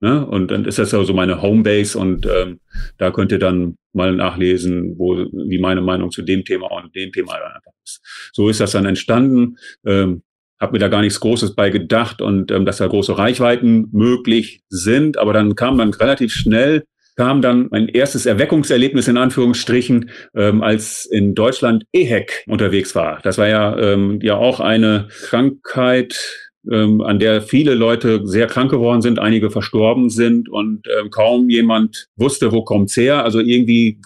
Ne? 0.00 0.26
Und 0.26 0.50
dann 0.50 0.64
ist 0.64 0.78
das 0.78 0.92
ja 0.92 1.04
so 1.04 1.12
meine 1.12 1.42
Homebase 1.42 1.98
und 1.98 2.26
ähm, 2.26 2.60
da 2.96 3.10
könnt 3.10 3.32
ihr 3.32 3.38
dann 3.38 3.76
mal 3.92 4.14
nachlesen, 4.14 4.94
wo, 4.96 5.16
wie 5.16 5.58
meine 5.58 5.82
Meinung 5.82 6.10
zu 6.10 6.22
dem 6.22 6.44
Thema 6.44 6.70
und 6.70 6.94
dem 6.96 7.12
Thema 7.12 7.34
einfach 7.34 7.72
ist. 7.84 8.00
So 8.32 8.48
ist 8.48 8.60
das 8.60 8.72
dann 8.72 8.86
entstanden. 8.86 9.56
Ähm, 9.84 10.22
habe 10.58 10.72
mir 10.72 10.78
da 10.78 10.88
gar 10.88 11.00
nichts 11.00 11.20
Großes 11.20 11.54
bei 11.54 11.70
gedacht 11.70 12.20
und 12.20 12.50
ähm, 12.50 12.64
dass 12.64 12.78
da 12.78 12.86
große 12.86 13.16
Reichweiten 13.16 13.88
möglich 13.92 14.62
sind. 14.68 15.18
Aber 15.18 15.32
dann 15.32 15.54
kam 15.54 15.78
dann 15.78 15.92
relativ 15.94 16.32
schnell 16.32 16.84
kam 17.16 17.42
dann 17.42 17.68
mein 17.70 17.88
erstes 17.88 18.24
Erweckungserlebnis 18.24 19.06
in 19.06 19.18
Anführungsstrichen, 19.18 20.10
ähm, 20.34 20.62
als 20.62 21.04
in 21.04 21.34
Deutschland 21.34 21.84
EHEC 21.92 22.44
unterwegs 22.46 22.94
war. 22.94 23.20
Das 23.22 23.36
war 23.36 23.46
ja, 23.46 23.76
ähm, 23.76 24.20
ja 24.22 24.36
auch 24.36 24.58
eine 24.58 25.08
Krankheit, 25.24 26.49
ähm, 26.70 27.00
an 27.00 27.18
der 27.18 27.42
viele 27.42 27.74
Leute 27.74 28.26
sehr 28.26 28.46
krank 28.46 28.70
geworden 28.70 29.02
sind, 29.02 29.18
einige 29.18 29.50
verstorben 29.50 30.10
sind 30.10 30.48
und 30.48 30.86
ähm, 30.98 31.10
kaum 31.10 31.48
jemand 31.48 32.08
wusste, 32.16 32.52
wo 32.52 32.62
kommt's 32.62 32.96
her. 32.96 33.24
Also 33.24 33.40
irgendwie 33.40 34.00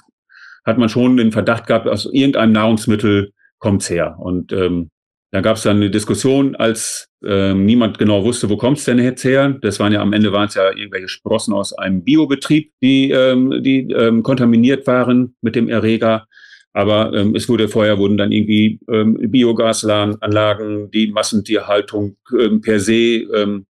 hat 0.65 0.79
man 0.79 0.89
schon 0.89 1.17
den 1.17 1.33
Verdacht 1.33 1.67
gehabt, 1.67 1.89
aus 1.89 2.07
irgendeinem 2.13 2.53
Nahrungsmittel 2.53 3.33
kommt's 3.59 3.91
her. 3.91 4.17
Und 4.19 4.53
ähm, 4.53 4.91
da 5.31 5.41
gab 5.41 5.57
es 5.57 5.65
dann 5.65 5.79
eine 5.79 5.91
Diskussion, 5.91 6.55
als 6.55 7.09
ähm, 7.27 7.67
niemand 7.67 7.99
genau 7.99 8.25
wusste, 8.25 8.49
wo 8.49 8.57
kommt's 8.57 8.85
denn 8.85 8.99
jetzt 8.99 9.25
her. 9.25 9.57
Das 9.63 9.81
waren 9.81 9.93
ja 9.93 10.01
am 10.01 10.13
Ende 10.13 10.33
waren 10.33 10.47
es 10.47 10.55
ja 10.55 10.71
irgendwelche 10.71 11.09
Sprossen 11.09 11.53
aus 11.53 11.73
einem 11.73 12.05
Biobetrieb, 12.05 12.71
die, 12.81 13.11
ähm, 13.11 13.63
die 13.63 13.91
ähm, 13.91 14.23
kontaminiert 14.23 14.87
waren 14.87 15.35
mit 15.41 15.57
dem 15.57 15.69
Erreger. 15.69 16.27
Aber 16.75 17.13
ähm, 17.15 17.35
es 17.37 17.49
wurde 17.49 17.69
vorher 17.69 17.99
wurden 17.99 18.17
dann 18.17 18.33
irgendwie 18.33 18.81
ähm, 18.91 19.17
Biogasanlagen, 19.31 20.91
die 20.91 21.07
Massentierhaltung 21.13 22.17
ähm, 22.39 22.61
per 22.61 22.81
se 22.81 23.23
ähm, 23.35 23.67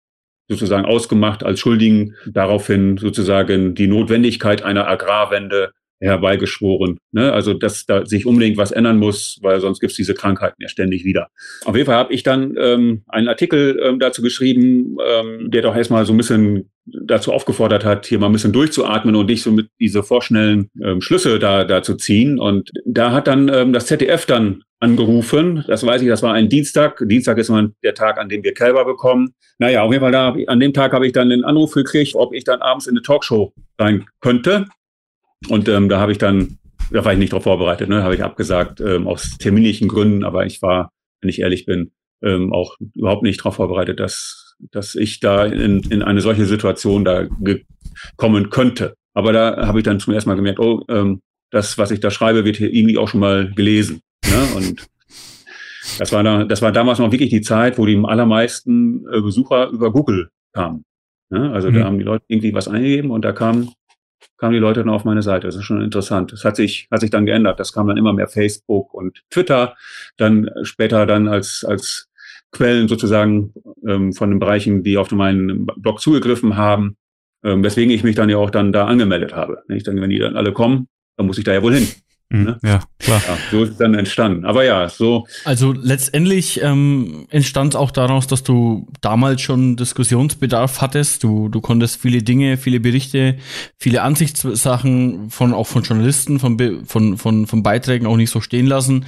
sozusagen 0.49 0.87
ausgemacht 0.87 1.45
als 1.45 1.61
Schuldigen, 1.61 2.15
daraufhin 2.27 2.97
sozusagen 2.97 3.75
die 3.75 3.87
Notwendigkeit 3.87 4.63
einer 4.63 4.89
Agrarwende 4.89 5.73
herbeigeschworen. 6.01 6.99
Ne? 7.13 7.33
Also 7.33 7.55
dass 7.55 7.87
da 7.87 8.05
sich 8.07 8.27
unbedingt 8.27 8.57
was 8.57 8.73
ändern 8.73 8.99
muss, 8.99 9.39
weil 9.43 9.61
sonst 9.61 9.81
gibt's 9.81 9.97
diese 9.97 10.15
Krankheiten 10.15 10.61
ja 10.61 10.69
ständig 10.69 11.05
wieder. 11.05 11.29
Auf 11.65 11.77
jeden 11.77 11.87
Fall 11.87 11.97
habe 11.97 12.13
ich 12.13 12.23
dann 12.23 12.55
ähm, 12.59 13.05
einen 13.09 13.29
Artikel 13.29 13.79
ähm, 13.83 13.99
dazu 13.99 14.23
geschrieben, 14.23 14.97
ähm, 15.05 15.51
der 15.51 15.63
doch 15.63 15.77
erstmal 15.77 16.05
so 16.07 16.13
ein 16.13 16.19
bisschen 16.19 16.71
dazu 16.87 17.33
aufgefordert 17.33 17.85
hat, 17.85 18.07
hier 18.07 18.19
mal 18.19 18.27
ein 18.27 18.33
bisschen 18.33 18.53
durchzuatmen 18.53 19.15
und 19.15 19.29
dich 19.29 19.43
so 19.43 19.51
mit 19.51 19.69
diese 19.81 20.03
vorschnellen 20.03 20.71
ähm, 20.83 21.01
Schlüsse 21.01 21.39
da, 21.39 21.65
da 21.65 21.83
zu 21.83 21.97
ziehen. 21.97 22.39
Und 22.39 22.71
da 22.85 23.13
hat 23.13 23.27
dann 23.27 23.49
ähm, 23.49 23.73
das 23.73 23.87
ZDF 23.87 24.27
dann 24.27 24.63
angerufen. 24.81 25.65
Das 25.67 25.85
weiß 25.85 26.03
ich, 26.03 26.09
das 26.09 26.23
war 26.23 26.35
ein 26.35 26.49
Dienstag. 26.49 27.03
Dienstag 27.07 27.39
ist 27.39 27.49
immer 27.49 27.71
der 27.83 27.95
Tag, 27.95 28.19
an 28.19 28.29
dem 28.29 28.43
wir 28.43 28.53
Kälber 28.53 28.85
bekommen. 28.85 29.35
Naja, 29.59 29.83
auf 29.83 29.93
jeden 29.93 30.03
Fall, 30.03 30.13
da, 30.13 30.37
an 30.47 30.61
dem 30.61 30.75
Tag 30.75 30.93
habe 30.93 31.07
ich 31.07 31.13
dann 31.13 31.31
den 31.31 31.45
Anruf 31.45 31.73
gekriegt, 31.73 32.15
ob 32.15 32.35
ich 32.35 32.45
dann 32.45 32.61
abends 32.61 32.87
in 32.87 32.93
eine 32.93 33.03
Talkshow 33.03 33.53
sein 33.79 34.05
könnte. 34.21 34.67
Und 35.49 35.69
ähm, 35.69 35.89
da 35.89 36.01
habe 36.01 36.13
ich 36.13 36.19
dann, 36.19 36.59
da 36.91 37.05
war 37.05 37.13
ich 37.13 37.19
nicht 37.19 37.33
darauf 37.33 37.45
vorbereitet, 37.45 37.89
ne, 37.89 38.03
habe 38.03 38.15
ich 38.15 38.23
abgesagt, 38.23 38.81
ähm, 38.81 39.07
aus 39.07 39.39
terminlichen 39.39 39.89
Gründen, 39.89 40.25
aber 40.25 40.47
ich 40.47 40.61
war, 40.63 40.91
wenn 41.21 41.31
ich 41.31 41.41
ehrlich 41.41 41.67
bin, 41.67 41.93
ähm, 42.23 42.53
auch 42.53 42.77
überhaupt 42.95 43.23
nicht 43.23 43.41
darauf 43.41 43.57
vorbereitet, 43.57 44.01
dass, 44.01 44.44
dass 44.71 44.95
ich 44.95 45.21
da 45.21 45.45
in, 45.45 45.81
in 45.91 46.03
eine 46.03 46.21
solche 46.21 46.47
Situation 46.47 47.05
da 47.05 47.27
kommen 48.17 48.51
könnte. 48.51 48.95
Aber 49.15 49.33
da 49.33 49.67
habe 49.67 49.79
ich 49.79 49.85
dann 49.85 50.01
zum 50.01 50.13
ersten 50.13 50.31
Mal 50.31 50.37
gemerkt, 50.37 50.59
oh, 50.59 50.85
ähm, 50.89 51.21
das, 51.51 51.79
was 51.79 51.91
ich 51.91 52.01
da 52.01 52.11
schreibe, 52.11 52.45
wird 52.45 52.57
hier 52.57 52.73
irgendwie 52.73 52.99
auch 52.99 53.09
schon 53.09 53.21
mal 53.21 53.53
gelesen. 53.55 54.01
Ne? 54.27 54.57
Und 54.57 54.87
das 55.99 56.13
war, 56.13 56.23
da, 56.25 56.45
das 56.45 56.63
war 56.63 56.73
damals 56.73 56.99
noch 56.99 57.13
wirklich 57.13 57.31
die 57.31 57.43
Zeit, 57.43 57.79
wo 57.79 57.87
die 57.87 58.01
allermeisten 58.03 59.07
äh, 59.13 59.21
Besucher 59.21 59.69
über 59.69 59.93
Google 59.93 60.31
kamen. 60.53 60.85
Ne? 61.31 61.53
Also 61.53 61.71
mhm. 61.71 61.75
da 61.75 61.85
haben 61.85 61.99
die 61.99 62.05
Leute 62.05 62.25
irgendwie 62.29 62.55
was 62.55 62.67
eingegeben 62.67 63.11
und 63.11 63.25
da 63.25 63.33
kamen 63.33 63.71
kamen 64.37 64.55
die 64.55 64.61
Leute 64.61 64.81
dann 64.81 64.91
auf 64.91 65.05
meine 65.05 65.23
Seite. 65.23 65.47
Das 65.47 65.57
ist 65.57 65.65
schon 65.65 65.81
interessant. 65.81 66.33
Das 66.33 66.45
hat 66.45 66.57
sich, 66.57 66.89
hat 66.91 67.01
sich 67.01 67.11
dann 67.11 67.27
geändert. 67.27 67.61
Das 67.61 67.73
kam 67.73 67.87
dann 67.87 67.97
immer 67.97 68.13
mehr 68.13 68.29
Facebook 68.29 68.93
und 68.93 69.23
Twitter, 69.31 69.77
dann 70.17 70.51
später 70.63 71.07
dann 71.07 71.29
als, 71.29 71.65
als 71.65 72.09
Quellen 72.55 72.89
sozusagen 72.89 73.53
ähm, 73.87 74.13
von 74.15 74.31
den 74.31 74.39
Bereichen, 74.39 74.83
die 74.83 74.97
auf 74.97 75.11
meinen 75.11 75.67
Blog 75.67 76.01
zugegriffen 76.01 76.57
haben, 76.57 76.97
ähm, 77.45 77.63
weswegen 77.63 77.93
ich 77.93 78.03
mich 78.03 78.17
dann 78.17 78.31
ja 78.31 78.39
auch 78.39 78.51
dann 78.51 78.73
da 78.73 78.87
angemeldet 78.87 79.35
habe. 79.35 79.63
Nicht? 79.69 79.87
Dann, 79.87 80.01
wenn 80.01 80.11
die 80.11 80.19
dann 80.19 80.37
alle 80.37 80.53
kommen, 80.53 80.89
dann 81.17 81.27
muss 81.27 81.39
ich 81.39 81.45
da 81.45 81.53
ja 81.53 81.63
wohl 81.63 81.75
hin. 81.75 81.89
Mhm. 82.31 82.45
Ne? 82.45 82.59
Ja, 82.63 82.81
klar. 82.99 83.23
Ja, 83.29 83.37
so 83.51 83.65
ist 83.65 83.71
es 83.73 83.77
dann 83.77 83.95
entstanden. 83.95 84.45
Aber 84.45 84.65
ja, 84.65 84.89
so. 84.89 85.27
Also 85.45 85.73
letztendlich 85.73 86.63
ähm, 86.63 87.27
entstand 87.31 87.77
auch 87.77 87.91
daraus, 87.91 88.27
dass 88.27 88.43
du 88.43 88.89
damals 89.01 89.43
schon 89.43 89.77
Diskussionsbedarf 89.77 90.81
hattest. 90.81 91.23
Du, 91.23 91.49
du 91.49 91.61
konntest 91.61 92.01
viele 92.01 92.23
Dinge, 92.23 92.57
viele 92.57 92.81
Berichte, 92.81 93.37
viele 93.79 94.03
Ansichtssachen 94.03 95.31
von 95.31 95.53
auch 95.53 95.67
von 95.67 95.83
Journalisten, 95.83 96.39
von, 96.39 96.85
von, 96.87 97.19
von, 97.19 97.47
von 97.47 97.63
Beiträgen 97.63 98.07
auch 98.07 98.17
nicht 98.17 98.31
so 98.31 98.41
stehen 98.41 98.67
lassen 98.67 99.05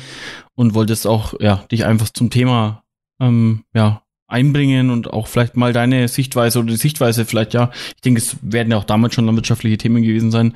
und 0.54 0.74
wolltest 0.74 1.06
auch 1.06 1.40
ja 1.40 1.64
dich 1.70 1.84
einfach 1.84 2.10
zum 2.10 2.30
Thema 2.30 2.82
ähm, 3.20 3.64
ja 3.74 4.02
einbringen 4.28 4.90
und 4.90 5.12
auch 5.12 5.28
vielleicht 5.28 5.56
mal 5.56 5.72
deine 5.72 6.08
Sichtweise 6.08 6.58
oder 6.58 6.68
die 6.68 6.76
Sichtweise 6.76 7.24
vielleicht 7.24 7.54
ja, 7.54 7.70
ich 7.94 8.00
denke, 8.02 8.20
es 8.20 8.36
werden 8.42 8.72
ja 8.72 8.76
auch 8.76 8.84
damals 8.84 9.14
schon 9.14 9.24
landwirtschaftliche 9.24 9.78
Themen 9.78 10.02
gewesen 10.02 10.30
sein, 10.30 10.54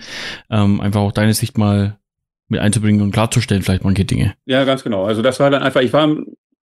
ähm, 0.51 0.81
einfach 0.81 1.01
auch 1.01 1.13
deine 1.13 1.35
Sicht 1.35 1.57
mal 1.57 1.99
mit 2.49 2.61
einzubringen 2.61 3.01
und 3.01 3.13
klarzustellen, 3.13 3.63
vielleicht 3.63 3.85
manche 3.85 4.05
Dinge. 4.05 4.35
Ja, 4.45 4.65
ganz 4.65 4.83
genau. 4.83 5.05
Also 5.05 5.23
das 5.23 5.39
war 5.39 5.51
dann 5.51 5.63
einfach, 5.63 5.83
ich 5.83 5.93
war 5.93 6.17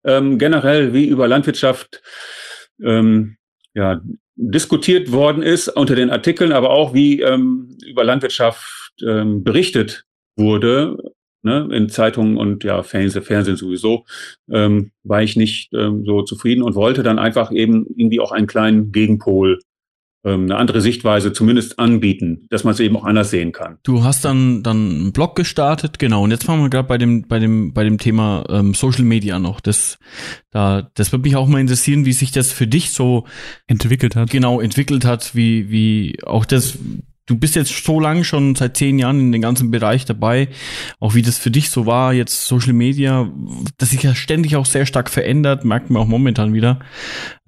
ähm, 0.03 0.39
generell 0.39 0.93
wie 0.93 1.05
über 1.05 1.27
Landwirtschaft 1.27 2.01
ähm, 2.83 3.37
ja, 3.75 4.01
diskutiert 4.35 5.11
worden 5.11 5.43
ist 5.43 5.67
unter 5.69 5.95
den 5.95 6.09
Artikeln, 6.09 6.51
aber 6.51 6.71
auch 6.71 6.93
wie 6.93 7.21
ähm, 7.21 7.77
über 7.85 8.03
Landwirtschaft 8.03 8.93
ähm, 9.05 9.43
berichtet 9.43 10.05
wurde, 10.35 10.97
ne, 11.45 11.69
in 11.71 11.87
Zeitungen 11.87 12.35
und 12.35 12.63
ja, 12.65 12.83
Fernsehen, 12.83 13.23
Fernsehen 13.23 13.55
sowieso, 13.55 14.05
ähm, 14.51 14.91
war 15.03 15.23
ich 15.23 15.37
nicht 15.37 15.71
ähm, 15.73 16.03
so 16.05 16.23
zufrieden 16.23 16.63
und 16.63 16.75
wollte 16.75 17.03
dann 17.03 17.19
einfach 17.19 17.51
eben 17.51 17.85
irgendwie 17.95 18.19
auch 18.19 18.31
einen 18.31 18.47
kleinen 18.47 18.91
Gegenpol 18.91 19.59
ähm, 20.25 20.45
eine 20.45 20.57
andere 20.57 20.81
Sichtweise 20.81 21.33
zumindest 21.33 21.77
anbieten, 21.77 22.47
dass 22.49 22.63
man 22.63 22.73
es 22.73 22.79
eben 22.79 22.97
auch 22.97 23.05
anders 23.05 23.29
sehen 23.29 23.51
kann. 23.51 23.77
Du 23.83 24.03
hast 24.03 24.25
dann 24.25 24.63
dann 24.63 24.89
einen 24.89 25.13
Blog 25.13 25.35
gestartet, 25.35 25.99
genau. 25.99 26.23
Und 26.23 26.31
jetzt 26.31 26.43
fangen 26.43 26.63
wir 26.63 26.69
gerade 26.69 26.87
bei 26.87 26.97
dem 26.97 27.27
bei 27.27 27.37
dem 27.37 27.73
bei 27.73 27.83
dem 27.83 27.99
Thema 27.99 28.43
ähm, 28.49 28.73
Social 28.73 29.03
Media 29.05 29.37
noch. 29.37 29.61
Das 29.61 29.99
da 30.49 30.89
das 30.95 31.11
würde 31.11 31.23
mich 31.23 31.35
auch 31.35 31.47
mal 31.47 31.61
interessieren, 31.61 32.05
wie 32.05 32.13
sich 32.13 32.31
das 32.31 32.51
für 32.51 32.65
dich 32.65 32.89
so 32.89 33.25
entwickelt 33.67 34.15
hat. 34.15 34.31
Genau 34.31 34.59
entwickelt 34.59 35.05
hat, 35.05 35.35
wie 35.35 35.69
wie 35.69 36.17
auch 36.25 36.45
das 36.45 36.79
du 37.25 37.35
bist 37.37 37.55
jetzt 37.55 37.83
so 37.83 37.99
lange 37.99 38.23
schon 38.23 38.55
seit 38.55 38.77
zehn 38.77 38.99
Jahren 38.99 39.19
in 39.19 39.31
den 39.31 39.41
ganzen 39.41 39.71
Bereich 39.71 40.05
dabei, 40.05 40.49
auch 40.99 41.15
wie 41.15 41.21
das 41.21 41.37
für 41.37 41.51
dich 41.51 41.69
so 41.69 41.85
war, 41.85 42.13
jetzt 42.13 42.45
Social 42.45 42.73
Media, 42.73 43.29
das 43.77 43.89
sich 43.89 44.03
ja 44.03 44.13
ständig 44.13 44.55
auch 44.55 44.65
sehr 44.65 44.85
stark 44.85 45.09
verändert, 45.09 45.65
merkt 45.65 45.89
man 45.89 46.01
auch 46.01 46.07
momentan 46.07 46.53
wieder. 46.53 46.79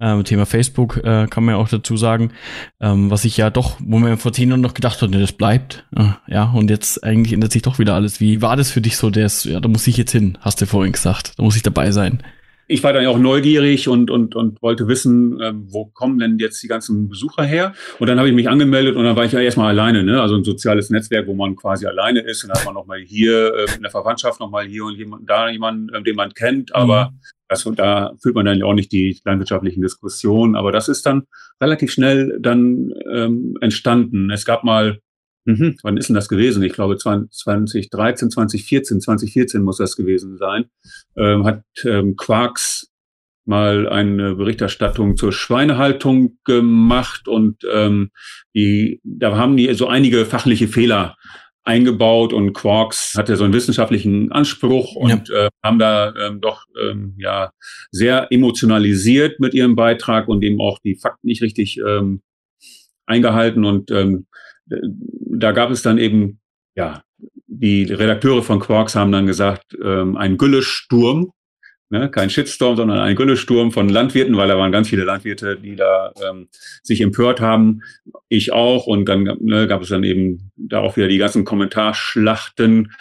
Ähm, 0.00 0.24
Thema 0.24 0.46
Facebook 0.46 0.98
äh, 0.98 1.26
kann 1.28 1.44
man 1.44 1.54
ja 1.54 1.60
auch 1.60 1.68
dazu 1.68 1.96
sagen, 1.96 2.32
ähm, 2.80 3.10
was 3.10 3.24
ich 3.24 3.36
ja 3.36 3.50
doch, 3.50 3.76
wo 3.80 3.98
man 3.98 4.18
vor 4.18 4.32
zehn 4.32 4.48
Jahren 4.48 4.60
noch 4.60 4.74
gedacht 4.74 5.00
hat, 5.02 5.10
ne, 5.10 5.20
das 5.20 5.32
bleibt. 5.32 5.86
Äh, 5.96 6.10
ja, 6.26 6.44
und 6.50 6.70
jetzt 6.70 7.04
eigentlich 7.04 7.32
ändert 7.32 7.52
sich 7.52 7.62
doch 7.62 7.78
wieder 7.78 7.94
alles. 7.94 8.20
Wie 8.20 8.42
war 8.42 8.56
das 8.56 8.70
für 8.70 8.80
dich 8.80 8.96
so, 8.96 9.10
der 9.10 9.28
ja, 9.44 9.60
da 9.60 9.68
muss 9.68 9.86
ich 9.86 9.96
jetzt 9.96 10.12
hin, 10.12 10.38
hast 10.40 10.60
du 10.60 10.66
vorhin 10.66 10.92
gesagt, 10.92 11.32
da 11.36 11.42
muss 11.42 11.56
ich 11.56 11.62
dabei 11.62 11.92
sein 11.92 12.22
ich 12.68 12.84
war 12.84 12.92
dann 12.92 13.06
auch 13.06 13.18
neugierig 13.18 13.88
und, 13.88 14.10
und, 14.10 14.36
und 14.36 14.60
wollte 14.62 14.86
wissen, 14.88 15.40
äh, 15.40 15.52
wo 15.54 15.86
kommen 15.86 16.18
denn 16.18 16.38
jetzt 16.38 16.62
die 16.62 16.68
ganzen 16.68 17.08
Besucher 17.08 17.42
her? 17.42 17.72
Und 17.98 18.08
dann 18.08 18.18
habe 18.18 18.28
ich 18.28 18.34
mich 18.34 18.48
angemeldet 18.48 18.94
und 18.94 19.04
dann 19.04 19.16
war 19.16 19.24
ich 19.24 19.32
ja 19.32 19.40
erstmal 19.40 19.68
alleine, 19.68 20.04
ne? 20.04 20.20
Also 20.20 20.36
ein 20.36 20.44
soziales 20.44 20.90
Netzwerk, 20.90 21.26
wo 21.26 21.34
man 21.34 21.56
quasi 21.56 21.86
alleine 21.86 22.20
ist. 22.20 22.44
Und 22.44 22.50
dann 22.50 22.58
hat 22.58 22.66
man 22.66 22.74
nochmal 22.74 23.00
hier 23.00 23.54
äh, 23.54 23.74
in 23.74 23.82
der 23.82 23.90
Verwandtschaft 23.90 24.38
nochmal 24.38 24.66
hier 24.66 24.84
und 24.84 24.96
jemand, 24.96 25.28
da 25.28 25.48
jemanden, 25.48 25.92
äh, 25.94 26.02
den 26.02 26.14
man 26.14 26.34
kennt, 26.34 26.74
aber 26.74 27.10
mhm. 27.10 27.18
das, 27.48 27.68
da 27.74 28.12
führt 28.22 28.34
man 28.34 28.44
dann 28.44 28.58
ja 28.58 28.66
auch 28.66 28.74
nicht 28.74 28.92
die 28.92 29.18
landwirtschaftlichen 29.24 29.80
Diskussionen. 29.80 30.54
Aber 30.54 30.70
das 30.70 30.88
ist 30.88 31.06
dann 31.06 31.22
relativ 31.62 31.90
schnell 31.90 32.38
dann 32.38 32.92
ähm, 33.10 33.56
entstanden. 33.62 34.30
Es 34.30 34.44
gab 34.44 34.62
mal 34.62 35.00
Mhm. 35.48 35.78
Wann 35.82 35.96
ist 35.96 36.08
denn 36.08 36.14
das 36.14 36.28
gewesen? 36.28 36.62
Ich 36.62 36.74
glaube 36.74 36.98
2013, 36.98 38.30
2014, 38.30 39.00
2014 39.00 39.62
muss 39.62 39.78
das 39.78 39.96
gewesen 39.96 40.36
sein. 40.36 40.66
Ähm, 41.16 41.46
hat 41.46 41.62
ähm, 41.86 42.16
Quarks 42.16 42.92
mal 43.46 43.88
eine 43.88 44.34
Berichterstattung 44.34 45.16
zur 45.16 45.32
Schweinehaltung 45.32 46.36
gemacht 46.44 47.28
und 47.28 47.62
ähm, 47.72 48.10
die, 48.54 49.00
da 49.04 49.38
haben 49.38 49.56
die 49.56 49.72
so 49.72 49.86
einige 49.86 50.26
fachliche 50.26 50.68
Fehler 50.68 51.16
eingebaut 51.64 52.34
und 52.34 52.52
Quarks 52.52 53.14
hatte 53.16 53.36
so 53.36 53.44
einen 53.44 53.54
wissenschaftlichen 53.54 54.30
Anspruch 54.32 54.94
und 54.96 55.30
ja. 55.30 55.46
äh, 55.46 55.50
haben 55.64 55.78
da 55.78 56.14
ähm, 56.14 56.42
doch 56.42 56.66
ähm, 56.78 57.14
ja 57.16 57.52
sehr 57.90 58.26
emotionalisiert 58.30 59.40
mit 59.40 59.54
ihrem 59.54 59.76
Beitrag 59.76 60.28
und 60.28 60.44
eben 60.44 60.60
auch 60.60 60.78
die 60.80 60.96
Fakten 60.96 61.26
nicht 61.26 61.40
richtig 61.40 61.78
ähm, 61.78 62.20
eingehalten 63.06 63.64
und 63.64 63.90
ähm, 63.90 64.26
da 64.70 65.52
gab 65.52 65.70
es 65.70 65.82
dann 65.82 65.98
eben 65.98 66.40
ja 66.76 67.02
die 67.46 67.84
Redakteure 67.84 68.42
von 68.42 68.60
Quarks 68.60 68.94
haben 68.94 69.12
dann 69.12 69.26
gesagt 69.26 69.76
ähm, 69.82 70.16
ein 70.16 70.36
Güllesturm 70.36 71.32
Ne, 71.90 72.10
kein 72.10 72.28
Shitstorm, 72.28 72.76
sondern 72.76 72.98
ein 72.98 73.16
Güllesturm 73.16 73.72
von 73.72 73.88
Landwirten, 73.88 74.36
weil 74.36 74.48
da 74.48 74.58
waren 74.58 74.72
ganz 74.72 74.90
viele 74.90 75.04
Landwirte, 75.04 75.56
die 75.56 75.74
da 75.74 76.12
ähm, 76.28 76.48
sich 76.82 77.00
empört 77.00 77.40
haben. 77.40 77.80
Ich 78.28 78.52
auch. 78.52 78.86
Und 78.86 79.08
dann 79.08 79.22
ne, 79.40 79.66
gab 79.66 79.80
es 79.80 79.88
dann 79.88 80.04
eben 80.04 80.50
darauf 80.56 80.98
wieder 80.98 81.08
die 81.08 81.16
ganzen 81.16 81.46
Kommentarschlachten, 81.46 82.92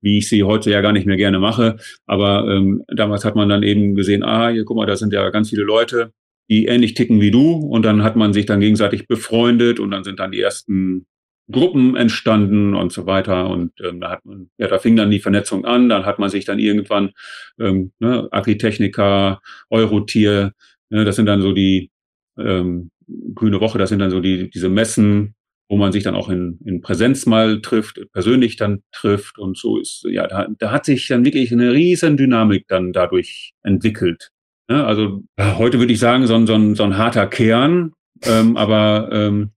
wie 0.00 0.18
ich 0.18 0.28
sie 0.28 0.44
heute 0.44 0.70
ja 0.70 0.80
gar 0.80 0.92
nicht 0.92 1.06
mehr 1.06 1.16
gerne 1.16 1.40
mache. 1.40 1.78
Aber 2.06 2.46
ähm, 2.48 2.84
damals 2.86 3.24
hat 3.24 3.34
man 3.34 3.48
dann 3.48 3.64
eben 3.64 3.96
gesehen, 3.96 4.22
ah, 4.22 4.48
hier, 4.50 4.64
guck 4.64 4.76
mal, 4.76 4.86
da 4.86 4.94
sind 4.94 5.12
ja 5.12 5.28
ganz 5.30 5.50
viele 5.50 5.64
Leute, 5.64 6.12
die 6.48 6.66
ähnlich 6.66 6.94
ticken 6.94 7.20
wie 7.20 7.32
du. 7.32 7.54
Und 7.54 7.82
dann 7.82 8.04
hat 8.04 8.14
man 8.14 8.32
sich 8.32 8.46
dann 8.46 8.60
gegenseitig 8.60 9.08
befreundet 9.08 9.80
und 9.80 9.90
dann 9.90 10.04
sind 10.04 10.20
dann 10.20 10.30
die 10.30 10.40
ersten 10.40 11.06
Gruppen 11.50 11.96
entstanden 11.96 12.74
und 12.74 12.92
so 12.92 13.06
weiter. 13.06 13.48
Und 13.48 13.72
ähm, 13.80 14.00
da 14.00 14.10
hat 14.10 14.24
man, 14.24 14.50
ja, 14.58 14.68
da 14.68 14.78
fing 14.78 14.96
dann 14.96 15.10
die 15.10 15.20
Vernetzung 15.20 15.64
an, 15.64 15.88
dann 15.88 16.04
hat 16.04 16.18
man 16.18 16.30
sich 16.30 16.44
dann 16.44 16.58
irgendwann 16.58 17.10
ähm, 17.58 17.92
ne, 17.98 18.28
Agritechnica, 18.30 19.40
Eurotier, 19.70 20.52
ne, 20.90 21.04
das 21.04 21.16
sind 21.16 21.26
dann 21.26 21.42
so 21.42 21.52
die 21.52 21.90
ähm, 22.38 22.90
Grüne 23.34 23.60
Woche, 23.60 23.78
das 23.78 23.90
sind 23.90 24.00
dann 24.00 24.10
so 24.10 24.20
die 24.20 24.50
diese 24.50 24.68
Messen, 24.68 25.34
wo 25.68 25.76
man 25.76 25.92
sich 25.92 26.02
dann 26.02 26.14
auch 26.14 26.28
in, 26.28 26.58
in 26.64 26.80
Präsenz 26.80 27.26
mal 27.26 27.60
trifft, 27.60 28.00
persönlich 28.12 28.56
dann 28.56 28.82
trifft 28.92 29.38
und 29.38 29.56
so 29.56 29.78
ist, 29.78 30.04
ja, 30.08 30.26
da, 30.26 30.46
da 30.58 30.70
hat 30.70 30.84
sich 30.84 31.06
dann 31.08 31.24
wirklich 31.24 31.52
eine 31.52 31.72
riesen 31.72 32.16
Dynamik 32.16 32.66
dann 32.68 32.92
dadurch 32.92 33.52
entwickelt. 33.62 34.30
Ne? 34.68 34.84
Also 34.84 35.22
heute 35.38 35.78
würde 35.78 35.92
ich 35.92 36.00
sagen, 36.00 36.26
so 36.26 36.34
ein, 36.34 36.46
so 36.46 36.54
ein, 36.54 36.74
so 36.74 36.84
ein 36.84 36.96
harter 36.96 37.26
Kern, 37.26 37.92
ähm, 38.24 38.56
aber 38.56 39.08
ähm, 39.12 39.50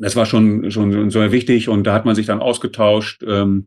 das 0.00 0.16
war 0.16 0.26
schon, 0.26 0.70
schon 0.70 1.10
sehr 1.10 1.32
wichtig 1.32 1.68
und 1.68 1.86
da 1.86 1.92
hat 1.92 2.04
man 2.04 2.14
sich 2.14 2.26
dann 2.26 2.40
ausgetauscht. 2.40 3.22
Ähm, 3.26 3.66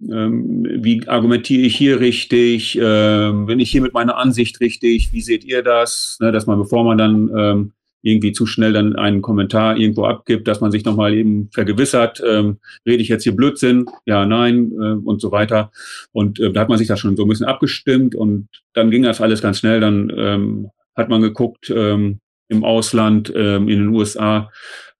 ähm, 0.00 0.64
wie 0.80 1.06
argumentiere 1.08 1.62
ich 1.62 1.76
hier 1.76 2.00
richtig? 2.00 2.78
Ähm, 2.80 3.46
bin 3.46 3.60
ich 3.60 3.70
hier 3.70 3.82
mit 3.82 3.94
meiner 3.94 4.16
Ansicht 4.16 4.60
richtig? 4.60 5.12
Wie 5.12 5.20
seht 5.20 5.44
ihr 5.44 5.62
das? 5.62 6.18
Ne, 6.20 6.32
dass 6.32 6.46
man, 6.46 6.58
bevor 6.58 6.84
man 6.84 6.98
dann 6.98 7.30
ähm, 7.36 7.72
irgendwie 8.02 8.32
zu 8.32 8.46
schnell 8.46 8.72
dann 8.72 8.96
einen 8.96 9.22
Kommentar 9.22 9.76
irgendwo 9.76 10.04
abgibt, 10.04 10.46
dass 10.46 10.60
man 10.60 10.70
sich 10.70 10.84
nochmal 10.84 11.14
eben 11.14 11.50
vergewissert, 11.52 12.22
ähm, 12.26 12.58
rede 12.86 13.02
ich 13.02 13.08
jetzt 13.08 13.24
hier 13.24 13.34
Blödsinn? 13.34 13.86
Ja, 14.06 14.24
nein 14.24 14.72
äh, 14.72 14.94
und 15.04 15.20
so 15.20 15.32
weiter. 15.32 15.72
Und 16.12 16.38
äh, 16.38 16.52
da 16.52 16.60
hat 16.60 16.68
man 16.68 16.78
sich 16.78 16.88
da 16.88 16.96
schon 16.96 17.16
so 17.16 17.24
ein 17.24 17.28
bisschen 17.28 17.46
abgestimmt 17.46 18.14
und 18.14 18.48
dann 18.72 18.90
ging 18.90 19.02
das 19.02 19.20
alles 19.20 19.42
ganz 19.42 19.58
schnell. 19.58 19.80
Dann 19.80 20.12
ähm, 20.16 20.70
hat 20.94 21.08
man 21.08 21.20
geguckt 21.20 21.70
ähm, 21.74 22.20
im 22.48 22.64
Ausland, 22.64 23.32
ähm, 23.34 23.68
in 23.68 23.78
den 23.80 23.88
USA, 23.88 24.50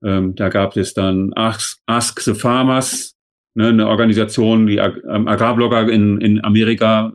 ähm, 0.05 0.35
da 0.35 0.49
gab 0.49 0.77
es 0.77 0.95
dann 0.95 1.33
Ask, 1.35 1.79
Ask 1.87 2.21
the 2.21 2.35
Farmers, 2.35 3.17
ne, 3.55 3.69
eine 3.69 3.89
Organisation, 3.89 4.67
die 4.67 4.77
ähm, 4.77 5.29
Agrarblogger 5.29 5.89
in, 5.89 6.21
in 6.21 6.45
Amerika, 6.45 7.13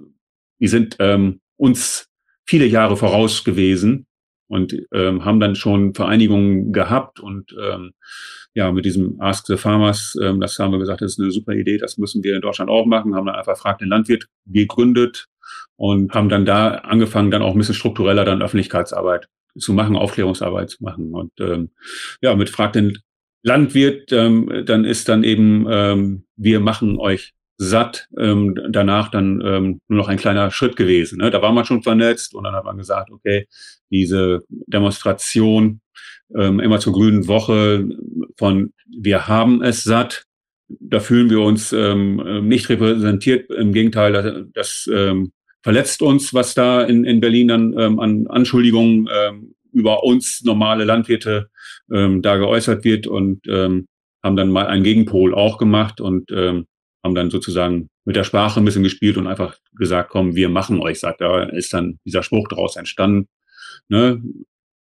die 0.60 0.68
sind 0.68 0.98
ähm, 1.00 1.40
uns 1.58 2.10
viele 2.46 2.66
Jahre 2.66 2.98
voraus 2.98 3.44
gewesen 3.44 4.06
und 4.48 4.76
ähm, 4.94 5.24
haben 5.24 5.40
dann 5.40 5.56
schon 5.56 5.94
Vereinigungen 5.94 6.74
gehabt 6.74 7.20
und 7.20 7.56
ähm, 7.60 7.94
ja, 8.56 8.72
mit 8.72 8.86
diesem 8.86 9.20
Ask 9.20 9.48
the 9.48 9.58
Farmers, 9.58 10.16
ähm, 10.22 10.40
das 10.40 10.60
haben 10.60 10.72
wir 10.72 10.80
gesagt, 10.80 11.02
das 11.02 11.14
ist 11.14 11.20
eine 11.20 11.32
super 11.32 11.54
Idee, 11.54 11.78
das 11.78 11.98
müssen 11.98 12.24
wir 12.24 12.36
in 12.36 12.42
Deutschland 12.42 12.70
auch 12.70 12.86
machen, 12.86 13.16
haben 13.16 13.26
dann 13.26 13.36
einfach 13.36 13.58
Frag 13.58 13.80
den 13.80 13.90
Landwirt 13.90 14.28
gegründet 14.46 15.28
und 15.76 16.14
haben 16.14 16.30
dann 16.30 16.46
da 16.46 16.76
angefangen, 16.76 17.32
dann 17.32 17.42
auch 17.42 17.54
ein 17.54 17.58
bisschen 17.58 17.76
struktureller 17.76 18.26
dann 18.26 18.42
Öffentlichkeitsarbeit 18.42 19.28
zu 19.58 19.74
machen, 19.74 19.96
Aufklärungsarbeit 19.96 20.70
zu 20.70 20.84
machen. 20.84 21.14
Und 21.14 21.32
ähm, 21.40 21.72
ja, 22.22 22.36
mit 22.36 22.50
Frag 22.50 22.74
den 22.74 23.00
Landwirt, 23.44 24.12
ähm, 24.12 24.64
dann 24.66 24.86
ist 24.86 25.10
dann 25.10 25.24
eben, 25.24 25.68
ähm, 25.70 26.26
wir 26.36 26.60
machen 26.60 26.98
euch 26.98 27.34
satt, 27.58 28.08
ähm, 28.18 28.56
danach 28.70 29.10
dann 29.10 29.42
ähm, 29.46 29.82
nur 29.88 29.98
noch 29.98 30.08
ein 30.08 30.18
kleiner 30.18 30.50
Schritt 30.52 30.76
gewesen. 30.76 31.20
Ne? 31.20 31.30
Da 31.30 31.42
war 31.42 31.52
man 31.52 31.66
schon 31.66 31.84
vernetzt 31.84 32.34
und 32.34 32.46
dann 32.46 32.56
hat 32.56 32.66
man 32.66 32.78
gesagt, 32.78 33.12
okay, 33.12 33.48
diese 33.92 34.42
Demonstration 34.50 35.82
ähm, 36.36 36.60
immer 36.60 36.80
zur 36.80 36.94
grünen 36.94 37.28
Woche 37.28 37.88
von 38.38 38.74
wir 38.88 39.28
haben 39.28 39.62
es 39.62 39.84
satt, 39.84 40.24
da 40.68 41.00
fühlen 41.00 41.30
wir 41.30 41.42
uns 41.42 41.74
ähm, 41.74 42.48
nicht 42.48 42.70
repräsentiert. 42.70 43.52
Im 43.52 43.74
Gegenteil, 43.74 44.14
das, 44.14 44.44
das 44.54 44.90
ähm, 44.92 45.32
verletzt 45.64 46.02
uns, 46.02 46.34
was 46.34 46.54
da 46.54 46.84
in, 46.84 47.06
in 47.06 47.20
Berlin 47.20 47.48
dann 47.48 47.80
ähm, 47.80 48.00
an 48.00 48.28
Anschuldigungen 48.28 49.10
ähm, 49.12 49.56
über 49.72 50.04
uns 50.04 50.44
normale 50.44 50.84
Landwirte 50.84 51.50
ähm, 51.92 52.22
da 52.22 52.38
geäußert 52.38 52.84
wird 52.84 53.08
und 53.08 53.48
ähm, 53.48 53.88
haben 54.22 54.36
dann 54.36 54.52
mal 54.52 54.68
einen 54.68 54.84
Gegenpol 54.84 55.34
auch 55.34 55.58
gemacht 55.58 56.00
und 56.00 56.32
ähm, 56.32 56.66
haben 57.04 57.16
dann 57.16 57.30
sozusagen 57.30 57.90
mit 58.06 58.16
der 58.16 58.24
Sprache 58.24 58.60
ein 58.60 58.66
bisschen 58.66 58.84
gespielt 58.84 59.18
und 59.18 59.28
einfach 59.28 59.58
gesagt, 59.76 60.10
komm, 60.10 60.36
wir 60.36 60.50
machen 60.50 60.80
euch 60.80 61.00
sagt. 61.00 61.22
Da 61.22 61.44
ist 61.44 61.74
dann 61.74 62.00
dieser 62.06 62.24
Spruch 62.24 62.48
daraus 62.48 62.76
entstanden. 62.76 63.28
Ne? 63.90 64.22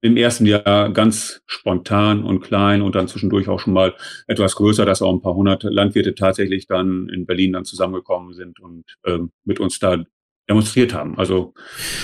Im 0.04 0.18
ersten 0.18 0.48
Jahr 0.48 0.92
ganz 0.92 1.42
spontan 1.46 2.24
und 2.24 2.42
klein 2.42 2.82
und 2.82 2.96
dann 2.96 3.08
zwischendurch 3.08 3.48
auch 3.48 3.60
schon 3.60 3.74
mal 3.74 3.96
etwas 4.28 4.56
größer, 4.56 4.86
dass 4.86 5.04
auch 5.04 5.14
ein 5.14 5.22
paar 5.22 5.36
hundert 5.36 5.64
Landwirte 5.64 6.16
tatsächlich 6.16 6.66
dann 6.66 7.08
in 7.10 7.28
Berlin 7.28 7.54
dann 7.54 7.66
zusammengekommen 7.66 8.34
sind 8.34 8.60
und 8.60 8.86
ähm, 9.06 9.32
mit 9.44 9.60
uns 9.60 9.78
da 9.78 10.04
demonstriert 10.50 10.94
haben. 10.94 11.18
Also 11.18 11.54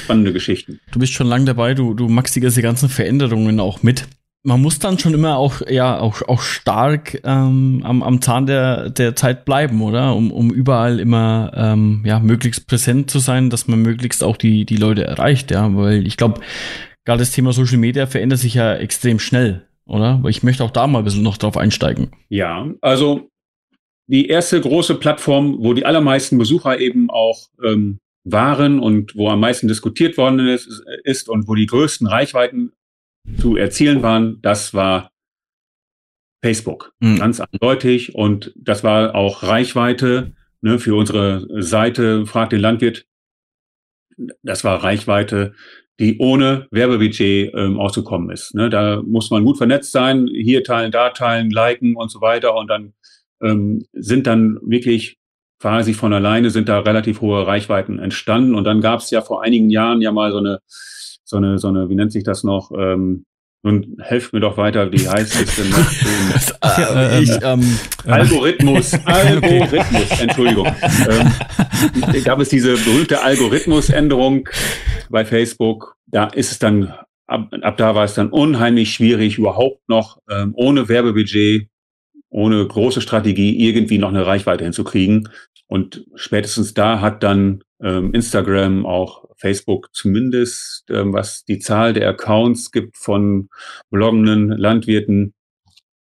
spannende 0.03 0.33
Geschichten. 0.33 0.79
Du 0.91 0.99
bist 0.99 1.13
schon 1.13 1.27
lange 1.27 1.45
dabei, 1.45 1.73
du, 1.73 1.93
du 1.93 2.07
magst 2.07 2.35
die 2.35 2.41
ganzen 2.41 2.89
Veränderungen 2.89 3.59
auch 3.59 3.83
mit. 3.83 4.07
Man 4.43 4.61
muss 4.61 4.79
dann 4.79 4.97
schon 4.97 5.13
immer 5.13 5.37
auch, 5.37 5.61
ja, 5.67 5.99
auch, 5.99 6.21
auch 6.21 6.41
stark 6.41 7.19
ähm, 7.25 7.81
am, 7.83 8.01
am 8.01 8.21
Zahn 8.21 8.45
der, 8.45 8.89
der 8.89 9.15
Zeit 9.15 9.43
bleiben, 9.43 9.81
oder? 9.81 10.15
Um, 10.15 10.31
um 10.31 10.51
überall 10.51 10.99
immer 10.99 11.51
ähm, 11.53 12.03
ja, 12.05 12.19
möglichst 12.19 12.67
präsent 12.67 13.11
zu 13.11 13.19
sein, 13.19 13.49
dass 13.49 13.67
man 13.67 13.81
möglichst 13.81 14.23
auch 14.23 14.37
die, 14.37 14.65
die 14.65 14.77
Leute 14.77 15.03
erreicht, 15.03 15.51
ja. 15.51 15.75
Weil 15.75 16.07
ich 16.07 16.15
glaube, 16.15 16.39
gerade 17.03 17.19
das 17.19 17.31
Thema 17.31 17.51
Social 17.51 17.77
Media 17.77 18.05
verändert 18.05 18.39
sich 18.39 18.53
ja 18.53 18.73
extrem 18.75 19.19
schnell, 19.19 19.67
oder? 19.85 20.19
Weil 20.21 20.31
ich 20.31 20.43
möchte 20.43 20.63
auch 20.63 20.71
da 20.71 20.87
mal 20.87 20.99
ein 20.99 21.05
bisschen 21.05 21.23
noch 21.23 21.37
drauf 21.37 21.57
einsteigen. 21.57 22.11
Ja, 22.29 22.69
also 22.79 23.29
die 24.05 24.27
erste 24.27 24.61
große 24.61 24.95
Plattform, 24.95 25.57
wo 25.59 25.73
die 25.73 25.85
allermeisten 25.85 26.37
Besucher 26.37 26.79
eben 26.79 27.09
auch 27.09 27.47
ähm, 27.61 27.99
waren 28.31 28.79
und 28.79 29.15
wo 29.15 29.29
am 29.29 29.39
meisten 29.39 29.67
diskutiert 29.67 30.17
worden 30.17 30.47
ist, 30.47 30.83
ist 31.03 31.29
und 31.29 31.47
wo 31.47 31.55
die 31.55 31.65
größten 31.65 32.07
Reichweiten 32.07 32.73
zu 33.39 33.57
erzielen 33.57 34.01
waren, 34.01 34.39
das 34.41 34.73
war 34.73 35.11
Facebook. 36.41 36.93
Mhm. 36.99 37.17
Ganz 37.17 37.39
eindeutig. 37.39 38.15
Und 38.15 38.53
das 38.55 38.83
war 38.83 39.15
auch 39.15 39.43
Reichweite 39.43 40.33
ne, 40.61 40.79
für 40.79 40.95
unsere 40.95 41.45
Seite 41.61 42.25
Frag 42.25 42.49
den 42.49 42.61
Landwirt. 42.61 43.05
Das 44.43 44.63
war 44.63 44.83
Reichweite, 44.83 45.53
die 45.99 46.17
ohne 46.19 46.67
Werbebudget 46.71 47.53
ähm, 47.55 47.79
auszukommen 47.79 48.29
ist. 48.29 48.53
Ne, 48.55 48.69
da 48.69 49.01
muss 49.05 49.29
man 49.29 49.43
gut 49.43 49.57
vernetzt 49.57 49.91
sein, 49.91 50.27
hier 50.27 50.63
teilen, 50.63 50.91
da 50.91 51.09
teilen, 51.09 51.49
liken 51.49 51.95
und 51.95 52.09
so 52.09 52.21
weiter. 52.21 52.55
Und 52.55 52.67
dann 52.67 52.93
ähm, 53.41 53.85
sind 53.93 54.27
dann 54.27 54.59
wirklich 54.61 55.17
quasi 55.59 55.93
von 55.93 56.13
alleine 56.13 56.49
sind 56.49 56.69
da 56.69 56.79
relativ 56.79 57.21
hohe 57.21 57.45
Reichweiten 57.45 57.99
entstanden. 57.99 58.55
Und 58.55 58.63
dann 58.63 58.81
gab 58.81 58.99
es 58.99 59.09
ja 59.09 59.21
vor 59.21 59.43
einigen 59.43 59.69
Jahren 59.69 60.01
ja 60.01 60.11
mal 60.11 60.31
so 60.31 60.37
eine, 60.37 60.59
so 61.23 61.37
eine, 61.37 61.57
so 61.57 61.67
eine, 61.67 61.89
wie 61.89 61.95
nennt 61.95 62.11
sich 62.11 62.23
das 62.23 62.43
noch? 62.43 62.71
Ähm, 62.71 63.25
und 63.63 63.97
helft 63.99 64.33
mir 64.33 64.39
doch 64.39 64.55
weiter, 64.55 64.91
wie 64.91 65.09
heißt 65.09 65.41
es 65.41 65.55
denn 65.55 65.69
noch? 65.69 66.95
äh, 66.95 67.21
ich, 67.21 67.31
ähm, 67.41 67.77
Algorithmus, 68.05 68.93
Algorithmus, 69.05 70.21
Entschuldigung. 70.21 70.67
ähm, 70.67 72.23
gab 72.23 72.39
es 72.39 72.49
diese 72.49 72.77
berühmte 72.77 73.23
Algorithmusänderung 73.23 74.47
bei 75.09 75.25
Facebook. 75.25 75.97
Da 76.05 76.27
ist 76.27 76.51
es 76.51 76.59
dann, 76.59 76.93
ab, 77.25 77.51
ab 77.61 77.77
da 77.77 77.95
war 77.95 78.05
es 78.05 78.13
dann 78.13 78.29
unheimlich 78.29 78.93
schwierig, 78.93 79.37
überhaupt 79.37 79.89
noch 79.89 80.19
ähm, 80.29 80.53
ohne 80.55 80.87
Werbebudget 80.87 81.67
ohne 82.29 82.65
große 82.65 83.01
Strategie 83.01 83.67
irgendwie 83.67 83.97
noch 83.97 84.09
eine 84.09 84.25
Reichweite 84.25 84.63
hinzukriegen. 84.63 85.29
Und 85.67 86.05
spätestens 86.15 86.73
da 86.73 87.01
hat 87.01 87.23
dann 87.23 87.63
ähm, 87.81 88.13
Instagram, 88.13 88.85
auch 88.85 89.25
Facebook 89.37 89.93
zumindest, 89.93 90.85
ähm, 90.89 91.13
was 91.13 91.45
die 91.45 91.59
Zahl 91.59 91.93
der 91.93 92.09
Accounts 92.09 92.71
gibt 92.71 92.97
von 92.97 93.49
bloggenden 93.89 94.49
Landwirten 94.49 95.33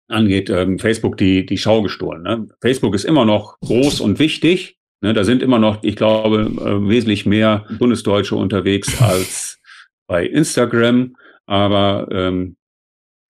angeht, 0.08 0.50
ähm, 0.50 0.80
Facebook 0.80 1.18
die, 1.18 1.46
die 1.46 1.58
Schau 1.58 1.82
gestohlen. 1.82 2.24
Ne? 2.24 2.48
Facebook 2.62 2.94
ist 2.96 3.06
immer 3.06 3.26
noch 3.26 3.60
groß 3.60 4.02
und 4.02 4.20
wichtig. 4.20 4.78
Ne? 5.02 5.14
Da 5.14 5.24
sind 5.24 5.42
immer 5.42 5.60
noch, 5.60 5.84
ich 5.84 5.96
glaube, 5.96 6.42
äh, 6.42 6.90
wesentlich 6.90 7.26
mehr 7.26 7.66
Bundesdeutsche 7.80 8.36
unterwegs 8.36 9.02
als 9.02 9.60
bei 10.08 10.26
Instagram, 10.26 11.16
aber 11.48 12.08
ähm, 12.12 12.58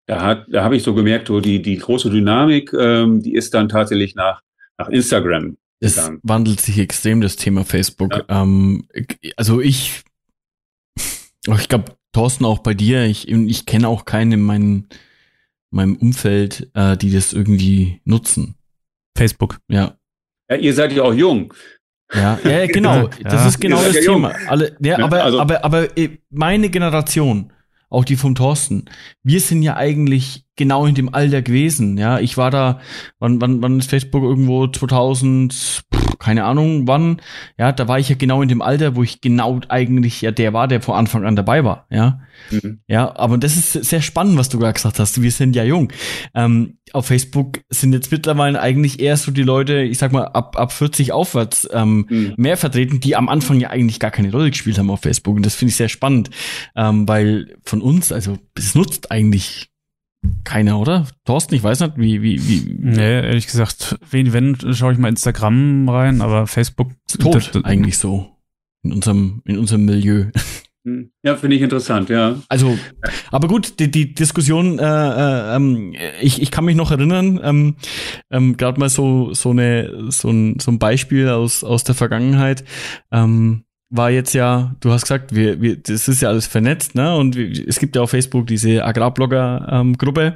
da, 0.08 0.22
hat, 0.22 0.48
da 0.50 0.64
habe 0.64 0.76
ich 0.76 0.84
so 0.84 0.94
gemerkt, 0.94 1.28
so 1.28 1.40
die, 1.40 1.62
die 1.62 1.78
große 1.78 2.10
Dynamik, 2.10 2.74
ähm, 2.74 3.22
die 3.22 3.36
ist 3.36 3.54
dann 3.54 3.70
tatsächlich 3.70 4.16
nach, 4.16 4.42
nach 4.78 4.90
Instagram. 4.90 5.58
Es 5.84 5.96
gegangen. 5.96 6.20
wandelt 6.24 6.62
sich 6.62 6.80
extrem, 6.80 7.22
das 7.22 7.36
Thema 7.36 7.66
Facebook. 7.66 8.14
Ja. 8.14 8.44
Ähm, 8.44 8.88
also 9.36 9.60
ich, 9.60 10.04
ich 11.46 11.70
glaube, 11.70 11.98
Thorsten, 12.14 12.46
auch 12.46 12.60
bei 12.60 12.74
dir, 12.74 13.04
ich, 13.06 13.28
ich 13.28 13.66
kenne 13.66 13.88
auch 13.88 14.06
keinen 14.06 14.32
in 14.34 14.42
meinem, 14.44 14.88
meinem 15.72 15.96
Umfeld, 15.98 16.70
äh, 16.74 16.96
die 16.96 17.12
das 17.12 17.34
irgendwie 17.34 18.00
nutzen. 18.06 18.56
Facebook. 19.18 19.60
Ja. 19.68 19.98
ja 20.50 20.56
ihr 20.56 20.74
seid 20.74 20.94
ja 20.94 21.04
auch 21.04 21.14
jung. 21.14 21.54
Ja, 22.14 22.40
ja 22.44 22.66
genau. 22.68 23.10
Das 23.24 23.34
ja. 23.34 23.48
ist 23.48 23.60
genau 23.60 23.84
das 23.84 23.96
ja 23.96 24.02
Thema. 24.02 24.34
Alle, 24.48 24.78
ja, 24.80 25.00
aber, 25.00 25.24
also, 25.24 25.40
aber, 25.40 25.66
aber 25.66 25.98
äh, 25.98 26.18
meine 26.30 26.70
Generation, 26.70 27.52
auch 27.90 28.06
die 28.06 28.16
vom 28.16 28.36
Thorsten, 28.36 28.86
wir 29.24 29.40
sind 29.40 29.64
ja 29.64 29.76
eigentlich 29.76 30.46
genau 30.56 30.86
in 30.86 30.96
dem 30.96 31.14
Alter 31.14 31.42
gewesen. 31.42 31.98
Ja, 31.98 32.20
ich 32.20 32.38
war 32.38 32.52
da, 32.52 32.80
wann, 33.20 33.42
wann, 33.42 33.62
wann 33.62 33.80
ist 33.80 33.90
Facebook 33.90 34.24
irgendwo 34.24 34.68
2000, 34.68 35.84
keine 36.20 36.46
Ahnung 36.46 36.88
wann. 36.88 37.22
Ja, 37.58 37.72
da 37.72 37.88
war 37.88 38.00
ich 38.00 38.10
ja 38.10 38.16
genau 38.16 38.42
in 38.42 38.50
dem 38.50 38.62
Alter, 38.62 38.96
wo 38.96 39.04
ich 39.04 39.22
genau 39.22 39.62
eigentlich 39.70 40.22
ja 40.22 40.32
der 40.32 40.54
war, 40.54 40.68
der 40.68 40.82
vor 40.82 40.98
Anfang 40.98 41.26
an 41.26 41.36
dabei 41.36 41.64
war. 41.64 41.88
Ja, 41.90 42.20
mhm. 42.52 42.82
ja, 42.88 43.16
aber 43.16 43.38
das 43.38 43.56
ist 43.56 43.74
sehr 43.74 44.02
spannend, 44.02 44.38
was 44.38 44.50
du 44.50 44.60
gerade 44.60 44.74
gesagt 44.74 45.00
hast. 45.00 45.22
Wir 45.22 45.32
sind 45.32 45.56
ja 45.56 45.64
jung. 45.64 45.92
Ähm, 46.36 46.78
auf 46.92 47.08
Facebook 47.08 47.62
sind 47.70 47.94
jetzt 47.94 48.12
mittlerweile 48.12 48.62
eigentlich 48.62 49.00
eher 49.00 49.18
so 49.18 49.32
die 49.32 49.44
Leute, 49.44 49.82
ich 49.82 49.98
sag 49.98 50.12
mal 50.12 50.26
ab 50.26 50.58
ab 50.58 50.72
40 50.72 51.12
aufwärts 51.12 51.68
ähm, 51.74 52.06
mhm. 52.10 52.34
mehr 52.38 52.58
vertreten, 52.58 53.00
die 53.00 53.16
am 53.16 53.30
Anfang 53.30 53.60
ja 53.60 53.72
eigentlich 53.72 54.00
gar 54.00 54.12
keine 54.12 54.32
Rolle 54.32 54.52
gespielt 54.52 54.78
haben 54.78 54.92
auf 54.92 55.02
Facebook. 55.02 55.36
Und 55.36 55.46
das 55.46 55.56
finde 55.56 55.72
ich 55.72 55.78
sehr 55.78 55.90
spannend, 55.90 56.30
ähm, 56.76 57.08
weil 57.08 57.56
von 57.64 57.82
uns, 57.82 58.12
also 58.12 58.38
es 58.56 58.76
nutzt 58.76 59.12
eigentlich 59.12 59.73
keiner, 60.44 60.80
oder? 60.80 61.08
Thorsten, 61.26 61.56
ich 61.56 61.64
weiß 61.64 61.82
nicht, 61.82 61.98
wie, 61.98 62.22
wie, 62.22 62.48
wie. 62.48 62.78
Nee, 62.80 63.22
ehrlich 63.22 63.48
gesagt, 63.48 63.98
wenn, 64.10 64.34
wenn 64.34 64.74
schaue 64.74 64.94
ich 64.94 65.00
mal 65.00 65.10
Instagram 65.10 65.90
rein, 65.90 66.22
aber 66.22 66.48
Facebook 66.48 66.92
ist 67.08 67.22
tot 67.22 67.36
das, 67.36 67.52
das, 67.52 67.64
eigentlich 67.66 67.98
so. 67.98 68.30
In 68.84 68.94
unserem, 68.94 69.42
in 69.46 69.58
unserem 69.58 69.86
Milieu. 69.86 70.26
Hm. 70.86 71.12
Ja, 71.24 71.38
finde 71.38 71.56
ich 71.56 71.62
interessant, 71.62 72.10
ja. 72.10 72.42
Also, 72.50 72.78
aber 73.32 73.48
gut, 73.48 73.80
die, 73.80 73.90
die 73.90 74.14
Diskussion, 74.14 74.80
äh, 74.80 74.84
äh, 74.84 75.56
ähm, 75.56 75.94
ich, 76.20 76.42
ich 76.42 76.52
kann 76.52 76.66
mich 76.66 76.76
noch 76.76 76.92
erinnern, 76.92 77.40
ähm, 77.42 77.76
ähm, 78.30 78.58
gerade 78.58 78.80
mal 78.82 78.90
so, 78.90 79.34
so, 79.34 79.52
eine, 79.52 80.12
so, 80.12 80.30
ein, 80.30 80.60
so 80.60 80.72
ein 80.72 80.80
Beispiel 80.80 81.30
aus, 81.30 81.64
aus 81.64 81.86
der 81.86 81.96
Vergangenheit. 81.96 82.66
Ähm, 83.12 83.64
war 83.96 84.10
jetzt 84.10 84.34
ja, 84.34 84.76
du 84.80 84.92
hast 84.92 85.04
gesagt, 85.04 85.36
wir, 85.36 85.62
wir, 85.62 85.78
das 85.78 86.08
ist 86.08 86.22
ja 86.22 86.30
alles 86.30 86.48
vernetzt, 86.48 86.96
ne? 86.96 87.16
Und 87.16 87.36
es 87.36 87.80
gibt 87.80 87.96
ja 87.96 88.02
auf 88.02 88.10
Facebook 88.10 88.48
diese 88.48 88.84
Agrarblogger-Gruppe. 88.84 90.22
Ähm, 90.22 90.34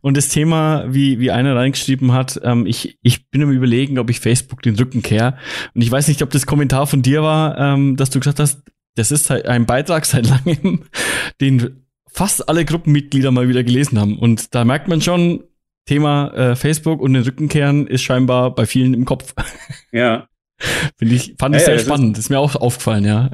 und 0.00 0.16
das 0.16 0.30
Thema, 0.30 0.86
wie, 0.88 1.18
wie 1.20 1.30
einer 1.30 1.54
reingeschrieben 1.54 2.12
hat, 2.12 2.40
ähm, 2.42 2.64
ich, 2.64 2.98
ich 3.02 3.28
bin 3.30 3.42
am 3.42 3.50
überlegen, 3.50 3.98
ob 3.98 4.08
ich 4.08 4.20
Facebook 4.20 4.62
den 4.62 4.76
Rücken 4.76 5.02
kehre. 5.02 5.36
Und 5.74 5.82
ich 5.82 5.90
weiß 5.90 6.08
nicht, 6.08 6.22
ob 6.22 6.30
das 6.30 6.46
Kommentar 6.46 6.86
von 6.86 7.02
dir 7.02 7.22
war, 7.22 7.58
ähm, 7.58 7.96
dass 7.96 8.08
du 8.08 8.20
gesagt 8.20 8.40
hast, 8.40 8.62
das 8.96 9.10
ist 9.10 9.30
ein 9.30 9.66
Beitrag 9.66 10.06
seit 10.06 10.26
langem, 10.26 10.84
den 11.42 11.84
fast 12.06 12.48
alle 12.48 12.64
Gruppenmitglieder 12.64 13.30
mal 13.32 13.48
wieder 13.48 13.64
gelesen 13.64 14.00
haben. 14.00 14.18
Und 14.18 14.54
da 14.54 14.64
merkt 14.64 14.88
man 14.88 15.02
schon, 15.02 15.44
Thema 15.86 16.32
äh, 16.32 16.56
Facebook 16.56 17.02
und 17.02 17.12
den 17.12 17.24
Rückenkehren 17.24 17.86
ist 17.86 18.02
scheinbar 18.02 18.54
bei 18.54 18.64
vielen 18.64 18.94
im 18.94 19.04
Kopf. 19.04 19.34
Ja, 19.92 20.26
Finde 20.96 21.14
ich, 21.14 21.34
fand 21.38 21.54
ich 21.56 21.62
ja, 21.62 21.66
sehr 21.66 21.76
ja, 21.76 21.80
spannend. 21.80 22.18
Ist, 22.18 22.24
ist 22.24 22.30
mir 22.30 22.38
auch 22.38 22.56
aufgefallen, 22.56 23.04
ja. 23.04 23.30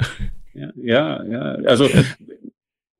Ja, 0.54 1.22
ja, 1.24 1.42
also 1.66 1.88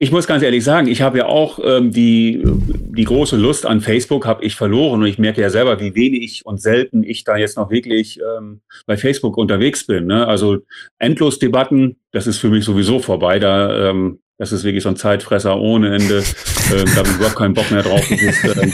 ich 0.03 0.13
muss 0.13 0.27
ganz 0.27 0.43
ehrlich 0.43 0.65
sagen, 0.65 0.89
ich 0.89 1.03
habe 1.03 1.19
ja 1.19 1.27
auch 1.27 1.59
ähm, 1.63 1.91
die, 1.91 2.43
die 2.43 3.05
große 3.05 3.37
Lust 3.37 3.67
an 3.67 3.83
Facebook 3.83 4.25
habe 4.25 4.43
ich 4.43 4.57
verloren 4.57 5.03
und 5.03 5.07
ich 5.07 5.19
merke 5.19 5.43
ja 5.43 5.51
selber, 5.51 5.79
wie 5.79 5.95
wenig 5.95 6.47
und 6.47 6.61
selten 6.61 7.03
ich 7.03 7.25
da 7.25 7.37
jetzt 7.37 7.59
noch 7.59 7.71
wirklich 7.71 8.19
ähm, 8.19 8.63
bei 8.87 8.97
Facebook 8.97 9.37
unterwegs 9.37 9.87
bin. 9.87 10.07
Ne? 10.07 10.27
Also 10.27 10.61
endlos 10.99 11.39
Debatten, 11.39 11.97
das 12.13 12.27
ist 12.27 12.39
für 12.39 12.49
mich 12.49 12.65
sowieso 12.65 12.99
vorbei. 12.99 13.39
Da 13.39 13.91
ähm, 13.91 14.21
das 14.41 14.53
ist 14.53 14.65
wirklich 14.65 14.83
so 14.83 14.89
ein 14.89 14.97
Zeitfresser 14.97 15.61
ohne 15.61 15.95
Ende. 15.95 16.25
ähm, 16.75 16.85
da 16.87 16.97
habe 16.97 17.09
ich 17.11 17.17
überhaupt 17.17 17.37
keinen 17.37 17.53
Bock 17.53 17.71
mehr 17.71 17.83
drauf. 17.83 18.11
Ist, 18.11 18.43
ähm, 18.45 18.73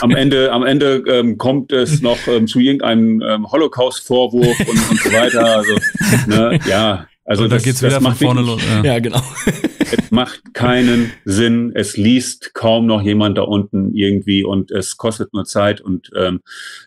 am 0.00 0.10
Ende, 0.10 0.50
am 0.50 0.64
Ende 0.64 1.04
ähm, 1.06 1.38
kommt 1.38 1.70
es 1.70 2.02
noch 2.02 2.18
ähm, 2.26 2.48
zu 2.48 2.58
irgendeinem 2.58 3.22
ähm, 3.22 3.50
Holocaust-Vorwurf 3.50 4.58
und, 4.58 4.90
und 4.90 5.00
so 5.00 5.12
weiter. 5.12 5.56
Also, 5.56 5.74
ne, 6.26 6.58
ja, 6.68 7.06
also 7.24 7.44
und 7.44 7.50
da 7.50 7.56
das, 7.56 7.62
geht's 7.62 7.80
wieder 7.80 8.00
von 8.00 8.16
vorne 8.16 8.40
los. 8.40 8.60
Ja. 8.68 8.94
ja, 8.94 8.98
genau. 8.98 9.22
es 9.78 10.10
macht 10.10 10.52
keinen 10.52 11.12
Sinn. 11.24 11.70
Es 11.76 11.96
liest 11.96 12.52
kaum 12.52 12.86
noch 12.86 13.02
jemand 13.02 13.38
da 13.38 13.42
unten 13.42 13.94
irgendwie 13.94 14.42
und 14.42 14.72
es 14.72 14.96
kostet 14.96 15.32
nur 15.32 15.44
Zeit 15.44 15.80
und 15.80 16.10
ähm, 16.16 16.40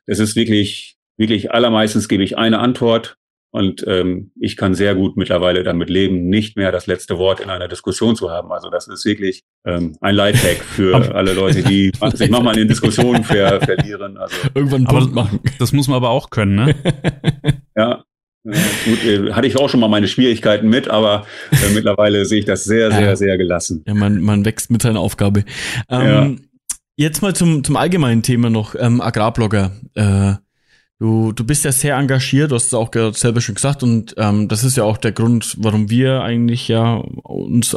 es 0.06 0.20
ist 0.20 0.36
wirklich, 0.36 0.98
wirklich 1.16 1.54
allermeistens 1.54 2.10
gebe 2.10 2.26
ich 2.26 2.38
eine 2.38 2.60
Antwort 2.60 3.16
und 3.56 3.86
ähm, 3.88 4.32
ich 4.38 4.58
kann 4.58 4.76
sehr 4.76 4.96
gut 4.96 5.16
mittlerweile 5.16 5.64
damit 5.64 5.90
leben, 5.90 6.28
nicht 6.28 6.58
mehr 6.58 6.74
das 6.74 6.88
letzte 6.88 7.18
Wort 7.18 7.40
in 7.40 7.50
einer 7.50 7.70
Diskussion 7.70 8.18
zu 8.18 8.30
haben. 8.30 8.52
Also 8.52 8.70
das 8.70 8.90
ist 8.90 9.06
wirklich 9.06 9.44
ähm, 9.66 9.96
ein 10.02 10.14
Leithack 10.14 10.58
für 10.58 11.16
alle 11.16 11.32
Leute, 11.32 11.64
die 11.64 11.94
sich 12.16 12.30
nochmal 12.30 12.58
in 12.58 12.68
Diskussionen 12.68 13.24
ver 13.24 13.62
verlieren. 13.62 14.18
Also, 14.18 14.36
Irgendwann 14.54 14.86
aber 14.88 15.08
machen. 15.08 15.40
Das 15.58 15.72
muss 15.72 15.88
man 15.88 15.96
aber 15.96 16.10
auch 16.10 16.32
können, 16.32 16.56
ne? 16.56 16.76
ja. 17.78 18.04
Ja, 18.44 18.62
gut, 18.84 19.04
äh, 19.06 19.32
hatte 19.32 19.48
ich 19.48 19.58
auch 19.58 19.70
schon 19.70 19.80
mal 19.80 19.88
meine 19.88 20.10
Schwierigkeiten 20.10 20.68
mit, 20.68 20.90
aber 20.90 21.26
äh, 21.52 21.74
mittlerweile 21.74 22.26
sehe 22.26 22.40
ich 22.40 22.46
das 22.46 22.66
sehr, 22.66 22.92
sehr, 22.92 23.02
ja. 23.02 23.16
sehr 23.16 23.38
gelassen. 23.38 23.86
Ja, 23.88 23.94
man, 23.94 24.22
man 24.22 24.44
wächst 24.44 24.70
mit 24.70 24.82
seiner 24.82 25.00
Aufgabe. 25.00 25.46
Ähm, 25.90 26.06
ja. 26.06 26.36
Jetzt 26.98 27.22
mal 27.22 27.34
zum, 27.34 27.64
zum 27.64 27.78
allgemeinen 27.78 28.22
Thema 28.22 28.50
noch, 28.50 28.76
ähm, 28.78 29.00
Agrarblogger. 29.00 29.72
Äh, 29.96 30.34
Du, 30.98 31.34
du 31.34 31.44
bist 31.44 31.66
ja 31.66 31.74
sehr 31.74 31.98
engagiert, 31.98 32.52
du 32.52 32.56
hast 32.56 32.68
es 32.68 32.74
auch 32.74 32.90
selber 33.12 33.42
schon 33.42 33.56
gesagt 33.56 33.84
und 33.84 34.16
ähm, 34.18 34.48
das 34.48 34.64
ist 34.64 34.78
ja 34.78 34.86
auch 34.86 34.96
der 34.96 35.12
Grund, 35.12 35.58
warum 35.60 35.90
wir 35.90 36.22
eigentlich 36.22 36.70
ja 36.70 36.96
uns, 36.96 37.76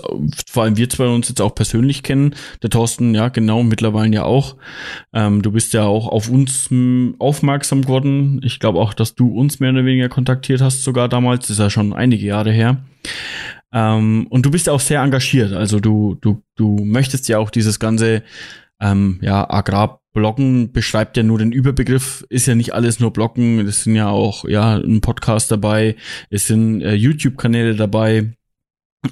vor 0.49 0.63
allem 0.63 0.77
wir 0.77 0.89
zwei 0.89 1.09
uns 1.09 1.29
jetzt 1.29 1.41
auch 1.41 1.53
persönlich 1.53 2.05
kennen. 2.05 2.37
Der 2.63 2.71
Thorsten, 2.71 3.17
ja 3.17 3.29
genau, 3.29 3.65
mittlerweile 3.65 4.15
ja 4.15 4.23
auch. 4.23 4.55
Ähm, 5.13 5.43
du 5.43 5.51
bist 5.51 5.73
ja 5.73 5.83
auch 5.83 6.07
auf 6.07 6.29
uns 6.29 6.71
aufmerksam 7.19 7.83
geworden. 7.83 8.41
Ich 8.45 8.61
glaube 8.61 8.79
auch, 8.79 8.95
dass 8.95 9.17
du 9.17 9.37
uns 9.37 9.59
mehr 9.59 9.71
oder 9.71 9.85
weniger 9.85 10.09
kontaktiert 10.09 10.61
hast 10.61 10.85
sogar 10.85 11.09
damals. 11.09 11.41
Das 11.41 11.51
ist 11.51 11.59
ja 11.59 11.71
schon 11.71 11.93
einige 11.93 12.25
Jahre 12.25 12.53
her. 12.53 12.85
Ähm, 13.73 14.29
und 14.31 14.47
du 14.47 14.53
bist 14.53 14.69
ja 14.69 14.73
auch 14.73 14.81
sehr 14.81 15.03
engagiert. 15.03 15.53
Also 15.53 15.81
du, 15.81 16.17
du, 16.21 16.41
du 16.55 16.85
möchtest 16.85 17.29
ja 17.29 17.39
auch 17.39 17.51
dieses 17.51 17.81
ganze 17.81 18.23
ähm, 18.81 19.19
ja, 19.23 19.49
Agrar 19.51 19.98
Bloggen 20.13 20.73
beschreibt 20.73 21.17
ja 21.17 21.23
nur 21.23 21.39
den 21.39 21.53
Überbegriff, 21.53 22.25
ist 22.29 22.47
ja 22.47 22.55
nicht 22.55 22.75
alles 22.75 22.99
nur 22.99 23.13
Bloggen, 23.13 23.61
es 23.61 23.85
sind 23.85 23.95
ja 23.95 24.09
auch 24.09 24.45
ja 24.49 24.77
ein 24.77 25.01
Podcast 25.01 25.51
dabei, 25.51 25.97
es 26.31 26.47
sind 26.47 26.81
äh, 26.83 26.95
YouTube-Kanäle 26.95 27.77
dabei, 27.77 28.33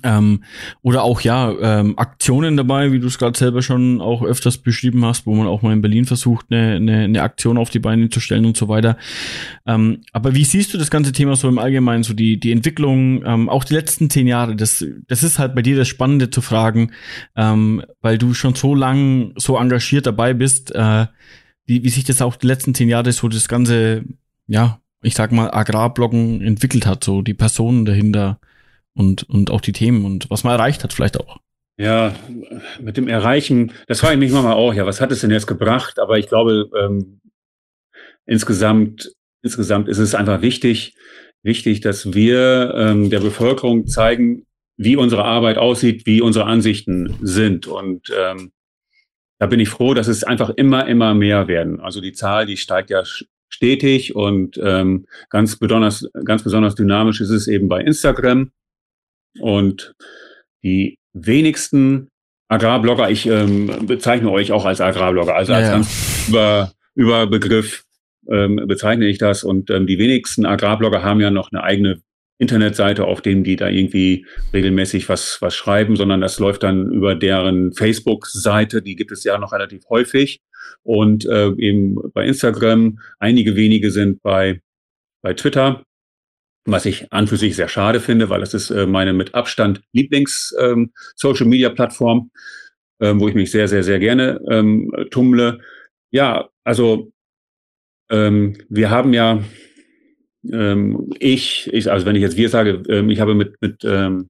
ähm, 0.03 0.43
oder 0.83 1.03
auch 1.05 1.21
ja 1.21 1.53
ähm, 1.61 1.97
Aktionen 1.97 2.57
dabei, 2.57 2.91
wie 2.91 2.99
du 2.99 3.07
es 3.07 3.19
gerade 3.19 3.39
selber 3.39 3.63
schon 3.63 4.01
auch 4.01 4.23
öfters 4.23 4.59
beschrieben 4.59 5.05
hast, 5.05 5.27
wo 5.27 5.35
man 5.35 5.47
auch 5.47 5.63
mal 5.63 5.73
in 5.73 5.81
Berlin 5.81 6.05
versucht, 6.05 6.47
eine, 6.51 6.77
eine, 6.77 7.05
eine 7.05 7.23
Aktion 7.23 7.57
auf 7.57 7.71
die 7.71 7.79
Beine 7.79 8.09
zu 8.09 8.19
stellen 8.19 8.47
und 8.47 8.57
so 8.57 8.69
weiter. 8.69 8.97
Ähm, 9.65 10.01
aber 10.13 10.35
wie 10.35 10.45
siehst 10.45 10.75
du 10.75 10.79
das 10.79 10.91
ganze 10.91 11.13
Thema 11.13 11.37
so 11.37 11.49
im 11.49 11.59
Allgemeinen, 11.59 12.03
so 12.03 12.15
die 12.15 12.41
die 12.41 12.53
Entwicklung, 12.53 13.25
ähm, 13.25 13.49
auch 13.49 13.63
die 13.63 13.75
letzten 13.75 14.11
zehn 14.11 14.27
Jahre? 14.27 14.57
Das 14.57 14.85
das 15.07 15.23
ist 15.23 15.39
halt 15.39 15.55
bei 15.55 15.63
dir 15.63 15.77
das 15.77 15.89
Spannende 15.89 16.31
zu 16.31 16.41
fragen, 16.41 16.93
ähm, 17.37 17.83
weil 18.01 18.19
du 18.19 18.35
schon 18.35 18.55
so 18.57 18.75
lang 18.75 19.33
so 19.37 19.57
engagiert 19.57 20.07
dabei 20.07 20.35
bist, 20.35 20.75
äh, 20.75 21.07
wie 21.65 21.85
wie 21.85 21.91
sich 21.91 22.05
das 22.05 22.23
auch 22.23 22.37
die 22.37 22.49
letzten 22.49 22.75
zehn 22.75 22.89
Jahre 22.89 23.13
so 23.13 23.29
das 23.29 23.47
ganze 23.47 24.05
ja 24.49 24.81
ich 25.03 25.15
sag 25.15 25.31
mal 25.31 25.53
Agrarbloggen 25.53 26.43
entwickelt 26.43 26.87
hat, 26.87 27.05
so 27.05 27.23
die 27.23 27.35
Personen 27.35 27.85
dahinter 27.85 28.41
und, 28.97 29.23
und 29.25 29.51
auch 29.51 29.61
die 29.61 29.73
Themen 29.73 30.05
und 30.05 30.31
was 30.31 30.45
man 30.45 30.55
erreicht 30.55 30.85
hat 30.85 30.93
vielleicht 30.93 31.21
auch. 31.21 31.39
Ja, 31.79 32.15
mit 32.81 32.97
dem 32.97 33.07
Erreichen, 33.07 33.73
das 33.87 34.01
frage 34.01 34.15
ich 34.15 34.19
mich 34.19 34.33
manchmal 34.33 34.55
auch, 34.55 34.73
ja, 34.73 34.87
was 34.87 35.01
hat 35.01 35.13
es 35.13 35.21
denn 35.21 35.31
jetzt 35.31 35.47
gebracht? 35.47 35.99
Aber 35.99 36.19
ich 36.19 36.27
glaube, 36.27 36.71
ähm, 36.79 37.21
insgesamt, 38.25 39.13
insgesamt 39.43 39.89
ist 39.89 39.99
es 39.99 40.15
einfach 40.15 40.41
wichtig, 40.41 40.97
wichtig, 41.43 41.81
dass 41.81 42.15
wir 42.15 42.73
ähm, 42.75 43.11
der 43.11 43.21
Bevölkerung 43.21 43.87
zeigen, 43.87 44.47
wie 44.79 44.97
unsere 44.97 45.25
Arbeit 45.25 45.59
aussieht, 45.59 46.07
wie 46.07 46.23
unsere 46.23 46.47
Ansichten 46.47 47.15
sind. 47.21 47.67
Und 47.67 48.11
ähm, 48.19 48.53
da 49.39 49.47
bin 49.47 49.61
ich 49.61 49.69
froh, 49.69 49.93
dass 49.93 50.09
es 50.09 50.25
einfach 50.25 50.51
immer, 50.51 50.87
immer 50.87 51.15
mehr 51.15 51.47
werden. 51.47 51.81
Also 51.81 52.01
die 52.01 52.13
Zahl, 52.13 52.47
die 52.47 52.57
steigt 52.57 52.89
ja 52.89 53.03
stetig 53.49 54.15
und 54.15 54.59
ähm, 54.63 55.07
ganz 55.29 55.57
besonders, 55.57 56.09
ganz 56.25 56.43
besonders 56.43 56.75
dynamisch 56.75 57.21
ist 57.21 57.31
es 57.31 57.49
eben 57.49 57.69
bei 57.69 57.81
Instagram. 57.81 58.51
Und 59.41 59.95
die 60.63 60.99
wenigsten 61.13 62.09
Agrarblogger, 62.49 63.11
ich 63.11 63.27
ähm, 63.27 63.87
bezeichne 63.87 64.31
euch 64.31 64.53
auch 64.53 64.65
als 64.65 64.81
Agrarblogger, 64.81 65.35
also 65.35 65.53
als 65.53 65.67
ja, 65.67 65.73
ganz 65.73 66.27
über, 66.29 66.73
über 66.95 67.27
Begriff 67.27 67.85
ähm, 68.29 68.57
bezeichne 68.67 69.07
ich 69.07 69.19
das. 69.19 69.45
Und 69.45 69.71
ähm, 69.71 69.87
die 69.87 69.99
wenigsten 69.99 70.47
Agrarblogger 70.47 71.03
haben 71.03 71.21
ja 71.21 71.31
noch 71.31 71.51
eine 71.51 71.63
eigene 71.63 72.01
Internetseite, 72.39 73.05
auf 73.05 73.23
dem 73.23 73.45
die 73.45 73.57
da 73.57 73.69
irgendwie 73.69 74.27
regelmäßig 74.53 75.09
was, 75.09 75.39
was 75.41 75.57
schreiben, 75.57 75.97
sondern 75.97 76.21
das 76.21 76.39
läuft 76.39 76.63
dann 76.63 76.93
über 76.93 77.15
deren 77.15 77.73
Facebook-Seite, 77.73 78.83
die 78.83 78.95
gibt 78.95 79.11
es 79.11 79.25
ja 79.25 79.39
noch 79.39 79.53
relativ 79.53 79.89
häufig. 79.89 80.41
Und 80.83 81.25
äh, 81.27 81.53
eben 81.57 81.97
bei 82.13 82.27
Instagram, 82.27 82.99
einige 83.19 83.57
wenige 83.57 83.91
sind 83.91 84.23
bei, 84.23 84.61
bei 85.23 85.35
Twitter, 85.35 85.83
was 86.67 86.85
ich 86.85 87.13
an 87.13 87.27
für 87.27 87.37
sich 87.37 87.57
sehr 87.57 87.69
schade 87.69 88.01
finde, 88.01 88.29
weil 88.29 88.41
das 88.41 88.55
ist 88.55 88.71
äh, 88.71 88.87
meine 88.87 89.13
mit 89.13 89.35
Abstand 89.35 89.83
Lieblings-Social-Media-Plattform, 89.93 92.31
ähm, 93.01 93.19
äh, 93.19 93.21
wo 93.21 93.29
ich 93.29 93.35
mich 93.35 93.51
sehr, 93.51 93.69
sehr, 93.69 93.83
sehr 93.83 93.99
gerne 93.99 94.41
ähm, 94.51 94.93
tummle. 95.11 95.59
Ja, 96.11 96.49
also 96.65 97.13
ähm, 98.11 98.57
wir 98.69 98.91
haben 98.91 99.13
ja 99.13 99.43
ähm, 100.53 101.11
ich, 101.19 101.69
ich, 101.73 101.91
also 101.91 102.07
wenn 102.07 102.17
ich 102.17 102.23
jetzt 102.23 102.37
wir 102.37 102.49
sage, 102.49 102.83
ähm, 102.89 103.11
ich 103.11 103.21
habe 103.21 103.35
mit, 103.35 103.61
mit, 103.61 103.85
ähm, 103.85 104.29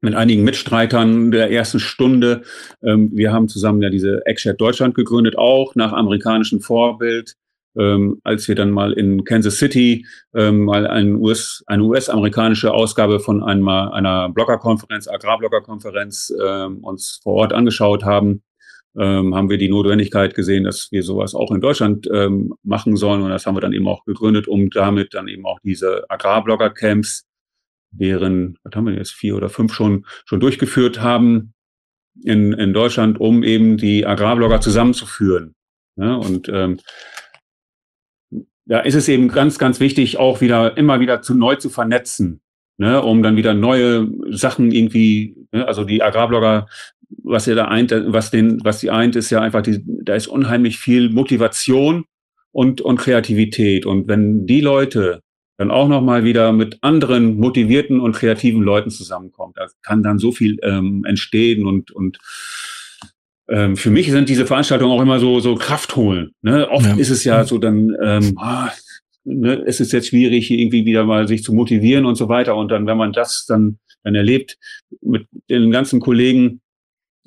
mit 0.00 0.14
einigen 0.14 0.44
Mitstreitern 0.44 1.30
der 1.30 1.50
ersten 1.50 1.80
Stunde, 1.80 2.42
ähm, 2.82 3.10
wir 3.12 3.32
haben 3.32 3.48
zusammen 3.48 3.82
ja 3.82 3.90
diese 3.90 4.24
Eggchat 4.26 4.60
Deutschland 4.60 4.94
gegründet, 4.94 5.36
auch 5.36 5.74
nach 5.74 5.92
amerikanischem 5.92 6.60
Vorbild. 6.60 7.34
Ähm, 7.78 8.20
als 8.24 8.48
wir 8.48 8.56
dann 8.56 8.72
mal 8.72 8.92
in 8.92 9.24
Kansas 9.24 9.58
City 9.58 10.04
ähm, 10.34 10.64
mal 10.64 10.88
ein 10.88 11.14
US, 11.14 11.62
eine 11.68 11.84
US-amerikanische 11.84 12.72
Ausgabe 12.72 13.20
von 13.20 13.44
einmal 13.44 13.92
einer 13.92 14.28
Bloggerkonferenz, 14.28 15.06
Agrarbloggerkonferenz 15.06 16.32
ähm, 16.42 16.78
uns 16.78 17.20
vor 17.22 17.34
Ort 17.34 17.52
angeschaut 17.52 18.04
haben, 18.04 18.42
ähm, 18.98 19.34
haben 19.34 19.48
wir 19.50 19.58
die 19.58 19.68
Notwendigkeit 19.68 20.34
gesehen, 20.34 20.64
dass 20.64 20.90
wir 20.90 21.02
sowas 21.02 21.34
auch 21.34 21.52
in 21.52 21.60
Deutschland 21.60 22.08
ähm, 22.12 22.54
machen 22.64 22.96
sollen. 22.96 23.22
Und 23.22 23.30
das 23.30 23.46
haben 23.46 23.54
wir 23.56 23.60
dann 23.60 23.72
eben 23.72 23.86
auch 23.86 24.04
gegründet, 24.04 24.48
um 24.48 24.70
damit 24.70 25.14
dann 25.14 25.28
eben 25.28 25.46
auch 25.46 25.60
diese 25.60 26.04
Agrarblogger-Camps, 26.08 27.24
deren, 27.92 28.58
was 28.64 28.74
haben 28.74 28.86
wir 28.86 28.94
jetzt, 28.94 29.12
vier 29.12 29.36
oder 29.36 29.48
fünf 29.48 29.74
schon, 29.74 30.06
schon 30.24 30.40
durchgeführt 30.40 31.00
haben 31.00 31.54
in, 32.24 32.52
in 32.52 32.72
Deutschland, 32.72 33.20
um 33.20 33.42
eben 33.42 33.76
die 33.76 34.06
Agrarblogger 34.06 34.60
zusammenzuführen. 34.60 35.54
Ja, 35.96 36.14
und 36.14 36.48
ähm, 36.48 36.78
da 38.70 38.80
ist 38.80 38.94
es 38.94 39.08
eben 39.08 39.28
ganz, 39.28 39.58
ganz 39.58 39.80
wichtig, 39.80 40.18
auch 40.18 40.40
wieder 40.40 40.76
immer 40.76 41.00
wieder 41.00 41.20
zu 41.20 41.34
neu 41.34 41.56
zu 41.56 41.68
vernetzen, 41.68 42.40
ne, 42.78 43.02
um 43.02 43.22
dann 43.22 43.36
wieder 43.36 43.52
neue 43.52 44.08
Sachen 44.30 44.70
irgendwie, 44.70 45.36
ne, 45.52 45.66
also 45.68 45.84
die 45.84 46.02
Agrarblogger 46.02 46.66
was 47.22 47.46
ihr 47.46 47.54
da 47.54 47.66
eint, 47.66 47.92
was 47.92 48.30
den, 48.30 48.62
was 48.64 48.80
die 48.80 48.90
eint, 48.90 49.16
ist 49.16 49.30
ja 49.30 49.40
einfach, 49.40 49.62
die, 49.62 49.82
da 49.84 50.14
ist 50.14 50.28
unheimlich 50.28 50.78
viel 50.78 51.10
Motivation 51.10 52.04
und, 52.52 52.80
und 52.80 52.98
Kreativität. 52.98 53.86
Und 53.86 54.08
wenn 54.08 54.46
die 54.46 54.60
Leute 54.60 55.22
dann 55.56 55.70
auch 55.70 55.88
nochmal 55.88 56.24
wieder 56.24 56.52
mit 56.52 56.78
anderen 56.82 57.36
motivierten 57.36 58.00
und 58.00 58.14
kreativen 58.14 58.62
Leuten 58.62 58.90
zusammenkommen, 58.90 59.52
da 59.56 59.66
kann 59.82 60.02
dann 60.02 60.18
so 60.18 60.32
viel 60.32 60.58
ähm, 60.62 61.04
entstehen 61.04 61.66
und, 61.66 61.90
und 61.90 62.18
ähm, 63.50 63.76
für 63.76 63.90
mich 63.90 64.10
sind 64.10 64.28
diese 64.28 64.46
Veranstaltungen 64.46 64.92
auch 64.92 65.02
immer 65.02 65.18
so, 65.18 65.40
so 65.40 65.56
Kraft 65.56 65.96
holen. 65.96 66.30
Ne? 66.40 66.68
Oft 66.70 66.86
ja. 66.86 66.96
ist 66.96 67.10
es 67.10 67.24
ja 67.24 67.44
so 67.44 67.58
dann, 67.58 67.96
ähm, 68.02 68.34
ah, 68.36 68.70
ne, 69.24 69.62
es 69.66 69.80
ist 69.80 69.92
jetzt 69.92 70.08
schwierig, 70.08 70.50
irgendwie 70.50 70.84
wieder 70.84 71.04
mal 71.04 71.26
sich 71.26 71.42
zu 71.42 71.52
motivieren 71.52 72.06
und 72.06 72.14
so 72.14 72.28
weiter. 72.28 72.54
Und 72.54 72.70
dann, 72.70 72.86
wenn 72.86 72.96
man 72.96 73.12
das 73.12 73.46
dann, 73.46 73.78
dann 74.04 74.14
erlebt 74.14 74.56
mit 75.00 75.26
den 75.50 75.72
ganzen 75.72 75.98
Kollegen, 75.98 76.60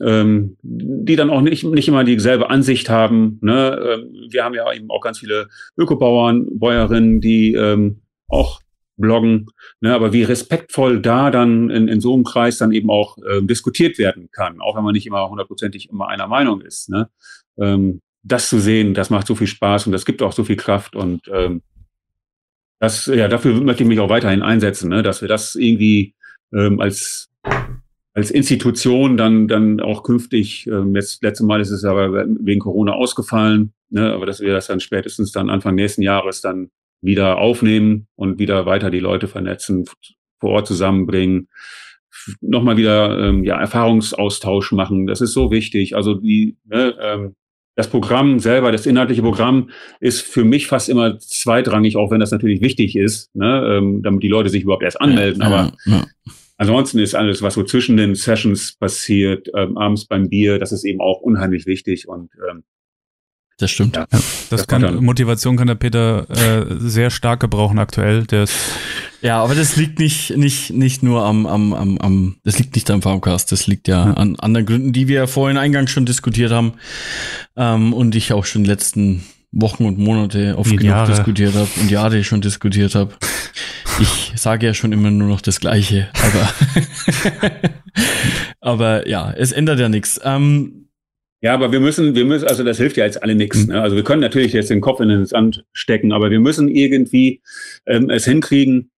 ähm, 0.02 0.58
die 0.62 1.18
dann 1.18 1.30
auch 1.30 1.42
nicht, 1.42 1.66
nicht 1.66 1.90
immer 1.90 2.06
dieselbe 2.06 2.50
Ansicht 2.50 2.90
haben. 2.90 3.40
Ne? 3.42 3.78
Ähm, 3.86 4.30
wir 4.32 4.46
haben 4.46 4.56
ja 4.56 4.72
eben 4.74 4.90
auch 4.90 5.02
ganz 5.02 5.20
viele 5.20 5.50
Ökobauern, 5.78 6.48
Bäuerinnen, 6.58 7.20
die 7.20 7.54
ähm, 7.54 8.02
auch 8.30 8.62
bloggen, 8.98 9.48
ne? 9.82 9.94
aber 9.94 10.14
wie 10.14 10.24
respektvoll 10.24 11.02
da 11.02 11.32
dann 11.32 11.70
in, 11.70 11.88
in 11.88 12.02
so 12.02 12.14
einem 12.14 12.24
Kreis 12.24 12.58
dann 12.58 12.72
eben 12.72 12.90
auch 12.90 13.18
äh, 13.18 13.42
diskutiert 13.42 13.98
werden 13.98 14.30
kann, 14.32 14.62
auch 14.62 14.76
wenn 14.76 14.84
man 14.84 14.94
nicht 14.94 15.08
immer 15.08 15.30
hundertprozentig 15.30 15.90
immer 15.90 16.08
einer 16.08 16.28
Meinung 16.28 16.62
ist. 16.62 16.90
Ne? 16.90 17.10
Ähm, 17.58 18.02
das 18.24 18.50
zu 18.50 18.60
sehen, 18.60 18.94
das 18.94 19.10
macht 19.10 19.28
so 19.28 19.36
viel 19.36 19.48
Spaß 19.48 19.88
und 19.88 19.92
das 19.92 20.06
gibt 20.06 20.22
auch 20.22 20.32
so 20.32 20.44
viel 20.44 20.56
Kraft 20.56 20.96
und 20.96 21.22
ähm, 21.34 21.62
das, 22.80 23.06
ja, 23.08 23.28
dafür 23.28 23.60
möchte 23.62 23.84
ich 23.84 23.90
mich 23.90 24.00
auch 24.00 24.10
weiterhin 24.10 24.42
einsetzen, 24.42 24.90
ne? 24.90 25.04
dass 25.04 25.22
wir 25.22 25.28
das 25.28 25.56
irgendwie 25.56 26.16
ähm, 26.54 26.80
als 26.80 27.30
als 28.16 28.30
Institution 28.30 29.18
dann 29.18 29.48
dann 29.48 29.80
auch 29.80 30.04
künftig, 30.04 30.68
ähm, 30.68 30.96
jetzt 30.96 31.24
letzte 31.24 31.46
Mal 31.46 31.62
ist 31.62 31.72
es 31.72 31.84
aber 31.84 32.28
wegen 32.28 32.60
Corona 32.60 32.94
ausgefallen, 32.94 33.74
ne, 33.90 34.14
aber 34.14 34.28
dass 34.28 34.40
wir 34.40 34.54
das 34.54 34.68
dann 34.68 34.80
spätestens 34.80 35.32
dann 35.32 35.50
Anfang 35.50 35.76
nächsten 35.76 36.04
Jahres 36.04 36.42
dann 36.42 36.70
wieder 37.04 37.38
aufnehmen 37.38 38.08
und 38.16 38.40
wieder 38.40 38.66
weiter 38.66 38.90
die 38.90 39.00
Leute 39.00 39.28
vernetzen, 39.28 39.86
vor 40.40 40.52
Ort 40.52 40.68
zusammenbringen, 40.68 41.50
nochmal 42.42 42.78
wieder 42.78 43.20
ähm, 43.20 43.44
ja, 43.44 43.60
Erfahrungsaustausch 43.60 44.72
machen. 44.72 45.08
Das 45.08 45.22
ist 45.22 45.34
so 45.34 45.52
wichtig. 45.52 45.96
Also 45.96 46.16
die, 46.16 46.58
ne, 46.66 46.96
ähm, 47.02 47.36
das 47.76 47.90
Programm 47.90 48.40
selber, 48.40 48.72
das 48.72 48.86
inhaltliche 48.86 49.22
Programm 49.22 49.70
ist 50.00 50.22
für 50.22 50.44
mich 50.44 50.68
fast 50.68 50.90
immer 50.90 51.18
zweitrangig, 51.18 51.98
auch 51.98 52.12
wenn 52.12 52.20
das 52.20 52.32
natürlich 52.32 52.62
wichtig 52.62 52.96
ist, 52.96 53.36
ne, 53.36 53.78
ähm, 53.78 54.02
damit 54.04 54.24
die 54.24 54.28
Leute 54.28 54.50
sich 54.50 54.64
überhaupt 54.64 54.84
erst 54.84 55.02
anmelden. 55.02 55.42
Ja, 55.42 55.48
aber 55.48 55.74
ja. 55.86 56.06
Ansonsten 56.58 57.00
ist 57.00 57.16
alles, 57.16 57.42
was 57.42 57.56
so 57.56 57.64
zwischen 57.64 57.98
den 57.98 58.14
Sessions 58.16 58.74
passiert, 58.74 59.50
ähm, 59.56 59.76
abends 59.78 60.06
beim 60.06 60.30
Bier, 60.30 60.60
das 60.60 60.72
ist 60.72 60.86
eben 60.86 61.02
auch 61.02 61.20
unheimlich 61.20 61.66
wichtig 61.66 62.08
und 62.08 62.30
ähm, 62.50 62.64
das 63.58 63.72
stimmt. 63.72 63.96
Ja, 63.96 64.06
das, 64.10 64.50
das 64.50 64.68
kann, 64.68 65.04
Motivation 65.04 65.58
kann 65.58 65.68
der 65.68 65.76
Peter 65.76 66.30
äh, 66.30 66.66
sehr 66.80 67.10
stark 67.10 67.40
gebrauchen 67.40 67.80
aktuell. 67.80 68.26
Der 68.26 68.44
ist 68.44 68.56
ja, 69.24 69.42
aber 69.42 69.56
das 69.56 69.78
liegt 69.78 70.00
nicht, 70.00 70.36
nicht, 70.36 70.72
nicht 70.74 71.02
nur 71.02 71.24
am, 71.24 71.46
am, 71.46 71.74
am, 71.74 71.98
am, 71.98 72.36
das 72.44 72.60
liegt 72.60 72.76
nicht 72.76 72.92
am 72.92 73.02
Farmcast, 73.02 73.54
das 73.54 73.68
liegt 73.68 73.88
ja, 73.88 74.08
ja. 74.08 74.14
an 74.16 74.36
anderen 74.36 74.66
Gründen, 74.66 74.92
die 74.92 75.08
wir 75.08 75.28
vorhin 75.28 75.58
eingangs 75.58 75.92
schon 75.92 76.06
diskutiert 76.06 76.52
haben 76.52 76.74
ähm, 77.56 77.94
und 77.94 78.16
ich 78.16 78.34
auch 78.34 78.44
schon 78.44 78.66
letzten 78.66 79.24
Wochen 79.54 79.86
und 79.86 79.98
Monate 79.98 80.58
oft 80.58 80.72
genug 80.72 80.84
Jahre. 80.84 81.10
diskutiert 81.10 81.56
habe 81.56 81.70
und 81.80 81.90
Jahre 81.90 82.22
schon 82.26 82.42
diskutiert 82.42 82.96
habe. 82.96 83.14
Ich 84.02 84.34
sage 84.36 84.66
ja 84.66 84.74
schon 84.74 84.92
immer 84.92 85.10
nur 85.10 85.30
noch 85.30 85.40
das 85.40 85.62
Gleiche, 85.62 86.10
aber, 86.22 86.54
aber 88.60 89.08
ja, 89.08 89.32
es 89.32 89.54
ändert 89.54 89.80
ja 89.80 89.88
nichts. 89.88 90.20
Ähm, 90.22 90.83
ja, 91.44 91.54
aber 91.54 91.74
wir 91.74 91.82
müssen, 91.82 92.16
wir 92.16 92.24
müssen, 92.24 92.48
also 92.48 92.64
das 92.64 92.78
hilft 92.78 92.96
ja 92.96 93.04
jetzt 93.04 93.22
alle 93.22 93.36
nichts. 93.36 93.68
Ne? 93.68 93.82
Also 93.82 93.98
wir 93.98 94.06
können 94.06 94.22
natürlich 94.22 94.54
jetzt 94.54 94.70
den 94.70 94.80
Kopf 94.80 95.02
in 95.02 95.10
den 95.10 95.26
Sand 95.26 95.66
stecken, 95.74 96.14
aber 96.14 96.32
wir 96.32 96.40
müssen 96.40 96.70
irgendwie 96.70 97.42
ähm, 97.86 98.10
es 98.10 98.24
hinkriegen, 98.24 98.92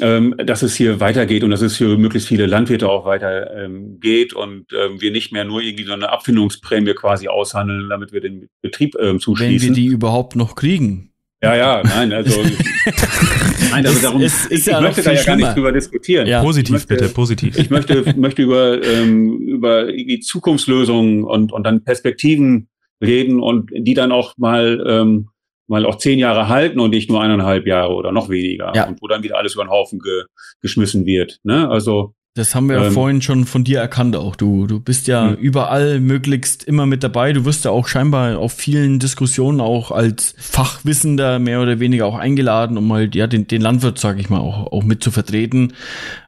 ähm, 0.00 0.34
dass 0.44 0.62
es 0.62 0.74
hier 0.74 0.98
weitergeht 0.98 1.44
und 1.44 1.50
dass 1.50 1.62
es 1.62 1.76
für 1.76 1.96
möglichst 1.96 2.26
viele 2.26 2.46
Landwirte 2.46 2.88
auch 2.88 3.04
weiter 3.04 3.54
ähm, 3.54 4.00
geht 4.00 4.32
und 4.32 4.66
ähm, 4.72 5.00
wir 5.00 5.12
nicht 5.12 5.32
mehr 5.32 5.44
nur 5.44 5.62
irgendwie 5.62 5.84
so 5.84 5.92
eine 5.92 6.10
Abfindungsprämie 6.10 6.94
quasi 6.94 7.28
aushandeln, 7.28 7.88
damit 7.88 8.12
wir 8.12 8.20
den 8.20 8.48
Betrieb 8.60 8.96
ähm, 8.98 9.20
zuschließen. 9.20 9.68
Wenn 9.68 9.76
wir 9.76 9.82
die 9.82 9.86
überhaupt 9.86 10.34
noch 10.34 10.56
kriegen. 10.56 11.13
Ja, 11.44 11.54
ja, 11.56 11.82
nein, 11.84 12.12
also, 12.12 12.42
nein, 13.70 13.86
also 13.86 14.00
darum, 14.00 14.22
es, 14.22 14.50
ich, 14.50 14.66
ja 14.66 14.78
ich 14.78 14.84
möchte 14.84 15.02
da 15.02 15.12
ja 15.12 15.22
gar 15.22 15.36
nicht 15.36 15.54
drüber 15.54 15.72
diskutieren. 15.72 16.26
Ja. 16.26 16.42
Positiv, 16.42 16.72
möchte, 16.72 16.94
bitte, 16.94 17.08
positiv. 17.10 17.58
Ich 17.58 17.70
möchte, 17.70 18.02
möchte 18.16 18.42
über, 18.42 18.82
ähm, 18.82 19.38
über 19.40 19.92
die 19.92 20.20
Zukunftslösungen 20.20 21.24
und, 21.24 21.52
und 21.52 21.64
dann 21.64 21.84
Perspektiven 21.84 22.68
reden 23.02 23.40
und 23.40 23.70
die 23.74 23.94
dann 23.94 24.12
auch 24.12 24.36
mal 24.38 24.82
ähm, 24.86 25.28
mal 25.66 25.86
auch 25.86 25.96
zehn 25.96 26.18
Jahre 26.18 26.48
halten 26.48 26.78
und 26.80 26.90
nicht 26.90 27.08
nur 27.08 27.22
eineinhalb 27.22 27.66
Jahre 27.66 27.94
oder 27.94 28.12
noch 28.12 28.28
weniger. 28.28 28.72
Ja. 28.74 28.86
Und 28.86 29.00
wo 29.00 29.06
dann 29.06 29.22
wieder 29.22 29.38
alles 29.38 29.54
über 29.54 29.64
den 29.64 29.70
Haufen 29.70 29.98
ge 29.98 30.24
geschmissen 30.60 31.06
wird. 31.06 31.40
Ne? 31.42 31.68
Also 31.68 32.14
das 32.36 32.56
haben 32.56 32.68
wir 32.68 32.76
ja 32.76 32.86
ähm, 32.86 32.92
vorhin 32.92 33.22
schon 33.22 33.46
von 33.46 33.62
dir 33.62 33.78
erkannt 33.78 34.16
auch. 34.16 34.34
Du, 34.34 34.66
du 34.66 34.80
bist 34.80 35.06
ja 35.06 35.30
mhm. 35.30 35.36
überall 35.36 36.00
möglichst 36.00 36.64
immer 36.64 36.84
mit 36.84 37.04
dabei. 37.04 37.32
Du 37.32 37.44
wirst 37.44 37.64
ja 37.64 37.70
auch 37.70 37.86
scheinbar 37.86 38.38
auf 38.38 38.52
vielen 38.52 38.98
Diskussionen 38.98 39.60
auch 39.60 39.92
als 39.92 40.34
Fachwissender 40.36 41.38
mehr 41.38 41.62
oder 41.62 41.78
weniger 41.78 42.06
auch 42.06 42.16
eingeladen, 42.16 42.76
um 42.76 42.92
halt 42.92 43.14
ja 43.14 43.28
den, 43.28 43.46
den 43.46 43.62
Landwirt, 43.62 44.00
sag 44.00 44.18
ich 44.18 44.30
mal, 44.30 44.40
auch, 44.40 44.72
auch 44.72 44.82
mit 44.82 45.02
zu 45.02 45.12
vertreten. 45.12 45.74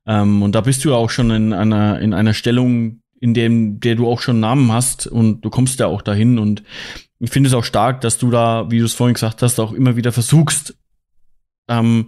Ähm, 0.07 0.43
und 0.43 0.55
da 0.55 0.61
bist 0.61 0.85
du 0.85 0.91
ja 0.91 0.95
auch 0.95 1.11
schon 1.11 1.31
in 1.33 1.53
einer, 1.53 1.99
in 1.99 2.15
einer 2.15 2.35
Stellung, 2.35 3.01
in 3.19 3.35
dem, 3.35 3.81
der 3.81 3.97
du 3.97 4.07
auch 4.07 4.21
schon 4.21 4.39
Namen 4.39 4.71
hast 4.71 5.09
und 5.09 5.45
du 5.45 5.51
kommst 5.51 5.81
ja 5.81 5.89
auch 5.89 6.03
dahin 6.03 6.39
und 6.39 6.63
ich 7.19 7.31
finde 7.31 7.49
es 7.49 7.55
auch 7.55 7.65
stark, 7.65 8.03
dass 8.03 8.19
du 8.19 8.31
da, 8.31 8.71
wie 8.71 8.79
du 8.79 8.85
es 8.85 8.95
vorhin 8.95 9.15
gesagt 9.15 9.43
hast, 9.43 9.59
auch 9.59 9.73
immer 9.73 9.97
wieder 9.97 10.13
versuchst, 10.13 10.77
ähm, 11.69 12.07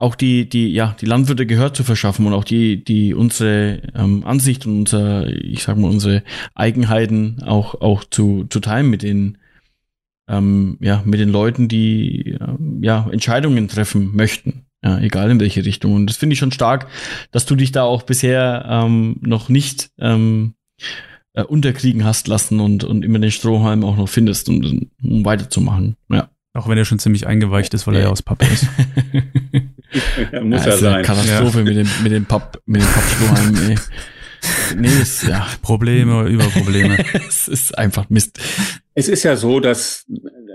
auch 0.00 0.14
die, 0.14 0.48
die, 0.48 0.72
ja, 0.72 0.96
die 0.98 1.06
Landwirte 1.06 1.46
Gehör 1.46 1.74
zu 1.74 1.84
verschaffen 1.84 2.26
und 2.26 2.32
auch 2.32 2.44
die, 2.44 2.82
die 2.82 3.12
unsere 3.12 3.82
ähm, 3.94 4.24
Ansicht 4.24 4.66
und 4.66 4.78
unser, 4.78 5.28
ich 5.28 5.62
sag 5.62 5.76
mal, 5.76 5.90
unsere 5.90 6.22
Eigenheiten 6.54 7.42
auch, 7.42 7.80
auch 7.82 8.02
zu, 8.04 8.46
zu 8.48 8.60
teilen 8.60 8.88
mit 8.88 9.02
den, 9.02 9.36
ähm, 10.26 10.78
ja, 10.80 11.02
mit 11.04 11.20
den 11.20 11.28
Leuten, 11.28 11.68
die 11.68 12.38
ähm, 12.40 12.80
ja, 12.82 13.08
Entscheidungen 13.12 13.68
treffen 13.68 14.16
möchten. 14.16 14.64
Ja, 14.82 14.98
egal 14.98 15.30
in 15.30 15.40
welche 15.40 15.66
Richtung. 15.66 15.92
Und 15.92 16.06
das 16.06 16.16
finde 16.16 16.32
ich 16.32 16.38
schon 16.38 16.52
stark, 16.52 16.88
dass 17.30 17.44
du 17.44 17.54
dich 17.54 17.70
da 17.70 17.82
auch 17.82 18.02
bisher 18.02 18.64
ähm, 18.66 19.18
noch 19.20 19.50
nicht 19.50 19.90
ähm, 19.98 20.54
äh, 21.34 21.42
unterkriegen 21.42 22.06
hast 22.06 22.26
lassen 22.26 22.60
und, 22.60 22.84
und 22.84 23.04
immer 23.04 23.18
den 23.18 23.30
Strohhalm 23.30 23.84
auch 23.84 23.98
noch 23.98 24.08
findest, 24.08 24.48
um, 24.48 24.90
um 25.02 25.24
weiterzumachen. 25.26 25.96
Ja. 26.08 26.30
Auch 26.52 26.68
wenn 26.68 26.76
er 26.76 26.84
schon 26.84 26.98
ziemlich 26.98 27.26
eingeweicht 27.26 27.74
ist, 27.74 27.86
weil 27.86 27.94
er 27.96 28.02
ja 28.02 28.08
aus 28.08 28.22
Pappe 28.22 28.46
ist. 28.46 28.66
ja, 30.32 30.40
muss 30.40 30.64
ja, 30.64 30.72
ja 30.72 30.76
sein. 30.76 31.04
Katastrophe 31.04 31.58
ja. 31.58 31.64
mit 31.64 31.76
dem, 31.76 31.88
mit 32.02 32.12
dem 32.12 32.24
Papp, 32.24 32.60
mit 32.66 32.82
dem 32.82 32.88
Pappstrohhalm, 32.88 33.76
Nee, 34.76 34.88
ist, 35.02 35.26
ja. 35.26 35.46
Probleme 35.62 36.26
über 36.28 36.44
Probleme. 36.44 36.96
es 37.28 37.48
ist 37.48 37.76
einfach 37.76 38.08
Mist. 38.08 38.40
Es 38.94 39.08
ist 39.08 39.22
ja 39.22 39.36
so, 39.36 39.60
dass 39.60 40.06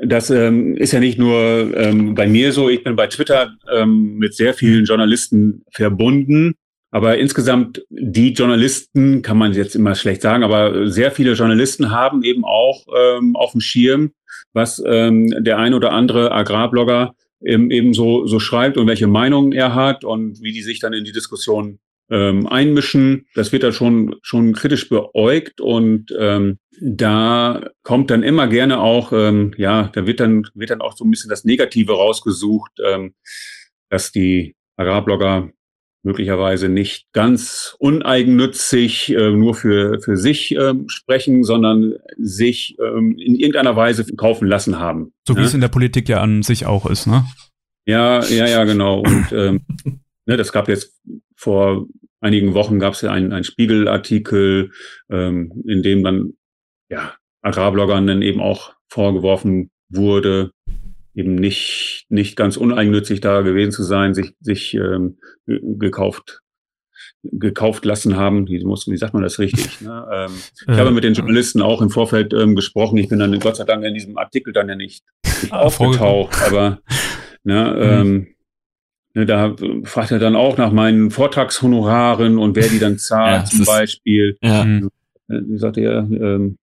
das 0.04 0.30
ähm, 0.30 0.76
ist 0.76 0.91
ja 0.91 1.00
nicht 1.00 1.18
nur 1.18 1.72
ähm, 1.76 2.16
bei 2.16 2.28
mir 2.28 2.52
so. 2.52 2.70
Ich 2.70 2.84
bin 2.84 2.96
bei 2.96 3.08
Twitter 3.08 3.54
ähm, 3.72 4.16
mit 4.18 4.36
sehr 4.36 4.54
vielen 4.54 4.86
Journalisten 4.86 5.64
verbunden. 5.72 6.56
Aber 6.91 7.18
insgesamt 7.18 7.84
die 7.89 8.32
Journalisten, 8.32 9.22
kann 9.22 9.38
man 9.38 9.54
jetzt 9.54 9.76
immer 9.76 9.96
schlecht 9.96 10.22
sagen, 10.22 10.43
aber 10.43 10.89
sehr 10.89 11.12
viele 11.12 11.34
Journalisten 11.34 11.91
haben 11.91 12.24
eben 12.24 12.46
auch 12.46 12.86
ähm, 12.98 13.36
auf 13.36 13.52
dem 13.52 13.60
Schirm, 13.60 14.12
was 14.54 14.82
ähm, 14.86 15.43
der 15.43 15.58
ein 15.58 15.74
oder 15.74 15.91
andere 15.91 16.32
Agrarblogger 16.32 17.14
eben, 17.41 17.72
eben 17.72 17.93
so, 17.93 18.26
so 18.26 18.39
schreibt 18.39 18.78
und 18.78 18.88
welche 18.88 19.08
Meinungen 19.08 19.52
er 19.52 19.76
hat 19.76 20.04
und 20.04 20.41
wie 20.41 20.52
die 20.52 20.64
sich 20.64 20.80
dann 20.80 20.93
in 20.93 21.04
die 21.04 21.12
Diskussion 21.12 21.80
ähm, 22.10 22.48
einmischen. 22.48 23.28
Das 23.36 23.52
wird 23.52 23.64
dann 23.64 23.74
schon, 23.74 24.16
schon 24.22 24.54
kritisch 24.54 24.89
beäugt 24.89 25.62
und 25.62 26.14
ähm, 26.18 26.60
da 26.80 27.70
kommt 27.84 28.12
dann 28.12 28.24
immer 28.24 28.48
gerne 28.48 28.80
auch, 28.80 29.12
ähm, 29.12 29.54
ja, 29.58 29.89
da 29.93 30.06
wird 30.06 30.20
dann, 30.20 30.48
wird 30.54 30.70
dann 30.70 30.82
auch 30.82 30.96
so 30.96 31.06
ein 31.06 31.12
bisschen 31.12 31.30
das 31.30 31.46
Negative 31.46 31.93
rausgesucht, 31.93 32.72
ähm, 32.86 33.14
dass 33.89 34.12
die 34.12 34.56
Agrarblogger 34.78 35.50
möglicherweise 36.06 36.70
nicht 36.70 37.12
ganz 37.12 37.76
uneigennützig 37.80 39.14
äh, 39.14 39.32
nur 39.32 39.56
für, 39.56 39.99
für 40.01 40.16
sich 40.16 40.56
äh, 40.56 40.74
sprechen, 40.88 41.43
sondern 41.43 41.95
sich 42.18 42.78
ähm, 42.80 43.18
in 43.18 43.36
irgendeiner 43.36 43.76
Weise 43.76 44.06
kaufen 44.16 44.47
lassen 44.47 44.80
haben. 44.80 45.14
So 45.28 45.36
wie 45.36 45.41
ne? 45.41 45.45
es 45.47 45.53
in 45.53 45.62
der 45.62 45.68
Politik 45.68 46.08
ja 46.08 46.22
an 46.22 46.43
sich 46.43 46.66
auch 46.66 46.86
ist, 46.86 47.08
ne? 47.08 47.26
Ja, 47.88 48.24
ja, 48.24 48.47
ja, 48.47 48.64
genau. 48.64 48.99
Und 48.99 49.32
ähm, 49.32 49.62
ne, 50.26 50.38
das 50.38 50.51
gab 50.51 50.68
jetzt 50.68 50.99
vor 51.36 51.88
einigen 52.22 52.53
Wochen 52.53 52.80
gab 52.80 52.93
es 52.93 53.01
ja 53.01 53.12
einen, 53.12 53.32
einen 53.32 53.43
Spiegelartikel, 53.43 54.72
ähm, 55.10 55.64
in 55.68 55.84
dem 55.84 56.03
dann 56.03 56.34
ja, 56.89 57.14
Agrarbloggern 57.41 58.08
dann 58.08 58.22
eben 58.22 58.41
auch 58.41 58.74
vorgeworfen 58.89 59.70
wurde, 59.89 60.51
eben 61.16 61.36
nicht, 61.36 62.05
nicht 62.09 62.36
ganz 62.36 62.57
uneigennützig 62.57 63.22
da 63.22 63.41
gewesen 63.41 63.72
zu 63.72 63.84
sein, 63.84 64.13
sich, 64.13 64.34
sich 64.39 64.74
ähm, 64.76 65.18
gekauft 65.45 66.41
gekauft 67.32 67.86
lassen 67.86 68.18
haben. 68.18 68.47
Wie, 68.47 68.63
muss, 68.63 68.88
wie 68.88 68.97
sagt 68.97 69.13
man 69.13 69.24
das 69.24 69.39
richtig? 69.39 69.82
Ne? 69.82 70.07
Ähm, 70.13 70.32
ich 70.61 70.68
äh, 70.68 70.78
habe 70.78 70.91
mit 70.91 71.03
den 71.03 71.16
Journalisten 71.16 71.61
auch 71.61 71.82
im 71.82 71.89
Vorfeld 71.89 72.34
ähm, 72.34 72.55
gesprochen. 72.55 72.97
Ich 72.97 73.09
bin 73.09 73.20
dann 73.20 73.38
Gott 73.39 73.55
sei 73.55 73.63
Dank 73.63 73.84
in 73.84 73.93
diesem 73.93 74.18
Artikel 74.18 74.53
dann 74.53 74.70
ja 74.70 74.76
nicht, 74.76 75.03
ah, 75.49 75.61
aufgetaucht, 75.61 76.36
aber 76.45 76.80
ne, 77.43 77.74
mhm. 77.76 77.82
ähm, 77.82 78.28
Ne, 79.16 79.26
da 79.26 79.55
fragt 79.86 80.11
er 80.11 80.20
dann 80.20 80.36
auch 80.36 80.57
nach 80.57 80.74
meinen 80.74 81.09
Vortragshonoraren 81.09 82.38
und 82.38 82.57
wer 82.57 82.68
die 82.68 82.80
dann 82.80 82.97
zahlt, 82.97 83.43
ja, 83.43 83.45
zum 83.45 83.61
ist, 83.61 83.68
Beispiel. 83.68 84.38
Ja. 84.41 84.66
Mhm. 84.66 84.89
Wie 85.30 85.57
sagt 85.57 85.78
er, 85.78 85.99
ähm, 85.99 86.57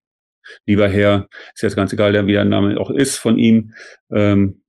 lieber 0.66 0.88
Herr, 0.88 1.28
ist 1.54 1.62
jetzt 1.62 1.76
ganz 1.76 1.92
egal, 1.92 2.26
wie 2.26 2.32
der 2.32 2.44
Name 2.44 2.78
auch 2.78 2.90
ist 2.90 3.16
von 3.16 3.38
ihm. 3.38 3.74
Ähm, 4.12 4.62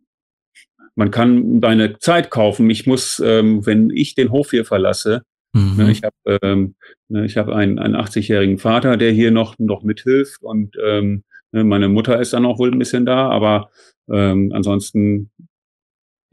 man 0.95 1.11
kann 1.11 1.59
meine 1.59 1.97
Zeit 1.99 2.29
kaufen. 2.29 2.69
Ich 2.69 2.85
muss, 2.85 3.21
ähm, 3.23 3.65
wenn 3.65 3.89
ich 3.89 4.15
den 4.15 4.31
Hof 4.31 4.51
hier 4.51 4.65
verlasse, 4.65 5.23
mhm. 5.53 5.75
ne, 5.77 5.91
ich 5.91 6.03
habe 6.03 6.39
ähm, 6.41 6.75
ne, 7.09 7.25
ich 7.25 7.37
hab 7.37 7.49
einen, 7.49 7.79
einen 7.79 7.95
80-jährigen 7.95 8.59
Vater, 8.59 8.97
der 8.97 9.11
hier 9.11 9.31
noch, 9.31 9.57
noch 9.57 9.83
mithilft 9.83 10.43
und 10.43 10.75
ähm, 10.83 11.23
ne, 11.51 11.63
meine 11.63 11.89
Mutter 11.89 12.19
ist 12.19 12.33
dann 12.33 12.45
auch 12.45 12.59
wohl 12.59 12.71
ein 12.71 12.79
bisschen 12.79 13.05
da, 13.05 13.29
aber 13.29 13.69
ähm, 14.09 14.51
ansonsten 14.53 15.31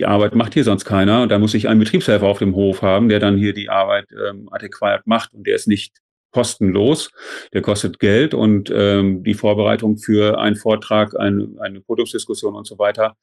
die 0.01 0.07
Arbeit 0.07 0.34
macht 0.34 0.55
hier 0.55 0.64
sonst 0.64 0.86
keiner. 0.86 1.22
Und 1.22 1.28
da 1.30 1.38
muss 1.38 1.53
ich 1.53 1.68
einen 1.68 1.78
Betriebshelfer 1.78 2.26
auf 2.26 2.38
dem 2.38 2.55
Hof 2.55 2.80
haben, 2.80 3.11
der 3.11 3.20
dann 3.20 3.36
hier 3.36 3.53
die 3.53 3.68
Arbeit 3.68 4.07
ähm, 4.12 4.49
adäquat 4.51 5.07
macht 5.07 5.34
und 5.34 5.47
der 5.47 5.55
ist 5.55 5.68
nicht 5.68 5.99
kostenlos, 6.31 7.11
der 7.53 7.62
kostet 7.62 7.99
Geld 7.99 8.35
und 8.35 8.70
ähm, 8.74 9.22
die 9.22 9.35
Vorbereitung 9.35 9.99
für 9.99 10.39
einen 10.39 10.57
Vortrag, 10.57 11.18
ein, 11.18 11.57
eine 11.61 11.81
Produktsdiskussion 11.81 12.55
und 12.55 12.66
so 12.66 12.78
weiter, 12.78 13.16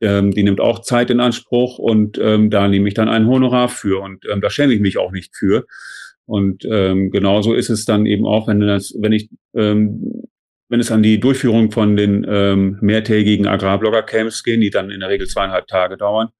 ähm, 0.00 0.32
die 0.32 0.42
nimmt 0.42 0.60
auch 0.60 0.80
Zeit 0.80 1.10
in 1.10 1.20
Anspruch 1.20 1.78
und 1.78 2.18
ähm, 2.18 2.50
da 2.50 2.68
nehme 2.68 2.88
ich 2.88 2.94
dann 2.94 3.08
ein 3.08 3.26
Honorar 3.26 3.68
für 3.68 4.00
und 4.02 4.24
ähm, 4.30 4.40
da 4.40 4.50
schäme 4.50 4.72
ich 4.72 4.80
mich 4.80 4.98
auch 4.98 5.12
nicht 5.12 5.34
für. 5.36 5.64
Und 6.24 6.64
ähm, 6.64 7.10
genauso 7.10 7.52
ist 7.54 7.68
es 7.68 7.84
dann 7.84 8.06
eben 8.06 8.26
auch, 8.26 8.46
wenn 8.46 8.60
das, 8.60 8.94
wenn 8.98 9.12
ich 9.12 9.28
ähm, 9.54 10.22
wenn 10.72 10.80
es 10.80 10.90
an 10.90 11.02
die 11.02 11.20
Durchführung 11.20 11.70
von 11.70 11.96
den 11.96 12.24
ähm, 12.26 12.78
mehrtägigen 12.80 13.46
Agrarblogger-Camps 13.46 14.42
gehen, 14.42 14.62
die 14.62 14.70
dann 14.70 14.90
in 14.90 15.00
der 15.00 15.10
Regel 15.10 15.26
zweieinhalb 15.26 15.66
Tage 15.66 15.98
dauern, 15.98 16.30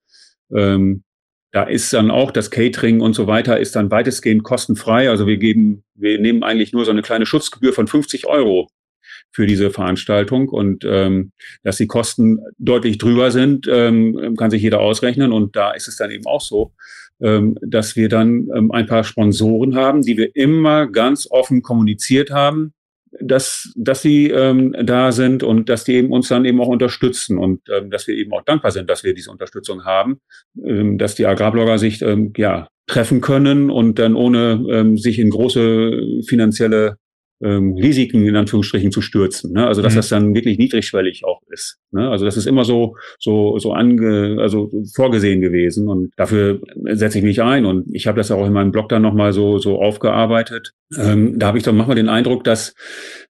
ähm, 0.51 1.05
da 1.53 1.65
ist 1.65 1.93
dann 1.93 2.11
auch 2.11 2.31
das 2.31 2.51
Catering 2.51 3.01
und 3.01 3.13
so 3.13 3.27
weiter 3.27 3.61
ist 3.61 3.77
dann 3.77 3.91
weitestgehend 3.91 4.43
kostenfrei. 4.43 5.11
Also 5.11 5.27
wir 5.27 5.37
geben, 5.37 5.85
wir 5.95 6.19
nehmen 6.19 6.43
eigentlich 6.43 6.73
nur 6.73 6.87
so 6.87 6.91
eine 6.91 7.03
kleine 7.03 7.27
Schutzgebühr 7.27 7.75
von 7.75 7.87
50 7.87 8.27
Euro 8.27 8.69
für 9.33 9.47
diese 9.47 9.71
Veranstaltung. 9.71 10.49
Und 10.49 10.85
ähm, 10.87 11.33
dass 11.63 11.77
die 11.77 11.87
Kosten 11.87 12.41
deutlich 12.59 12.97
drüber 12.97 13.31
sind, 13.31 13.69
ähm, 13.71 14.35
kann 14.39 14.51
sich 14.51 14.63
jeder 14.63 14.81
ausrechnen. 14.81 15.31
Und 15.31 15.55
da 15.55 15.73
ist 15.73 15.89
es 15.89 15.97
dann 15.97 16.11
eben 16.11 16.27
auch 16.27 16.41
so, 16.41 16.73
ähm, 17.21 17.59
dass 17.61 17.97
wir 17.97 18.09
dann 18.09 18.49
ähm, 18.55 18.71
ein 18.73 18.87
paar 18.87 19.05
Sponsoren 19.05 19.77
haben, 19.77 20.01
die 20.01 20.17
wir 20.17 20.35
immer 20.35 20.87
ganz 20.87 21.29
offen 21.31 21.61
kommuniziert 21.61 22.31
haben, 22.31 22.73
dass, 23.21 23.73
dass 23.77 24.03
sie 24.03 24.31
ähm, 24.31 24.75
da 24.83 25.13
sind 25.13 25.43
und 25.43 25.69
dass 25.69 25.85
die 25.85 25.95
eben 25.95 26.11
uns 26.11 26.29
dann 26.29 26.45
eben 26.45 26.61
auch 26.61 26.69
unterstützen 26.69 27.39
und 27.39 27.61
ähm, 27.71 27.91
dass 27.91 28.07
wir 28.07 28.15
eben 28.15 28.33
auch 28.33 28.45
dankbar 28.45 28.71
sind, 28.71 28.89
dass 28.89 29.05
wir 29.05 29.15
diese 29.15 29.31
Unterstützung 29.31 29.85
haben, 29.85 30.21
ähm, 30.65 30.99
dass 30.99 31.15
die 31.15 31.27
Agrarblogger 31.27 31.79
sich 31.79 32.03
ähm, 32.03 32.33
ja 32.37 32.69
treffen 32.87 33.21
können 33.21 33.71
und 33.71 33.99
dann 33.99 34.15
ohne 34.15 34.65
ähm, 34.71 34.97
sich 34.97 35.19
in 35.19 35.31
große 35.31 36.23
finanzielle 36.27 36.97
ähm, 37.43 37.75
Risiken 37.75 38.27
in 38.27 38.37
Anführungsstrichen 38.37 38.93
zu 38.93 39.01
stürzen. 39.01 39.53
Ne? 39.53 39.67
Also 39.67 39.83
dass 39.83 39.95
mhm. 39.95 39.97
das 39.97 40.09
dann 40.09 40.35
wirklich 40.35 40.59
niedrigschwellig 40.59 41.25
auch 41.25 41.41
ist. 41.51 41.79
Ne? 41.91 42.09
Also 42.09 42.25
das 42.25 42.37
ist 42.37 42.47
immer 42.47 42.65
so 42.65 42.97
so 43.19 43.59
so 43.59 43.73
ange 43.73 44.39
also 44.41 44.71
vorgesehen 44.95 45.41
gewesen 45.41 45.89
und 45.89 46.13
dafür 46.17 46.61
setze 46.93 47.19
ich 47.19 47.25
mich 47.25 47.43
ein 47.43 47.65
und 47.65 47.87
ich 47.95 48.07
habe 48.07 48.19
das 48.19 48.31
auch 48.31 48.47
in 48.47 48.53
meinem 48.53 48.73
Blog 48.73 48.89
dann 48.89 49.03
nochmal 49.03 49.33
so 49.33 49.59
so 49.59 49.81
aufgearbeitet. 49.81 50.73
Ähm, 50.97 51.39
da 51.39 51.49
habe 51.49 51.59
ich 51.59 51.65
dann 51.65 51.77
manchmal 51.77 51.97
den 51.97 52.09
Eindruck, 52.09 52.45
dass 52.45 52.75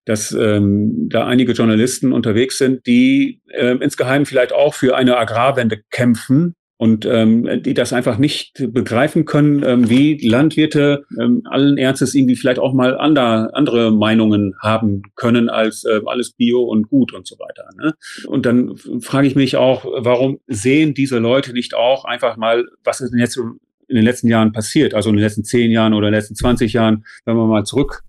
dass 0.04 0.32
ähm, 0.32 1.08
da 1.08 1.26
einige 1.26 1.52
Journalisten 1.52 2.12
unterwegs 2.12 2.58
sind, 2.58 2.86
die 2.86 3.40
ähm, 3.52 3.80
insgeheim 3.80 4.26
vielleicht 4.26 4.52
auch 4.52 4.74
für 4.74 4.96
eine 4.96 5.16
Agrarwende 5.16 5.80
kämpfen, 5.90 6.54
und 6.82 7.06
ähm, 7.06 7.62
die 7.62 7.74
das 7.74 7.92
einfach 7.92 8.18
nicht 8.18 8.54
begreifen 8.72 9.24
können, 9.24 9.62
ähm, 9.64 9.88
wie 9.88 10.18
Landwirte 10.26 11.04
ähm, 11.16 11.42
allen 11.44 11.78
Ernstes 11.78 12.12
irgendwie 12.12 12.34
vielleicht 12.34 12.58
auch 12.58 12.72
mal 12.72 12.98
ander, 12.98 13.50
andere 13.52 13.92
Meinungen 13.92 14.56
haben 14.60 15.02
können 15.14 15.48
als 15.48 15.84
äh, 15.84 16.00
alles 16.06 16.32
Bio 16.32 16.62
und 16.62 16.88
gut 16.88 17.12
und 17.12 17.24
so 17.24 17.36
weiter. 17.38 17.68
Ne? 17.80 17.94
Und 18.26 18.46
dann 18.46 18.76
frage 19.00 19.28
ich 19.28 19.36
mich 19.36 19.54
auch, 19.54 19.84
warum 19.84 20.40
sehen 20.48 20.92
diese 20.92 21.18
Leute 21.18 21.52
nicht 21.52 21.76
auch 21.76 22.04
einfach 22.04 22.36
mal, 22.36 22.64
was 22.82 23.00
ist 23.00 23.12
denn 23.12 23.20
jetzt 23.20 23.36
in 23.36 23.94
den 23.94 24.04
letzten 24.04 24.26
Jahren 24.26 24.50
passiert, 24.50 24.92
also 24.92 25.08
in 25.10 25.14
den 25.14 25.22
letzten 25.22 25.44
zehn 25.44 25.70
Jahren 25.70 25.94
oder 25.94 26.08
in 26.08 26.12
den 26.12 26.18
letzten 26.18 26.34
20 26.34 26.72
Jahren, 26.72 27.04
wenn 27.24 27.36
man 27.36 27.48
mal 27.48 27.62
zurück 27.62 28.02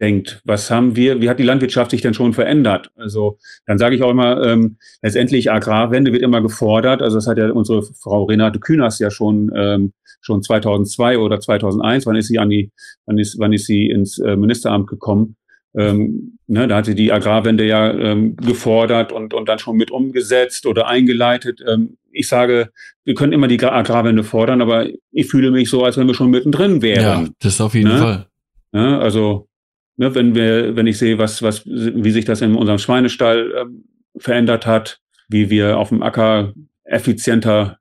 denkt, 0.00 0.40
was 0.44 0.70
haben 0.70 0.96
wir, 0.96 1.20
wie 1.20 1.28
hat 1.28 1.38
die 1.38 1.44
Landwirtschaft 1.44 1.90
sich 1.90 2.00
denn 2.00 2.14
schon 2.14 2.32
verändert? 2.32 2.90
Also 2.96 3.38
dann 3.66 3.78
sage 3.78 3.96
ich 3.96 4.02
auch 4.02 4.10
immer, 4.10 4.42
ähm, 4.44 4.76
letztendlich 5.02 5.50
Agrarwende 5.52 6.12
wird 6.12 6.22
immer 6.22 6.40
gefordert. 6.40 7.02
Also 7.02 7.16
das 7.16 7.26
hat 7.26 7.38
ja 7.38 7.50
unsere 7.50 7.82
Frau 7.82 8.24
Renate 8.24 8.60
Künast 8.60 9.00
ja 9.00 9.10
schon 9.10 9.50
ähm, 9.54 9.92
schon 10.20 10.42
2002 10.42 11.18
oder 11.18 11.40
2001, 11.40 12.06
wann 12.06 12.16
ist 12.16 12.28
sie 12.28 12.38
an 12.38 12.50
die, 12.50 12.70
wann 13.06 13.18
ist, 13.18 13.38
wann 13.38 13.52
ist 13.52 13.66
sie 13.66 13.86
ins 13.86 14.18
äh, 14.18 14.36
Ministeramt 14.36 14.86
gekommen? 14.86 15.36
Ähm, 15.74 16.38
ne, 16.46 16.66
da 16.66 16.76
hat 16.76 16.86
sie 16.86 16.96
die 16.96 17.12
Agrarwende 17.12 17.64
ja 17.64 17.92
ähm, 17.92 18.36
gefordert 18.36 19.12
und, 19.12 19.34
und 19.34 19.48
dann 19.48 19.60
schon 19.60 19.76
mit 19.76 19.90
umgesetzt 19.90 20.66
oder 20.66 20.88
eingeleitet. 20.88 21.62
Ähm, 21.66 21.96
ich 22.10 22.26
sage, 22.26 22.70
wir 23.04 23.14
können 23.14 23.32
immer 23.32 23.46
die 23.46 23.62
Agrarwende 23.62 24.24
fordern, 24.24 24.60
aber 24.62 24.86
ich 25.12 25.28
fühle 25.28 25.52
mich 25.52 25.70
so, 25.70 25.84
als 25.84 25.96
wenn 25.96 26.08
wir 26.08 26.14
schon 26.14 26.30
mittendrin 26.30 26.82
wären. 26.82 27.26
Ja, 27.26 27.32
das 27.40 27.60
auf 27.60 27.74
jeden 27.74 27.88
ne? 27.88 27.98
Fall. 27.98 28.26
Ja, 28.72 28.98
also 28.98 29.48
Ne, 30.00 30.14
wenn 30.14 30.34
wir, 30.34 30.76
wenn 30.76 30.86
ich 30.86 30.96
sehe, 30.96 31.18
was, 31.18 31.42
was, 31.42 31.66
wie 31.66 32.10
sich 32.10 32.24
das 32.24 32.40
in 32.40 32.54
unserem 32.54 32.78
Schweinestall 32.78 33.52
ähm, 33.54 33.84
verändert 34.16 34.64
hat, 34.64 34.98
wie 35.28 35.50
wir 35.50 35.76
auf 35.76 35.90
dem 35.90 36.02
Acker 36.02 36.54
effizienter 36.84 37.76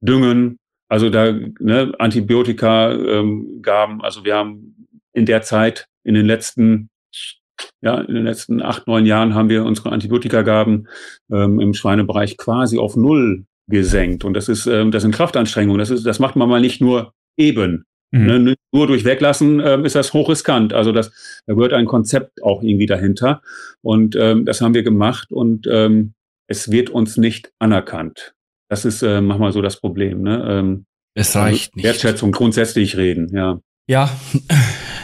düngen, 0.00 0.60
also 0.88 1.10
da 1.10 1.32
ne, 1.58 1.92
Antibiotika 1.98 2.92
ähm, 2.92 3.58
gaben. 3.60 4.00
Also 4.02 4.24
wir 4.24 4.36
haben 4.36 4.86
in 5.12 5.26
der 5.26 5.42
Zeit, 5.42 5.88
in 6.04 6.14
den 6.14 6.26
letzten, 6.26 6.90
ja, 7.80 8.02
in 8.02 8.14
den 8.14 8.24
letzten 8.24 8.62
acht, 8.62 8.86
neun 8.86 9.04
Jahren 9.04 9.34
haben 9.34 9.48
wir 9.48 9.64
unsere 9.64 9.90
Antibiotikagaben 9.90 10.86
ähm, 11.32 11.58
im 11.58 11.74
Schweinebereich 11.74 12.36
quasi 12.36 12.78
auf 12.78 12.94
null 12.94 13.46
gesenkt. 13.66 14.24
Und 14.24 14.34
das 14.34 14.48
ist, 14.48 14.66
ähm, 14.66 14.92
das 14.92 15.02
sind 15.02 15.12
Kraftanstrengungen. 15.12 15.80
Das 15.80 15.90
ist, 15.90 16.06
das 16.06 16.20
macht 16.20 16.36
man 16.36 16.48
mal 16.48 16.60
nicht 16.60 16.80
nur 16.80 17.14
eben. 17.36 17.84
Mhm. 18.10 18.26
Ne, 18.26 18.54
nur 18.72 18.86
durch 18.86 19.04
Weglassen 19.04 19.60
ähm, 19.60 19.84
ist 19.84 19.94
das 19.94 20.12
hochriskant. 20.12 20.72
Also 20.72 20.92
das, 20.92 21.42
da 21.46 21.54
gehört 21.54 21.72
ein 21.72 21.86
Konzept 21.86 22.42
auch 22.42 22.62
irgendwie 22.62 22.86
dahinter. 22.86 23.42
Und 23.82 24.16
ähm, 24.16 24.44
das 24.44 24.60
haben 24.60 24.74
wir 24.74 24.82
gemacht. 24.82 25.30
Und 25.30 25.66
ähm, 25.70 26.14
es 26.46 26.70
wird 26.70 26.90
uns 26.90 27.16
nicht 27.16 27.52
anerkannt. 27.58 28.34
Das 28.70 28.84
ist 28.84 29.02
äh, 29.02 29.20
manchmal 29.20 29.52
so 29.52 29.62
das 29.62 29.80
Problem. 29.80 30.22
Ne? 30.22 30.46
Ähm, 30.48 30.84
es 31.14 31.34
reicht 31.36 31.72
also 31.74 31.84
Wertschätzung 31.84 32.32
grundsätzlich 32.32 32.96
reden, 32.96 33.34
ja. 33.34 33.60
Ja, 33.88 34.10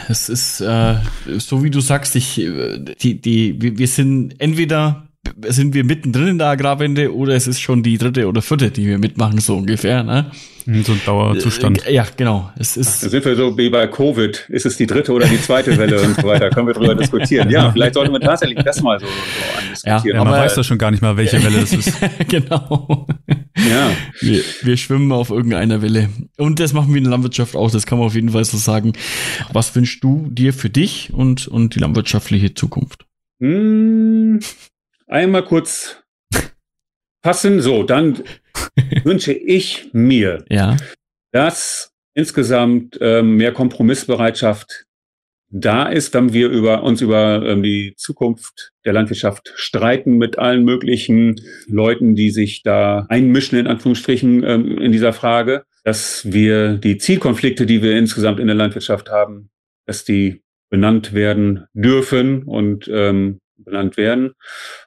es 0.09 0.29
ist 0.29 0.61
äh, 0.61 0.95
so 1.25 1.63
wie 1.63 1.71
du 1.71 1.81
sagst, 1.81 2.15
ich, 2.15 2.39
äh, 2.39 2.79
die, 2.79 3.19
die, 3.19 3.77
wir 3.77 3.87
sind 3.87 4.39
entweder 4.39 5.04
sind 5.47 5.73
wir 5.73 5.83
mittendrin 5.83 6.27
in 6.27 6.37
der 6.37 6.47
Agrarwende 6.47 7.13
oder 7.13 7.35
es 7.35 7.47
ist 7.47 7.59
schon 7.59 7.83
die 7.83 7.97
dritte 7.97 8.27
oder 8.27 8.41
vierte, 8.41 8.71
die 8.71 8.87
wir 8.87 8.97
mitmachen, 8.97 9.39
so 9.39 9.55
ungefähr. 9.55 10.03
Ne? 10.03 10.31
Hm, 10.65 10.83
so 10.83 10.93
ein 10.93 11.01
Dauerzustand. 11.05 11.85
Äh, 11.85 11.93
ja, 11.93 12.07
genau. 12.17 12.51
Es 12.57 12.75
ist 12.75 13.03
da 13.03 13.09
sind 13.09 13.23
wir 13.23 13.35
so 13.35 13.55
wie 13.57 13.69
bei 13.69 13.85
Covid. 13.87 14.47
Ist 14.49 14.65
es 14.65 14.77
die 14.77 14.87
dritte 14.87 15.13
oder 15.13 15.27
die 15.27 15.39
zweite 15.39 15.77
Welle 15.77 16.01
und 16.01 16.15
so 16.15 16.27
weiter? 16.27 16.49
Können 16.49 16.67
wir 16.67 16.73
darüber 16.73 16.95
diskutieren. 16.95 17.49
Ja, 17.49 17.71
vielleicht 17.71 17.93
sollten 17.93 18.13
wir 18.13 18.19
tatsächlich 18.19 18.63
das 18.63 18.81
mal 18.81 18.99
so, 18.99 19.05
so 19.05 19.59
andiskutieren. 19.59 20.17
Ja, 20.17 20.23
man 20.23 20.33
weiß 20.33 20.55
ja 20.55 20.63
schon 20.63 20.77
gar 20.77 20.89
nicht 20.89 21.01
mal, 21.01 21.17
welche 21.17 21.43
Welle 21.43 21.59
es 21.59 21.73
ist. 21.73 21.93
genau. 22.27 23.07
Ja. 23.57 23.91
Wir, 24.19 24.41
wir 24.63 24.77
schwimmen 24.77 25.11
auf 25.11 25.29
irgendeiner 25.29 25.81
Welle. 25.81 26.09
Und 26.37 26.59
das 26.59 26.73
machen 26.73 26.89
wir 26.89 26.97
in 26.97 27.03
der 27.03 27.11
Landwirtschaft 27.11 27.55
auch. 27.55 27.69
Das 27.69 27.85
kann 27.85 27.99
man 27.99 28.07
auf 28.07 28.15
jeden 28.15 28.29
Fall 28.29 28.45
so 28.45 28.57
sagen. 28.57 28.93
Was 29.53 29.75
wünschst 29.75 30.03
du 30.03 30.27
dir 30.31 30.51
für 30.51 30.69
dich 30.69 31.13
und, 31.13 31.47
und 31.47 31.75
die 31.75 31.79
landwirtschaftliche 31.79 32.55
Zukunft? 32.55 33.05
Hm, 33.39 34.39
einmal 35.07 35.43
kurz 35.43 36.03
passen. 37.21 37.61
So, 37.61 37.83
dann 37.83 38.23
wünsche 39.03 39.33
ich 39.33 39.89
mir, 39.93 40.45
ja. 40.49 40.77
dass 41.31 41.91
insgesamt 42.13 42.97
ähm, 43.01 43.35
mehr 43.35 43.51
Kompromissbereitschaft 43.51 44.85
da 45.49 45.87
ist, 45.87 46.13
wenn 46.13 46.33
wir 46.33 46.49
über 46.49 46.83
uns 46.83 47.01
über 47.01 47.45
ähm, 47.45 47.63
die 47.63 47.93
Zukunft 47.97 48.71
der 48.83 48.93
Landwirtschaft 48.93 49.53
streiten 49.55 50.17
mit 50.17 50.37
allen 50.37 50.65
möglichen 50.65 51.35
Leuten, 51.67 52.15
die 52.15 52.31
sich 52.31 52.63
da 52.63 53.05
einmischen 53.09 53.57
in 53.57 53.67
Anführungsstrichen 53.67 54.43
ähm, 54.43 54.77
in 54.77 54.91
dieser 54.91 55.13
Frage, 55.13 55.63
dass 55.83 56.31
wir 56.31 56.77
die 56.77 56.97
Zielkonflikte, 56.97 57.65
die 57.65 57.81
wir 57.81 57.97
insgesamt 57.97 58.39
in 58.39 58.47
der 58.47 58.55
Landwirtschaft 58.55 59.09
haben, 59.09 59.49
dass 59.85 60.03
die 60.03 60.41
benannt 60.69 61.13
werden 61.13 61.65
dürfen 61.73 62.43
und 62.43 62.89
ähm, 62.91 63.39
benannt 63.57 63.97
werden, 63.97 64.33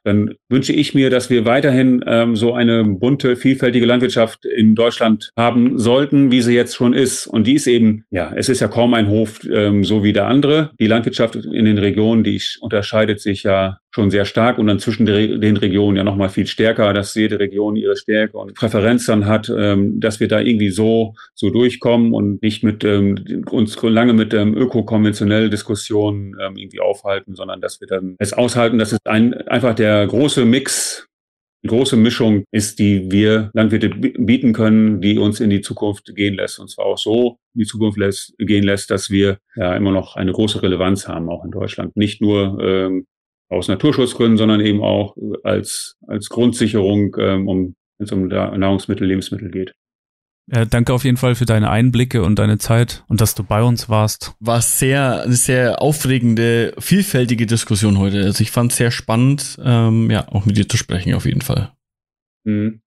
dann 0.05 0.35
wünsche 0.49 0.73
ich 0.73 0.95
mir, 0.95 1.11
dass 1.11 1.31
wir 1.31 1.45
weiterhin 1.45 2.05
ähm, 2.07 2.37
so 2.37 2.55
eine 2.55 2.85
bunte, 2.85 3.37
vielfältige 3.37 3.87
Landwirtschaft 3.87 4.45
in 4.45 4.75
Deutschland 4.75 5.33
haben 5.37 5.79
sollten, 5.79 6.31
wie 6.31 6.43
sie 6.43 6.55
jetzt 6.55 6.75
schon 6.75 6.95
ist. 6.95 7.27
Und 7.27 7.47
die 7.47 7.55
ist 7.55 7.67
eben, 7.67 8.05
ja, 8.11 8.33
es 8.35 8.49
ist 8.49 8.61
ja 8.61 8.69
kaum 8.69 8.95
ein 8.95 9.09
Hof 9.09 9.41
ähm, 9.51 9.85
so 9.85 10.03
wie 10.05 10.13
der 10.13 10.27
andere. 10.27 10.71
Die 10.79 10.87
Landwirtschaft 10.87 11.37
in 11.37 11.65
den 11.65 11.79
Regionen, 11.79 12.25
die 12.25 12.41
unterscheidet 12.61 13.21
sich 13.21 13.43
ja 13.43 13.79
schon 13.91 14.11
sehr 14.11 14.25
stark 14.25 14.59
und 14.59 14.67
dann 14.67 14.79
zwischen 14.79 15.07
den 15.07 15.57
Regionen 15.57 15.97
ja 15.97 16.05
nochmal 16.05 16.29
viel 16.29 16.47
stärker, 16.47 16.93
dass 16.93 17.15
jede 17.15 17.39
Region 17.39 17.75
ihre 17.77 17.97
Stärke 17.97 18.37
und 18.37 18.55
Präferenz 18.55 19.07
dann 19.07 19.27
hat, 19.27 19.51
ähm, 19.55 19.99
dass 19.99 20.21
wir 20.21 20.29
da 20.29 20.41
irgendwie 20.41 20.71
so, 20.71 21.15
so 21.35 21.51
durchkommen 21.51 22.13
und 22.13 22.43
nicht 22.43 22.63
mit 22.63 22.85
ähm, 22.85 23.45
uns 23.51 23.81
lange 23.83 24.13
mit 24.13 24.35
ähm, 24.35 24.57
ökokonventionellen 24.57 25.51
Diskussionen 25.51 26.35
ähm, 26.41 26.57
irgendwie 26.57 26.81
aufhalten, 26.81 27.35
sondern 27.35 27.61
dass 27.61 27.81
wir 27.81 27.89
dann 27.89 28.17
es 28.19 28.33
aushalten, 28.33 28.79
dass 28.79 28.93
es 28.93 28.99
ein, 29.05 29.35
einfach 29.49 29.75
der 29.75 30.07
große 30.07 30.45
Mix 30.45 31.09
die 31.65 31.69
große 31.69 31.97
Mischung 31.97 32.45
ist, 32.53 32.79
die 32.79 33.11
wir 33.11 33.51
Landwirte 33.53 33.89
bieten 33.89 34.53
können, 34.53 35.01
die 35.01 35.19
uns 35.19 35.41
in 35.41 35.51
die 35.51 35.61
Zukunft 35.61 36.15
gehen 36.15 36.35
lässt. 36.35 36.61
Und 36.61 36.71
zwar 36.71 36.87
auch 36.87 36.99
so 36.99 37.39
in 37.55 37.61
die 37.61 37.67
Zukunft 37.67 37.99
lässt, 37.99 38.33
gehen 38.39 38.63
lässt, 38.63 38.91
dass 38.93 39.11
wir 39.11 39.39
ja 39.57 39.75
immer 39.75 39.91
noch 39.91 40.15
eine 40.15 40.33
große 40.33 40.63
Relevanz 40.63 41.09
haben, 41.09 41.29
auch 41.29 41.45
in 41.45 41.51
Deutschland. 41.51 41.97
Nicht 41.97 42.21
nur 42.21 42.63
ähm, 42.63 43.07
aus 43.49 43.69
Naturschutzgründen, 43.69 44.37
sondern 44.37 44.61
eben 44.61 44.83
auch 44.83 45.17
als, 45.43 45.97
als 46.07 46.29
Grundsicherung, 46.29 47.17
ähm, 47.19 47.49
um, 47.49 47.77
wenn 47.99 48.05
es 48.05 48.13
um 48.13 48.27
Nahrungsmittel, 48.27 49.07
Lebensmittel 49.07 49.51
geht. 49.51 49.75
Ja, 50.51 50.65
danke 50.65 50.95
auf 50.95 51.05
jeden 51.05 51.19
Fall 51.19 51.35
für 51.35 51.45
deine 51.45 51.71
Einblicke 51.71 52.23
und 52.23 52.39
deine 52.39 52.57
Zeit 52.57 53.05
und 53.09 53.21
dass 53.21 53.35
du 53.35 53.45
bei 53.45 53.63
uns 53.63 53.91
warst. 53.91 54.35
War 54.41 54.63
sehr, 54.63 55.23
eine 55.23 55.35
sehr 55.35 55.83
aufregende, 55.83 56.73
vielfältige 56.79 57.45
Diskussion 57.45 57.99
heute. 57.99 58.25
Also 58.25 58.43
ich 58.43 58.51
fand 58.51 58.73
es 58.73 58.79
sehr 58.79 58.91
spannend, 58.91 59.59
ähm, 59.63 60.11
ja, 60.11 60.27
auch 60.29 60.47
mit 60.47 60.57
dir 60.57 60.67
zu 60.67 60.79
sprechen, 60.79 61.13
auf 61.15 61.27
jeden 61.27 61.43
Fall. 61.43 61.73
Mhm. 62.45 62.81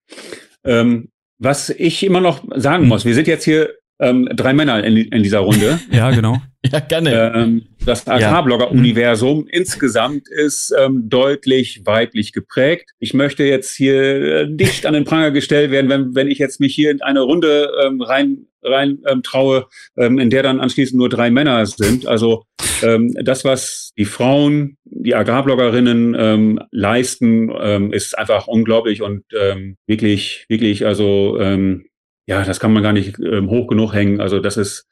Ähm, 0.64 1.09
was 1.38 1.70
ich 1.70 2.03
immer 2.03 2.22
noch 2.22 2.43
sagen 2.55 2.88
muss, 2.88 3.05
wir 3.05 3.14
sind 3.14 3.28
jetzt 3.28 3.43
hier 3.43 3.70
ähm, 3.99 4.28
drei 4.36 4.53
Männer 4.53 4.84
in, 4.84 4.97
in 4.97 5.22
dieser 5.22 5.39
Runde. 5.39 5.80
ja, 5.91 6.09
genau. 6.09 6.41
ja, 6.72 6.80
gerne. 6.80 7.34
Ähm, 7.36 7.64
das 7.86 8.07
Agrarblogger-Universum 8.07 9.47
ja. 9.47 9.59
insgesamt 9.59 10.28
ist 10.30 10.74
ähm, 10.78 11.09
deutlich 11.09 11.82
weiblich 11.86 12.34
geprägt. 12.34 12.91
Ich 12.99 13.14
möchte 13.14 13.43
jetzt 13.43 13.76
hier 13.76 14.47
nicht 14.47 14.86
an 14.86 14.93
den 14.93 15.05
Pranger 15.05 15.32
gestellt 15.32 15.72
werden, 15.72 15.89
wenn, 15.89 16.14
wenn 16.14 16.28
ich 16.28 16.38
jetzt 16.38 16.59
mich 16.59 16.76
hier 16.76 16.91
in 16.91 17.01
eine 17.01 17.22
Runde 17.22 17.72
ähm, 17.84 18.01
rein 18.01 18.45
rein 18.64 18.99
ähm, 19.07 19.24
traue, 19.24 19.68
ähm, 19.97 20.20
in 20.20 20.30
der 20.30 20.43
dann 20.43 20.59
anschließend 20.59 20.97
nur 20.97 21.09
drei 21.09 21.32
Männer 21.32 21.66
sind. 21.66 22.05
Also 22.05 22.45
ähm, 22.84 23.14
das, 23.24 23.43
was 23.43 23.91
die 23.97 24.05
Frauen, 24.05 24.78
die 24.86 25.16
Agrarbloggerinnen 25.16 26.16
ähm, 26.18 26.59
leisten, 26.72 27.51
ähm, 27.59 27.93
ist 27.93 28.18
einfach 28.18 28.47
unglaublich 28.47 29.01
und 29.01 29.24
ähm, 29.38 29.78
wirklich, 29.88 30.45
wirklich, 30.47 30.86
also 30.86 31.38
ähm, 31.39 31.86
ja, 32.28 32.43
das 32.43 32.59
kann 32.59 32.74
man 32.74 32.84
gar 32.84 32.93
nicht 32.93 33.18
ähm, 33.20 33.49
hoch 33.49 33.68
genug 33.68 33.93
hängen. 33.93 34.22
Also 34.22 34.39
das 34.39 34.57
ist, 34.57 34.88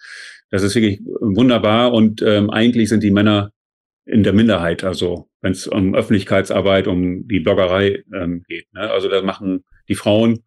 das 0.49 0.63
ist 0.63 0.75
wirklich 0.75 1.01
wunderbar 1.21 1.93
und 1.93 2.21
ähm, 2.21 2.49
eigentlich 2.49 2.89
sind 2.89 3.03
die 3.03 3.11
Männer 3.11 3.51
in 4.05 4.23
der 4.23 4.33
Minderheit, 4.33 4.83
also 4.83 5.29
wenn 5.41 5.51
es 5.51 5.67
um 5.67 5.93
Öffentlichkeitsarbeit, 5.93 6.87
um 6.87 7.27
die 7.27 7.39
Bloggerei 7.39 8.03
ähm, 8.13 8.43
geht. 8.47 8.65
Ne? 8.73 8.89
Also 8.89 9.07
da 9.07 9.21
machen 9.21 9.63
die 9.87 9.95
Frauen 9.95 10.39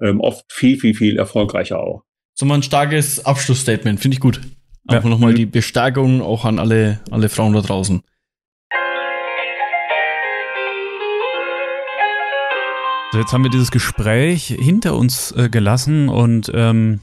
ähm, 0.00 0.20
oft 0.20 0.50
viel, 0.50 0.78
viel, 0.78 0.94
viel 0.94 1.18
erfolgreicher 1.18 1.80
auch. 1.80 2.04
So 2.34 2.46
mal 2.46 2.54
ein 2.54 2.62
starkes 2.62 3.24
Abschlussstatement, 3.24 4.00
finde 4.00 4.14
ich 4.14 4.20
gut. 4.20 4.40
Einfach 4.88 5.04
ja. 5.04 5.10
nochmal 5.10 5.34
die 5.34 5.46
Bestärkung 5.46 6.22
auch 6.22 6.44
an 6.44 6.58
alle, 6.58 7.00
alle 7.10 7.28
Frauen 7.28 7.52
da 7.52 7.60
draußen. 7.60 8.00
So, 13.12 13.18
jetzt 13.18 13.32
haben 13.32 13.42
wir 13.42 13.50
dieses 13.50 13.70
Gespräch 13.70 14.54
hinter 14.58 14.96
uns 14.96 15.32
äh, 15.32 15.48
gelassen 15.48 16.08
und 16.08 16.50
ähm, 16.54 17.00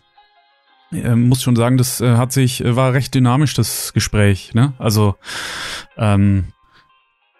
äh, 0.91 1.15
muss 1.15 1.43
schon 1.43 1.55
sagen, 1.55 1.77
das 1.77 2.01
äh, 2.01 2.15
hat 2.15 2.31
sich, 2.31 2.63
äh, 2.63 2.75
war 2.75 2.93
recht 2.93 3.13
dynamisch, 3.13 3.53
das 3.53 3.93
Gespräch, 3.93 4.53
ne? 4.53 4.73
Also 4.77 5.15
ähm, 5.97 6.45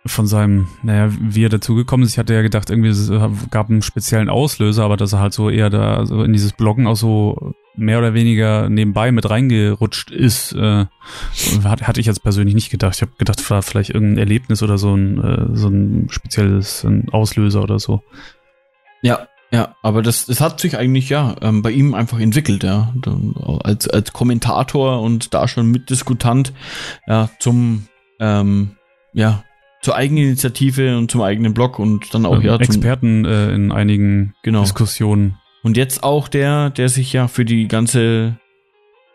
von 0.06 0.28
seinem, 0.28 0.68
naja, 0.84 1.12
wie 1.20 1.46
er 1.46 1.50
dazugekommen 1.50 2.06
ist. 2.06 2.14
Ich 2.14 2.20
hatte 2.20 2.34
ja 2.34 2.42
gedacht, 2.42 2.70
irgendwie 2.70 2.90
es 2.90 3.12
gab 3.52 3.70
einen 3.70 3.82
speziellen 3.82 4.30
Auslöser, 4.30 4.84
aber 4.84 4.98
dass 4.98 5.14
er 5.14 5.20
halt 5.20 5.34
so 5.34 5.50
eher 5.50 5.70
da 5.70 6.06
so 6.06 6.24
in 6.24 6.34
dieses 6.34 6.54
Bloggen 6.54 6.88
auch 6.88 6.96
so 6.96 7.54
mehr 7.76 8.00
oder 8.00 8.14
weniger 8.14 8.70
nebenbei 8.70 9.12
mit 9.12 9.30
reingerutscht 9.30 10.10
ist, 10.10 10.54
äh, 10.54 10.86
hatte 11.64 12.00
ich 12.00 12.08
jetzt 12.08 12.24
persönlich 12.24 12.56
nicht 12.56 12.72
gedacht. 12.72 12.96
Ich 12.96 13.02
habe 13.02 13.12
gedacht, 13.18 13.40
vielleicht 13.40 13.92
irgendein 13.92 14.18
Erlebnis 14.18 14.64
oder 14.64 14.78
so 14.78 14.96
ein, 14.96 15.24
äh, 15.24 15.56
so 15.56 15.68
ein 15.68 16.08
spezielles 16.10 16.84
ein 16.84 17.10
Auslöser 17.12 17.62
oder 17.62 17.80
so. 17.80 18.02
Ja, 19.02 19.28
ja, 19.52 19.76
aber 19.82 20.02
das, 20.02 20.26
das 20.26 20.42
hat 20.42 20.60
sich 20.60 20.78
eigentlich 20.78 21.10
ja 21.10 21.36
ähm, 21.42 21.62
bei 21.62 21.72
ihm 21.72 21.94
einfach 21.94 22.20
entwickelt, 22.20 22.64
ja. 22.64 22.94
Als, 23.64 23.88
als 23.88 24.12
Kommentator 24.12 25.02
und 25.02 25.34
da 25.34 25.48
schon 25.48 25.72
Mitdiskutant 25.72 26.54
ja, 27.08 27.30
zum 27.40 27.88
ähm, 28.20 28.72
ja, 29.14 29.44
zur 29.82 29.96
Eigeninitiative 29.96 30.98
und 30.98 31.10
zum 31.10 31.22
eigenen 31.22 31.54
Blog 31.54 31.80
und 31.80 32.14
dann 32.14 32.26
auch 32.26 32.42
ja, 32.42 32.56
ja 32.56 32.60
Experten 32.60 33.26
äh, 33.26 33.52
in 33.52 33.72
einigen 33.72 34.34
genau. 34.44 34.62
Diskussionen. 34.62 35.38
Und 35.64 35.78
jetzt 35.78 36.04
auch 36.04 36.28
der, 36.28 36.70
der 36.72 36.90
sich 36.90 37.14
ja 37.14 37.28
für 37.28 37.46
die 37.46 37.68
ganze, 37.68 38.38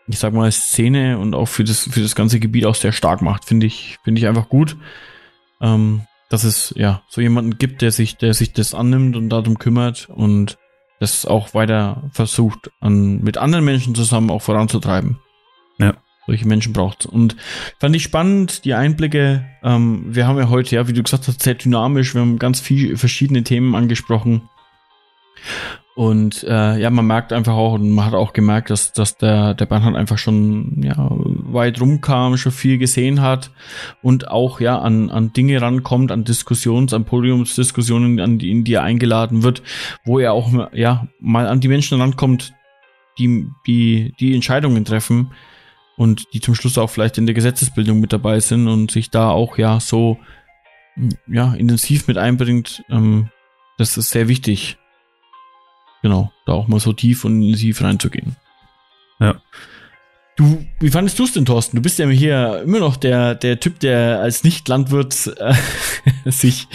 ich 0.07 0.19
sag 0.19 0.33
mal, 0.33 0.51
Szene 0.51 1.19
und 1.19 1.35
auch 1.35 1.47
für 1.47 1.63
das, 1.63 1.89
für 1.91 2.01
das 2.01 2.15
ganze 2.15 2.39
Gebiet 2.39 2.65
auch 2.65 2.75
sehr 2.75 2.91
stark 2.91 3.21
macht, 3.21 3.45
finde 3.45 3.65
ich, 3.65 3.97
finde 4.03 4.19
ich 4.19 4.27
einfach 4.27 4.49
gut. 4.49 4.77
Ähm, 5.61 6.01
dass 6.29 6.43
es 6.43 6.73
ja 6.75 7.03
so 7.09 7.21
jemanden 7.21 7.57
gibt, 7.57 7.81
der 7.81 7.91
sich, 7.91 8.17
der 8.17 8.33
sich 8.33 8.53
das 8.53 8.73
annimmt 8.73 9.15
und 9.15 9.29
darum 9.29 9.59
kümmert 9.59 10.09
und 10.09 10.57
das 10.99 11.25
auch 11.25 11.53
weiter 11.53 12.09
versucht, 12.11 12.71
an, 12.79 13.21
mit 13.21 13.37
anderen 13.37 13.65
Menschen 13.65 13.93
zusammen 13.93 14.31
auch 14.31 14.41
voranzutreiben. 14.41 15.19
Ja. 15.77 15.95
Solche 16.25 16.47
Menschen 16.47 16.71
braucht 16.71 17.05
Und 17.05 17.35
fand 17.79 17.95
ich 17.95 18.03
spannend, 18.03 18.63
die 18.63 18.73
Einblicke. 18.73 19.45
Ähm, 19.61 20.05
wir 20.07 20.25
haben 20.25 20.37
ja 20.37 20.47
heute, 20.47 20.75
ja, 20.75 20.87
wie 20.87 20.93
du 20.93 21.03
gesagt 21.03 21.27
hast, 21.27 21.41
sehr 21.41 21.55
dynamisch. 21.55 22.13
Wir 22.13 22.21
haben 22.21 22.39
ganz 22.39 22.61
viele 22.61 22.95
verschiedene 22.95 23.43
Themen 23.43 23.75
angesprochen. 23.75 24.49
Und 25.95 26.43
äh, 26.43 26.79
ja, 26.79 26.89
man 26.89 27.05
merkt 27.05 27.31
einfach 27.33 27.53
auch, 27.53 27.73
und 27.73 27.91
man 27.91 28.05
hat 28.05 28.15
auch 28.15 28.33
gemerkt, 28.33 28.71
dass, 28.71 28.93
dass 28.93 29.17
der, 29.17 29.53
der 29.53 29.67
Bernhard 29.67 29.95
einfach 29.95 30.17
schon 30.17 30.81
ja, 30.83 30.95
weit 30.97 31.79
rumkam, 31.79 32.35
schon 32.37 32.51
viel 32.51 32.79
gesehen 32.79 33.21
hat 33.21 33.51
und 34.01 34.27
auch 34.29 34.59
ja 34.59 34.79
an, 34.79 35.11
an 35.11 35.33
Dinge 35.33 35.61
rankommt, 35.61 36.11
an 36.11 36.23
Diskussions-, 36.23 36.93
an 36.93 37.05
Podiumsdiskussionen, 37.05 38.19
an 38.19 38.39
die, 38.39 38.49
in 38.49 38.63
die 38.63 38.73
er 38.73 38.83
eingeladen 38.83 39.43
wird, 39.43 39.61
wo 40.03 40.17
er 40.17 40.33
auch 40.33 40.51
ja 40.73 41.07
mal 41.19 41.47
an 41.47 41.59
die 41.59 41.67
Menschen 41.67 42.01
rankommt, 42.01 42.53
die, 43.19 43.47
die, 43.67 44.15
die 44.19 44.33
Entscheidungen 44.33 44.85
treffen 44.85 45.31
und 45.95 46.25
die 46.33 46.41
zum 46.41 46.55
Schluss 46.55 46.79
auch 46.79 46.89
vielleicht 46.89 47.19
in 47.19 47.27
der 47.27 47.35
Gesetzesbildung 47.35 47.99
mit 47.99 48.11
dabei 48.11 48.39
sind 48.39 48.67
und 48.67 48.89
sich 48.89 49.11
da 49.11 49.29
auch 49.29 49.59
ja 49.59 49.79
so 49.79 50.17
ja 51.27 51.53
intensiv 51.53 52.07
mit 52.07 52.17
einbringt, 52.17 52.83
ähm, 52.89 53.29
Das 53.77 53.97
ist 53.97 54.09
sehr 54.09 54.27
wichtig. 54.27 54.77
Genau, 56.03 56.31
da 56.45 56.51
auch 56.51 56.67
mal 56.67 56.81
so 56.81 56.93
tief 56.93 57.23
und 57.25 57.41
intensiv 57.41 57.81
reinzugehen. 57.81 58.35
Ja. 59.19 59.41
Du, 60.35 60.65
wie 60.79 60.89
fandest 60.89 61.17
du 61.17 61.23
es 61.23 61.31
denn, 61.31 61.45
Thorsten? 61.45 61.77
Du 61.77 61.81
bist 61.81 61.97
ja 61.97 62.07
hier 62.09 62.61
immer 62.63 62.79
noch 62.79 62.97
der, 62.97 63.35
der 63.35 63.59
Typ, 63.59 63.79
der 63.79 64.19
als 64.19 64.43
Nicht-Landwirt 64.43 65.33
äh, 65.37 65.53
sich, 66.29 66.67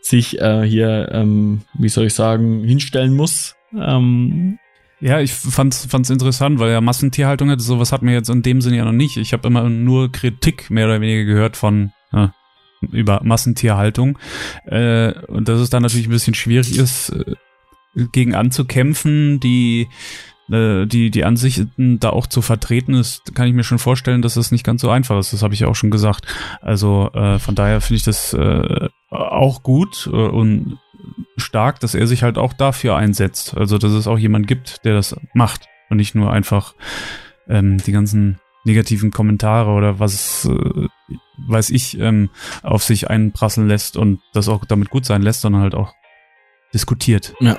sich 0.00 0.40
äh, 0.40 0.62
hier, 0.62 1.10
ähm, 1.12 1.62
wie 1.74 1.90
soll 1.90 2.06
ich 2.06 2.14
sagen, 2.14 2.64
hinstellen 2.64 3.14
muss. 3.14 3.54
Ähm, 3.78 4.58
ja, 4.98 5.20
ich 5.20 5.32
fand's, 5.32 5.86
fand's 5.86 6.10
interessant, 6.10 6.58
weil 6.58 6.72
ja 6.72 6.80
Massentierhaltung 6.80 7.50
hat, 7.50 7.60
sowas 7.60 7.92
hat 7.92 8.02
mir 8.02 8.14
jetzt 8.14 8.30
in 8.30 8.42
dem 8.42 8.60
Sinne 8.60 8.78
ja 8.78 8.84
noch 8.84 8.92
nicht. 8.92 9.16
Ich 9.16 9.32
habe 9.32 9.46
immer 9.46 9.68
nur 9.68 10.10
Kritik 10.10 10.70
mehr 10.70 10.86
oder 10.86 11.00
weniger 11.00 11.24
gehört 11.24 11.56
von 11.56 11.92
ja, 12.12 12.32
über 12.90 13.20
Massentierhaltung. 13.22 14.18
Äh, 14.64 15.12
und 15.26 15.48
dass 15.48 15.60
es 15.60 15.70
dann 15.70 15.82
natürlich 15.82 16.08
ein 16.08 16.12
bisschen 16.12 16.34
schwierig 16.34 16.76
ist, 16.78 17.10
äh, 17.10 17.34
gegen 17.94 18.34
anzukämpfen, 18.34 19.40
die 19.40 19.88
äh, 20.50 20.86
die, 20.86 21.10
die 21.10 21.24
Ansichten 21.24 22.00
da 22.00 22.10
auch 22.10 22.26
zu 22.26 22.42
vertreten 22.42 22.94
ist, 22.94 23.34
kann 23.34 23.46
ich 23.46 23.54
mir 23.54 23.64
schon 23.64 23.78
vorstellen, 23.78 24.22
dass 24.22 24.34
das 24.34 24.50
nicht 24.50 24.64
ganz 24.64 24.82
so 24.82 24.90
einfach 24.90 25.18
ist. 25.18 25.32
Das 25.32 25.42
habe 25.42 25.54
ich 25.54 25.64
auch 25.64 25.74
schon 25.74 25.90
gesagt. 25.90 26.26
Also 26.60 27.10
äh, 27.14 27.38
von 27.38 27.54
daher 27.54 27.80
finde 27.80 27.96
ich 27.96 28.04
das 28.04 28.34
äh, 28.34 28.88
auch 29.10 29.62
gut 29.62 30.08
äh, 30.12 30.16
und 30.16 30.78
stark, 31.36 31.80
dass 31.80 31.94
er 31.94 32.06
sich 32.06 32.22
halt 32.22 32.38
auch 32.38 32.52
dafür 32.52 32.96
einsetzt. 32.96 33.56
Also 33.56 33.78
dass 33.78 33.92
es 33.92 34.06
auch 34.06 34.18
jemand 34.18 34.46
gibt, 34.46 34.84
der 34.84 34.94
das 34.94 35.16
macht 35.32 35.66
und 35.90 35.96
nicht 35.96 36.14
nur 36.14 36.32
einfach 36.32 36.74
ähm, 37.48 37.78
die 37.78 37.92
ganzen 37.92 38.38
negativen 38.64 39.10
Kommentare 39.10 39.70
oder 39.70 39.98
was 39.98 40.44
äh, 40.44 40.88
weiß 41.48 41.70
ich 41.70 41.98
ähm, 41.98 42.30
auf 42.62 42.84
sich 42.84 43.10
einprasseln 43.10 43.66
lässt 43.68 43.96
und 43.96 44.20
das 44.32 44.48
auch 44.48 44.64
damit 44.64 44.90
gut 44.90 45.04
sein 45.04 45.22
lässt, 45.22 45.40
sondern 45.40 45.62
halt 45.62 45.74
auch 45.74 45.94
diskutiert. 46.72 47.34
Ja. 47.40 47.58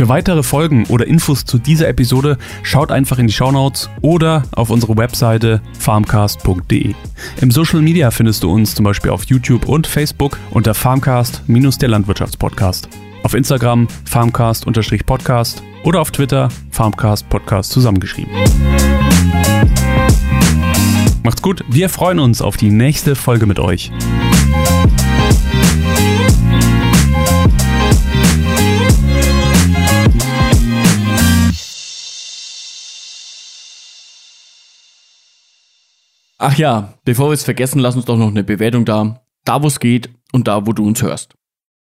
Für 0.00 0.08
weitere 0.08 0.42
Folgen 0.42 0.86
oder 0.86 1.06
Infos 1.06 1.44
zu 1.44 1.58
dieser 1.58 1.86
Episode 1.86 2.38
schaut 2.62 2.90
einfach 2.90 3.18
in 3.18 3.26
die 3.26 3.34
Shownotes 3.34 3.90
oder 4.00 4.44
auf 4.52 4.70
unsere 4.70 4.96
Webseite 4.96 5.60
farmcast.de. 5.78 6.94
Im 7.42 7.50
Social 7.50 7.82
Media 7.82 8.10
findest 8.10 8.42
du 8.42 8.50
uns 8.50 8.74
zum 8.74 8.86
Beispiel 8.86 9.10
auf 9.10 9.24
YouTube 9.24 9.68
und 9.68 9.86
Facebook 9.86 10.38
unter 10.52 10.72
Farmcast 10.72 11.42
der 11.46 11.88
Landwirtschaftspodcast. 11.90 12.88
Auf 13.24 13.34
Instagram 13.34 13.88
farmcast-podcast 14.06 15.62
oder 15.84 16.00
auf 16.00 16.10
Twitter 16.12 16.48
Farmcast 16.70 17.28
Podcast 17.28 17.70
zusammengeschrieben. 17.70 18.32
Macht's 21.22 21.42
gut, 21.42 21.62
wir 21.68 21.90
freuen 21.90 22.20
uns 22.20 22.40
auf 22.40 22.56
die 22.56 22.70
nächste 22.70 23.16
Folge 23.16 23.44
mit 23.44 23.58
euch. 23.58 23.92
Ach 36.42 36.56
ja, 36.56 36.94
bevor 37.04 37.28
wir 37.28 37.34
es 37.34 37.44
vergessen, 37.44 37.80
lass 37.80 37.96
uns 37.96 38.06
doch 38.06 38.16
noch 38.16 38.28
eine 38.28 38.42
Bewertung 38.42 38.86
da. 38.86 39.20
Da, 39.44 39.62
wo 39.62 39.66
es 39.66 39.78
geht 39.78 40.08
und 40.32 40.48
da, 40.48 40.66
wo 40.66 40.72
du 40.72 40.86
uns 40.86 41.02
hörst. 41.02 41.34